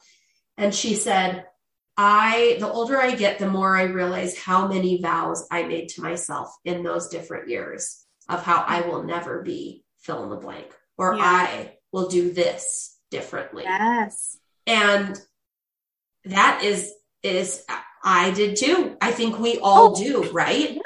and 0.57 0.73
she 0.73 0.95
said. 0.95 1.45
I, 2.01 2.55
the 2.61 2.71
older 2.71 2.97
I 2.97 3.13
get, 3.13 3.39
the 3.39 3.49
more 3.49 3.75
I 3.75 3.83
realize 3.83 4.37
how 4.37 4.69
many 4.69 5.01
vows 5.01 5.45
I 5.51 5.63
made 5.63 5.89
to 5.89 6.01
myself 6.01 6.55
in 6.63 6.81
those 6.81 7.09
different 7.09 7.49
years 7.49 8.05
of 8.29 8.41
how 8.41 8.63
I 8.65 8.87
will 8.87 9.03
never 9.03 9.41
be 9.41 9.83
fill 9.99 10.23
in 10.23 10.29
the 10.29 10.37
blank 10.37 10.73
or 10.97 11.15
Yeah. 11.15 11.21
I 11.21 11.73
will 11.91 12.07
do 12.07 12.31
this 12.31 12.98
differently. 13.11 13.63
yes. 13.63 14.37
And 14.67 15.19
that 16.25 16.63
is, 16.63 16.93
is 17.23 17.63
I 18.03 18.31
did 18.31 18.55
too. 18.57 18.95
I 19.01 19.11
think 19.11 19.39
we 19.39 19.57
all 19.59 19.91
Oh. 19.91 19.95
do, 19.95 20.31
right? 20.31 20.79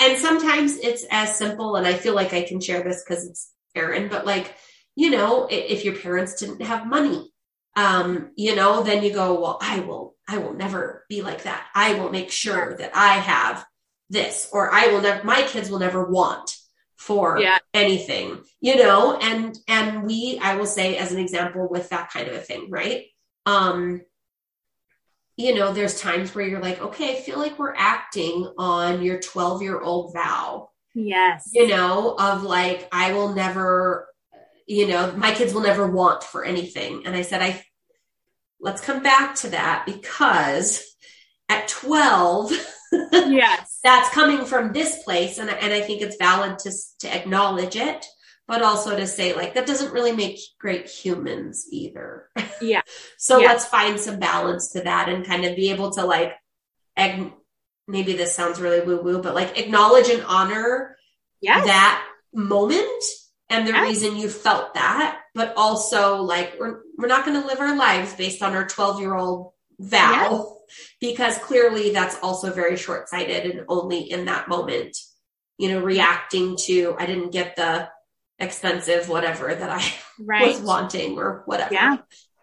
And 0.00 0.18
sometimes 0.18 0.76
it's 0.76 1.04
as 1.10 1.36
simple, 1.36 1.76
and 1.76 1.86
I 1.86 1.94
feel 1.94 2.14
like 2.14 2.32
I 2.32 2.42
can 2.42 2.60
share 2.60 2.82
this 2.82 3.04
because 3.06 3.24
it's 3.26 3.52
Aaron, 3.76 4.08
but 4.08 4.26
like, 4.26 4.54
you 4.96 5.10
know, 5.10 5.46
if 5.50 5.84
your 5.84 5.94
parents 5.94 6.34
didn't 6.34 6.62
have 6.62 6.86
money, 6.86 7.32
um, 7.76 8.30
you 8.34 8.56
know, 8.56 8.82
then 8.82 9.04
you 9.04 9.12
go, 9.12 9.40
well, 9.40 9.58
I 9.60 9.78
will, 9.80 10.16
I 10.28 10.38
will 10.38 10.54
never 10.54 11.04
be 11.08 11.22
like 11.22 11.44
that. 11.44 11.64
I 11.74 11.94
will 11.94 12.10
make 12.10 12.32
sure 12.32 12.76
that 12.78 12.90
I 12.96 13.14
have 13.18 13.64
this, 14.10 14.48
or 14.52 14.72
I 14.72 14.88
will 14.88 15.00
never, 15.00 15.22
my 15.24 15.42
kids 15.42 15.70
will 15.70 15.78
never 15.78 16.10
want 16.10 16.56
for 16.98 17.38
Yeah. 17.38 17.58
anything, 17.72 18.42
you 18.60 18.76
know, 18.76 19.16
and, 19.16 19.56
and 19.68 20.02
we, 20.02 20.38
I 20.42 20.56
will 20.56 20.66
say 20.66 20.96
as 20.98 21.12
an 21.12 21.18
example 21.18 21.68
with 21.70 21.88
that 21.90 22.10
kind 22.10 22.28
of 22.28 22.34
a 22.34 22.40
thing, 22.40 22.68
right? 22.70 23.04
Um, 23.46 24.02
you 25.36 25.54
know, 25.54 25.72
there's 25.72 26.00
times 26.00 26.34
where 26.34 26.44
you're 26.46 26.60
like, 26.60 26.80
okay, 26.82 27.16
I 27.16 27.20
feel 27.20 27.38
like 27.38 27.58
we're 27.58 27.74
acting 27.76 28.52
on 28.58 29.02
your 29.02 29.20
12 29.20 29.62
year 29.62 29.80
old 29.80 30.12
vow, 30.12 30.70
Yes. 30.94 31.50
you 31.52 31.68
know, 31.68 32.16
of 32.18 32.42
like, 32.42 32.88
I 32.90 33.12
will 33.12 33.32
never, 33.34 34.08
you 34.66 34.88
know, 34.88 35.12
my 35.16 35.32
kids 35.32 35.54
will 35.54 35.62
never 35.62 35.86
want 35.86 36.24
for 36.24 36.44
anything. 36.44 37.06
And 37.06 37.14
I 37.14 37.22
said, 37.22 37.40
I, 37.40 37.62
let's 38.60 38.80
come 38.80 39.02
back 39.04 39.36
to 39.36 39.50
that 39.50 39.84
because 39.86 40.82
at 41.48 41.68
12, 41.68 42.52
yes. 43.12 43.57
That's 43.82 44.08
coming 44.10 44.44
from 44.44 44.72
this 44.72 45.02
place. 45.02 45.38
And, 45.38 45.48
and 45.50 45.72
I 45.72 45.80
think 45.80 46.02
it's 46.02 46.16
valid 46.16 46.58
to, 46.60 46.72
to 47.00 47.14
acknowledge 47.14 47.76
it, 47.76 48.04
but 48.46 48.62
also 48.62 48.96
to 48.96 49.06
say 49.06 49.34
like, 49.34 49.54
that 49.54 49.66
doesn't 49.66 49.92
really 49.92 50.12
make 50.12 50.38
great 50.60 50.88
humans 50.88 51.66
either. 51.70 52.28
Yeah. 52.60 52.82
So 53.18 53.38
Yeah. 53.38 53.48
let's 53.48 53.64
find 53.66 53.98
some 54.00 54.18
balance 54.18 54.72
to 54.72 54.80
that 54.82 55.08
and 55.08 55.24
kind 55.26 55.44
of 55.44 55.54
be 55.56 55.70
able 55.70 55.90
to 55.92 56.04
like, 56.04 56.32
ag- 56.96 57.32
maybe 57.86 58.14
this 58.14 58.34
sounds 58.34 58.60
really 58.60 58.80
woo 58.80 59.00
woo, 59.02 59.22
but 59.22 59.34
like 59.34 59.58
acknowledge 59.58 60.08
and 60.08 60.22
honor 60.24 60.96
Yes. 61.40 61.64
that 61.66 62.04
moment 62.34 63.02
and 63.48 63.66
the 63.66 63.72
Yes. 63.72 63.82
reason 63.88 64.16
you 64.16 64.28
felt 64.28 64.74
that, 64.74 65.20
but 65.34 65.54
also 65.56 66.16
like 66.22 66.56
we're, 66.58 66.80
we're 66.96 67.06
not 67.08 67.24
going 67.24 67.40
to 67.40 67.46
live 67.46 67.60
our 67.60 67.76
lives 67.76 68.12
based 68.14 68.42
on 68.42 68.54
our 68.54 68.66
12 68.66 69.00
year 69.00 69.14
old 69.14 69.52
vow 69.78 70.58
because 71.00 71.38
clearly 71.38 71.90
that's 71.92 72.16
also 72.22 72.52
very 72.52 72.76
short 72.76 73.08
sighted 73.08 73.50
and 73.50 73.64
only 73.68 74.10
in 74.10 74.26
that 74.26 74.48
moment, 74.48 74.96
you 75.58 75.70
know, 75.70 75.80
reacting 75.80 76.56
to, 76.56 76.94
I 76.98 77.06
didn't 77.06 77.30
get 77.30 77.56
the 77.56 77.88
expensive 78.38 79.08
whatever 79.08 79.54
that 79.54 79.70
I 79.70 79.84
right. 80.24 80.48
was 80.48 80.60
wanting 80.60 81.18
or 81.18 81.42
whatever. 81.46 81.72
Yeah. 81.72 81.98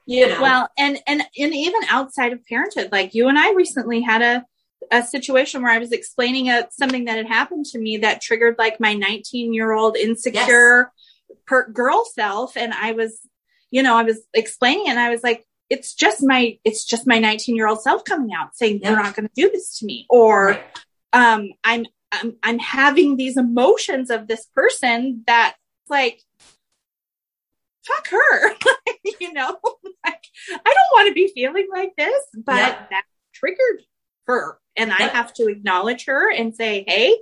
You 0.07 0.29
know, 0.29 0.41
Well, 0.41 0.69
and, 0.77 0.99
and, 1.07 1.21
and 1.21 1.53
even 1.53 1.81
outside 1.89 2.33
of 2.33 2.45
parenthood, 2.45 2.89
like 2.91 3.13
you 3.13 3.27
and 3.27 3.39
I 3.39 3.53
recently 3.53 4.01
had 4.01 4.21
a, 4.21 4.45
a 4.91 5.03
situation 5.03 5.63
where 5.63 5.71
I 5.71 5.79
was 5.79 5.91
explaining 5.91 6.49
a, 6.49 6.67
something 6.71 7.05
that 7.05 7.17
had 7.17 7.27
happened 7.27 7.65
to 7.67 7.79
me 7.79 7.97
that 7.97 8.21
triggered 8.21 8.55
like 8.59 8.79
my 8.79 8.93
19 8.93 9.53
year 9.53 9.71
old 9.71 9.97
insecure 9.97 10.91
per 11.47 11.69
girl 11.71 12.05
self. 12.13 12.55
And 12.55 12.71
I 12.73 12.91
was, 12.91 13.19
you 13.71 13.81
know, 13.81 13.95
I 13.95 14.03
was 14.03 14.21
explaining 14.33 14.89
and 14.89 14.99
I 14.99 15.09
was 15.09 15.23
like, 15.23 15.43
it's 15.69 15.93
just 15.93 16.23
my, 16.23 16.57
it's 16.63 16.85
just 16.85 17.07
my 17.07 17.19
19 17.19 17.55
year 17.55 17.67
old 17.67 17.81
self 17.81 18.03
coming 18.03 18.31
out 18.33 18.55
saying, 18.55 18.79
Yeah. 18.81 18.91
you're 18.91 19.03
not 19.03 19.15
going 19.15 19.27
to 19.27 19.33
do 19.35 19.49
this 19.49 19.79
to 19.79 19.85
me. 19.85 20.05
Or, 20.09 20.47
Right. 20.47 20.63
um, 21.13 21.49
I'm, 21.63 21.85
I'm, 22.11 22.35
I'm 22.43 22.59
having 22.59 23.17
these 23.17 23.37
emotions 23.37 24.09
of 24.09 24.27
this 24.27 24.45
person 24.53 25.23
that 25.27 25.55
like, 25.89 26.21
fuck 27.85 28.07
her. 28.09 28.53
you 29.19 29.33
know, 29.33 29.57
like, 30.05 30.23
I 30.49 30.55
don't 30.73 30.93
want 30.93 31.07
to 31.09 31.13
be 31.13 31.31
feeling 31.33 31.67
like 31.73 31.93
this, 31.97 32.23
but 32.35 32.57
yep. 32.57 32.89
that 32.89 33.03
triggered 33.33 33.83
her. 34.27 34.57
And 34.75 34.89
yep. 34.89 34.99
I 34.99 35.03
have 35.03 35.33
to 35.35 35.47
acknowledge 35.47 36.05
her 36.05 36.31
and 36.31 36.55
say, 36.55 36.83
Hey, 36.87 37.17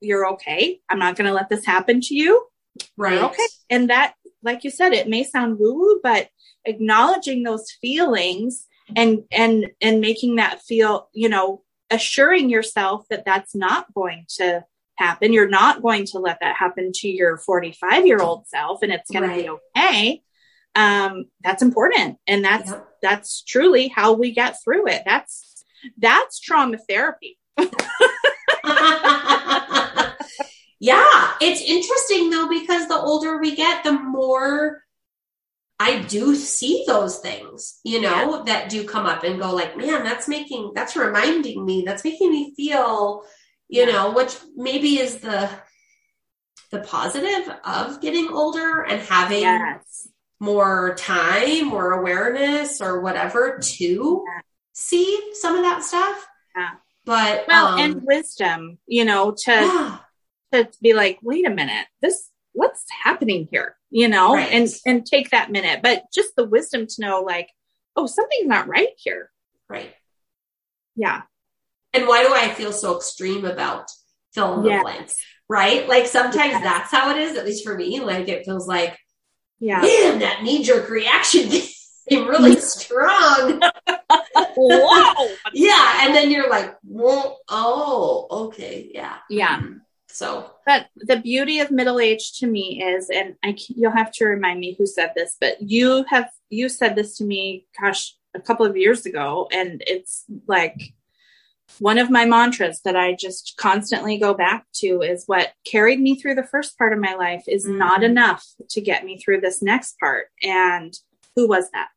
you're 0.00 0.32
okay. 0.32 0.80
I'm 0.88 0.98
not 0.98 1.16
going 1.16 1.28
to 1.28 1.34
let 1.34 1.48
this 1.48 1.64
happen 1.64 2.00
to 2.02 2.14
you. 2.14 2.46
Right. 2.96 3.14
You're 3.14 3.26
okay. 3.26 3.46
And 3.70 3.90
that, 3.90 4.14
like 4.42 4.64
you 4.64 4.70
said, 4.70 4.92
it 4.92 5.08
may 5.08 5.24
sound 5.24 5.58
woo 5.58 5.74
woo, 5.74 6.00
but 6.02 6.28
acknowledging 6.64 7.42
those 7.42 7.70
feelings 7.70 8.66
and, 8.96 9.24
and, 9.30 9.70
and 9.80 10.00
making 10.00 10.36
that 10.36 10.60
feel, 10.62 11.08
you 11.12 11.28
know, 11.28 11.62
assuring 11.90 12.50
yourself 12.50 13.06
that 13.10 13.24
that's 13.24 13.54
not 13.54 13.92
going 13.94 14.26
to 14.36 14.64
happen. 14.96 15.32
You're 15.32 15.48
not 15.48 15.82
going 15.82 16.06
to 16.06 16.18
let 16.18 16.40
that 16.40 16.56
happen 16.56 16.92
to 16.96 17.08
your 17.08 17.36
45 17.36 18.06
year 18.06 18.20
old 18.20 18.46
self 18.46 18.82
and 18.82 18.92
it's 18.92 19.10
going 19.10 19.28
right. 19.28 19.36
to 19.36 19.42
be 19.42 19.48
okay. 19.76 20.22
Um, 20.74 21.26
that's 21.42 21.62
important. 21.62 22.18
And 22.26 22.44
that's, 22.44 22.70
yep. 22.70 22.88
that's 23.02 23.42
truly 23.42 23.88
how 23.88 24.14
we 24.14 24.32
get 24.32 24.56
through 24.62 24.88
it. 24.88 25.02
That's, 25.04 25.64
that's 25.98 26.40
trauma 26.40 26.78
therapy. 26.88 27.38
yeah, 30.80 31.32
it's 31.40 31.60
interesting 31.60 32.30
though, 32.30 32.48
because 32.48 32.88
the 32.88 32.98
older 32.98 33.38
we 33.38 33.54
get, 33.54 33.84
the 33.84 33.92
more 33.92 34.82
I 35.82 36.02
do 36.02 36.36
see 36.36 36.84
those 36.86 37.18
things, 37.18 37.80
you 37.82 38.00
know, 38.00 38.36
yeah. 38.36 38.42
that 38.46 38.70
do 38.70 38.86
come 38.86 39.04
up 39.06 39.24
and 39.24 39.40
go 39.40 39.52
like, 39.52 39.76
man, 39.76 40.04
that's 40.04 40.28
making, 40.28 40.72
that's 40.76 40.94
reminding 40.94 41.64
me, 41.64 41.82
that's 41.84 42.04
making 42.04 42.30
me 42.30 42.54
feel, 42.54 43.24
you 43.68 43.84
yeah. 43.84 43.90
know, 43.90 44.12
which 44.12 44.36
maybe 44.54 45.00
is 45.00 45.18
the, 45.18 45.50
the 46.70 46.78
positive 46.80 47.52
of 47.64 48.00
getting 48.00 48.28
older 48.28 48.82
and 48.82 49.02
having 49.02 49.42
yes. 49.42 50.06
more 50.38 50.94
time 50.94 51.72
or 51.72 51.92
awareness 51.94 52.80
or 52.80 53.00
whatever 53.00 53.58
to 53.60 54.24
yeah. 54.24 54.40
see 54.72 55.32
some 55.32 55.56
of 55.56 55.64
that 55.64 55.82
stuff. 55.82 56.26
Yeah. 56.56 56.70
But, 57.04 57.46
well, 57.48 57.74
um, 57.74 57.80
and 57.80 58.02
wisdom, 58.04 58.78
you 58.86 59.04
know, 59.04 59.34
to, 59.46 60.00
to 60.52 60.68
be 60.80 60.94
like, 60.94 61.18
wait 61.22 61.44
a 61.44 61.50
minute, 61.50 61.86
this, 62.00 62.30
what's 62.52 62.84
happening 63.02 63.48
here? 63.50 63.76
You 63.90 64.08
know, 64.08 64.34
right. 64.34 64.50
and, 64.50 64.68
and 64.86 65.04
take 65.04 65.30
that 65.30 65.50
minute, 65.50 65.80
but 65.82 66.04
just 66.14 66.34
the 66.36 66.44
wisdom 66.44 66.86
to 66.86 67.00
know 67.00 67.20
like, 67.20 67.48
oh, 67.96 68.06
something's 68.06 68.46
not 68.46 68.68
right 68.68 68.88
here. 68.96 69.30
Right. 69.68 69.94
Yeah. 70.96 71.22
And 71.92 72.06
why 72.06 72.22
do 72.22 72.32
I 72.34 72.48
feel 72.54 72.72
so 72.72 72.96
extreme 72.96 73.44
about 73.44 73.90
fill 74.34 74.54
in 74.54 74.62
the 74.62 74.70
yes. 74.70 74.82
blanks? 74.82 75.16
Right. 75.48 75.86
Like 75.88 76.06
sometimes 76.06 76.52
yes. 76.52 76.62
that's 76.62 76.90
how 76.90 77.10
it 77.10 77.18
is, 77.18 77.36
at 77.36 77.44
least 77.44 77.64
for 77.64 77.76
me. 77.76 78.00
Like 78.00 78.28
it 78.28 78.44
feels 78.44 78.66
like, 78.66 78.98
yeah, 79.60 79.80
man, 79.80 80.18
that 80.20 80.42
knee 80.42 80.62
jerk 80.64 80.88
reaction 80.88 81.48
became 82.08 82.26
really 82.26 82.56
strong. 82.56 83.60
Whoa. 84.56 85.28
yeah. 85.52 86.06
And 86.06 86.14
then 86.14 86.30
you're 86.30 86.50
like, 86.50 86.74
well, 86.84 87.40
oh, 87.48 88.26
okay. 88.46 88.90
Yeah. 88.92 89.18
Yeah. 89.28 89.58
Mm-hmm. 89.58 89.78
So, 90.12 90.50
but 90.66 90.88
the 90.96 91.16
beauty 91.16 91.60
of 91.60 91.70
middle 91.70 91.98
age 91.98 92.38
to 92.40 92.46
me 92.46 92.82
is, 92.82 93.08
and 93.08 93.34
I 93.42 93.56
you'll 93.68 93.92
have 93.92 94.12
to 94.12 94.26
remind 94.26 94.60
me 94.60 94.74
who 94.78 94.86
said 94.86 95.12
this, 95.16 95.36
but 95.40 95.56
you 95.60 96.04
have 96.08 96.30
you 96.50 96.68
said 96.68 96.96
this 96.96 97.16
to 97.16 97.24
me, 97.24 97.66
gosh, 97.80 98.14
a 98.34 98.40
couple 98.40 98.66
of 98.66 98.76
years 98.76 99.06
ago, 99.06 99.48
and 99.52 99.82
it's 99.86 100.24
like 100.46 100.92
one 101.78 101.98
of 101.98 102.10
my 102.10 102.24
mantras 102.24 102.80
that 102.84 102.96
I 102.96 103.14
just 103.14 103.54
constantly 103.56 104.18
go 104.18 104.34
back 104.34 104.66
to 104.74 105.00
is 105.00 105.24
what 105.26 105.52
carried 105.64 106.00
me 106.00 106.16
through 106.16 106.34
the 106.34 106.44
first 106.44 106.76
part 106.76 106.92
of 106.92 106.98
my 106.98 107.14
life 107.14 107.44
is 107.48 107.64
mm-hmm. 107.64 107.78
not 107.78 108.04
enough 108.04 108.44
to 108.70 108.80
get 108.80 109.04
me 109.04 109.18
through 109.18 109.40
this 109.40 109.62
next 109.62 109.98
part. 109.98 110.26
And 110.42 110.92
who 111.36 111.48
was 111.48 111.70
that? 111.72 111.88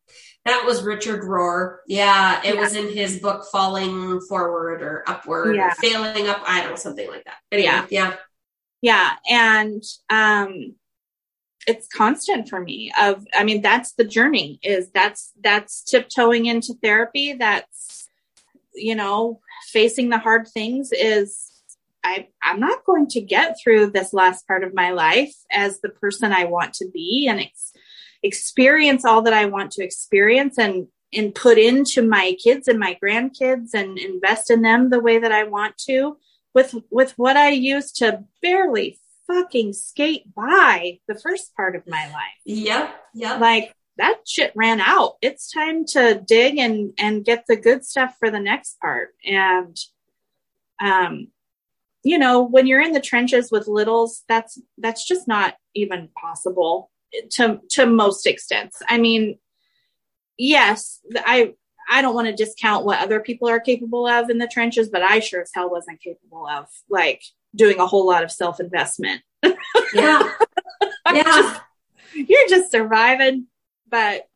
That 0.46 0.64
was 0.66 0.84
Richard 0.84 1.24
Rohr. 1.24 1.78
Yeah, 1.88 2.42
it 2.44 2.56
yeah. 2.56 2.62
was 2.62 2.76
in 2.76 2.90
his 2.90 3.20
book 3.20 3.46
Falling 3.52 4.22
Forward 4.22 4.82
or 4.82 5.04
Upward 5.08 5.56
yeah. 5.56 5.70
or 5.70 5.72
Failing 5.72 6.28
Up. 6.28 6.44
I 6.46 6.62
don't 6.62 6.72
know, 6.72 6.76
something 6.76 7.10
like 7.10 7.26
that. 7.26 7.38
Anyway, 7.52 7.66
yeah. 7.68 7.86
Yeah. 7.90 8.16
Yeah. 8.82 9.14
And 9.28 9.84
um 10.10 10.76
it's 11.68 11.88
constant 11.88 12.48
for 12.48 12.60
me 12.60 12.94
of 13.00 13.26
I 13.34 13.44
mean, 13.44 13.62
that's 13.62 13.94
the 13.94 14.04
journey 14.04 14.60
is 14.62 14.92
that's 14.92 15.32
that's 15.42 15.84
tiptoeing 15.84 16.46
into 16.46 16.76
therapy. 16.82 17.34
That's 17.34 18.08
you 18.76 18.94
know, 18.94 19.40
facing 19.72 20.10
the 20.10 20.20
hard 20.20 20.48
things 20.48 20.92
is 20.92 21.52
I, 22.04 22.28
I'm 22.44 22.60
not 22.60 22.86
going 22.86 23.08
to 23.10 23.22
get 23.22 23.58
through 23.60 23.90
this 23.90 24.14
last 24.14 24.48
part 24.48 24.64
of 24.64 24.76
my 24.76 24.92
life 24.92 25.34
as 25.52 25.82
the 25.82 25.90
person 25.90 26.32
I 26.32 26.46
want 26.46 26.76
to 26.76 26.90
be 26.94 27.28
and 27.28 27.40
ex- 27.40 27.74
experience 28.26 29.06
all 29.06 29.22
that 29.22 29.34
I 29.34 29.46
want 29.46 29.72
to 29.74 29.84
experience 29.84 30.58
and 30.58 30.88
and 31.14 31.34
put 31.34 31.58
into 31.58 32.02
my 32.02 32.36
kids 32.44 32.68
and 32.68 32.80
my 32.80 32.98
grandkids 33.02 33.74
and 33.74 33.98
invest 33.98 34.50
in 34.50 34.62
them 34.62 34.90
the 34.90 35.00
way 35.00 35.20
that 35.20 35.32
I 35.32 35.44
want 35.44 35.78
to 35.88 36.18
with 36.54 36.76
with 36.90 37.14
what 37.18 37.38
I 37.38 37.50
used 37.50 37.98
to 37.98 38.24
barely 38.42 39.00
fucking 39.28 39.74
skate 39.74 40.34
by 40.36 41.00
the 41.08 41.16
first 41.16 41.56
part 41.56 41.76
of 41.76 41.84
my 41.88 42.06
life. 42.08 42.40
Yep. 42.46 42.96
Yep. 43.14 43.40
Like 43.40 43.74
that 43.98 44.20
shit 44.28 44.52
ran 44.56 44.82
out. 44.82 45.14
It's 45.22 45.52
time 45.52 45.86
to 45.88 46.22
dig 46.26 46.58
and 46.58 46.94
and 46.98 47.24
get 47.24 47.46
the 47.48 47.56
good 47.56 47.86
stuff 47.86 48.16
for 48.20 48.30
the 48.30 48.40
next 48.40 48.80
part. 48.80 49.10
And 49.24 49.78
um 50.82 51.28
you 52.04 52.20
know, 52.20 52.44
when 52.44 52.68
you're 52.68 52.82
in 52.82 52.92
the 52.92 53.00
trenches 53.00 53.52
with 53.52 53.68
littles, 53.68 54.24
that's 54.28 54.60
that's 54.78 55.08
just 55.08 55.28
not 55.28 55.56
even 55.74 56.10
possible 56.16 56.92
to 57.32 57.60
to 57.72 57.86
most 57.86 58.26
extents. 58.28 58.82
I 58.88 58.98
mean, 58.98 59.40
yes, 60.38 61.02
I 61.16 61.54
I 61.90 62.02
don't 62.02 62.16
want 62.16 62.28
to 62.28 62.36
discount 62.36 62.86
what 62.86 63.00
other 63.00 63.20
people 63.20 63.48
are 63.48 63.60
capable 63.60 64.08
of 64.08 64.30
in 64.30 64.38
the 64.38 64.48
trenches, 64.48 64.90
but 64.90 65.02
I 65.02 65.20
sure 65.20 65.42
as 65.42 65.52
hell 65.54 65.70
wasn't 65.70 66.02
capable 66.02 66.48
of 66.48 66.68
like 66.90 67.24
doing 67.56 67.80
a 67.80 67.86
whole 67.86 68.08
lot 68.08 68.24
of 68.24 68.32
self 68.32 68.60
investment. 68.60 69.22
Yeah. 69.44 69.54
yeah. 71.14 71.24
Just, 71.24 71.62
you're 72.14 72.48
just 72.50 72.72
surviving, 72.72 73.48
but 73.88 74.28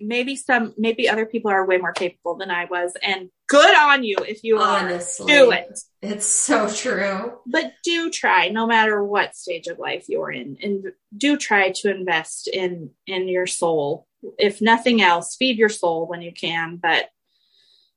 maybe 0.00 0.36
some 0.36 0.74
maybe 0.76 1.08
other 1.08 1.26
people 1.26 1.50
are 1.50 1.66
way 1.66 1.78
more 1.78 1.92
capable 1.92 2.36
than 2.36 2.50
I 2.50 2.66
was 2.66 2.94
and 3.02 3.30
good 3.48 3.74
on 3.76 4.04
you 4.04 4.16
if 4.26 4.42
you 4.42 4.58
honestly 4.58 5.32
do 5.32 5.50
it. 5.50 5.78
it's 6.02 6.26
so 6.26 6.68
true. 6.68 7.38
But 7.46 7.72
do 7.84 8.10
try 8.10 8.48
no 8.48 8.66
matter 8.66 9.02
what 9.02 9.36
stage 9.36 9.66
of 9.66 9.78
life 9.78 10.06
you're 10.08 10.32
in 10.32 10.58
and 10.62 10.92
do 11.16 11.36
try 11.36 11.70
to 11.76 11.94
invest 11.94 12.48
in 12.48 12.90
in 13.06 13.28
your 13.28 13.46
soul. 13.46 14.06
If 14.38 14.60
nothing 14.60 15.02
else 15.02 15.36
feed 15.36 15.58
your 15.58 15.68
soul 15.68 16.06
when 16.06 16.22
you 16.22 16.32
can 16.32 16.76
but 16.76 17.08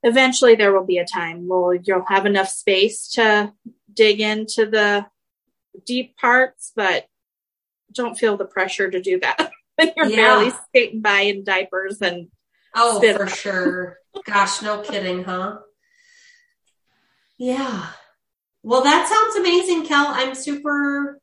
eventually 0.03 0.55
there 0.55 0.73
will 0.73 0.85
be 0.85 0.97
a 0.97 1.05
time 1.05 1.47
where 1.47 1.75
you'll 1.75 2.05
have 2.07 2.25
enough 2.25 2.49
space 2.49 3.09
to 3.13 3.51
dig 3.93 4.21
into 4.21 4.65
the 4.65 5.05
deep 5.85 6.15
parts 6.17 6.71
but 6.75 7.05
don't 7.93 8.17
feel 8.17 8.37
the 8.37 8.45
pressure 8.45 8.89
to 8.89 9.01
do 9.01 9.19
that. 9.19 9.51
When 9.75 9.91
you're 9.97 10.05
yeah. 10.07 10.15
barely 10.15 10.51
skating 10.67 11.01
by 11.01 11.21
in 11.21 11.43
diapers 11.43 12.01
and 12.01 12.27
oh 12.75 13.01
for 13.01 13.27
sure. 13.27 13.97
Gosh 14.25 14.61
no 14.61 14.81
kidding 14.81 15.23
huh? 15.23 15.57
Yeah. 17.37 17.87
Well 18.63 18.83
that 18.83 19.07
sounds 19.07 19.35
amazing 19.35 19.85
kel. 19.85 20.07
I'm 20.07 20.35
super 20.35 21.19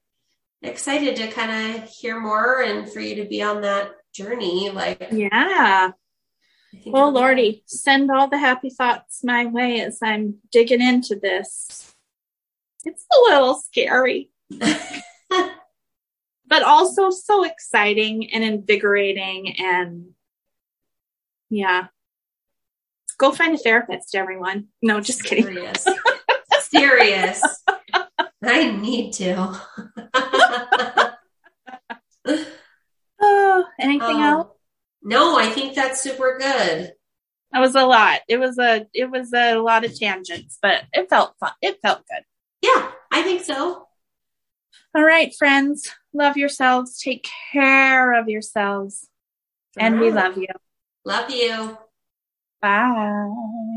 excited 0.63 1.17
to 1.17 1.29
kind 1.29 1.77
of 1.77 1.89
hear 1.89 2.19
more 2.21 2.63
and 2.63 2.91
for 2.91 3.01
you 3.01 3.17
to 3.17 3.29
be 3.29 3.43
on 3.43 3.63
that 3.63 3.93
journey 4.15 4.71
like 4.71 5.09
yeah. 5.13 5.91
Well 6.85 7.13
lordy 7.13 7.63
send 7.67 8.11
all 8.11 8.29
the 8.29 8.39
happy 8.39 8.71
thoughts 8.71 9.23
my 9.23 9.47
way 9.47 9.81
as 9.81 9.99
i'm 10.03 10.37
digging 10.51 10.81
into 10.81 11.17
this. 11.17 11.95
It's 12.85 13.05
a 13.13 13.31
little 13.31 13.55
scary. 13.55 14.31
But 16.49 16.63
also 16.63 17.11
so 17.11 17.45
exciting 17.45 18.33
and 18.33 18.45
invigorating 18.45 19.57
and 19.59 20.11
yeah. 21.57 21.87
Go 23.19 23.33
find 23.33 23.55
a 23.55 23.59
therapist, 23.59 24.15
everyone. 24.15 24.69
No, 24.83 25.01
just 25.01 25.25
kidding. 25.25 25.45
Serious. 25.45 25.87
Serious. 26.61 27.43
I 28.45 28.71
need 28.71 29.13
to. 29.15 29.59
oh, 33.21 33.65
anything 33.81 34.17
um, 34.17 34.23
else? 34.23 34.49
No, 35.03 35.39
I 35.39 35.47
think 35.47 35.75
that's 35.75 36.03
super 36.03 36.37
good. 36.39 36.93
That 37.53 37.61
was 37.61 37.75
a 37.75 37.87
lot. 37.87 38.21
It 38.29 38.39
was 38.39 38.59
a 38.59 38.87
it 38.93 39.11
was 39.11 39.33
a 39.33 39.55
lot 39.55 39.85
of 39.85 39.99
tangents, 39.99 40.59
but 40.61 40.83
it 40.93 41.09
felt 41.09 41.35
fun. 41.41 41.53
It 41.63 41.79
felt 41.81 42.03
good. 42.07 42.23
Yeah, 42.61 42.91
I 43.11 43.23
think 43.23 43.45
so. 43.45 43.87
All 44.95 45.05
right, 45.05 45.33
friends. 45.39 45.91
Love 46.13 46.37
yourselves. 46.37 47.01
Take 47.01 47.27
care 47.53 48.13
of 48.13 48.29
yourselves. 48.29 49.09
and 49.79 50.01
we 50.01 50.11
love 50.11 50.37
you. 50.37 50.49
Love 51.07 51.31
you. 51.31 51.79
Bye. 52.63 53.76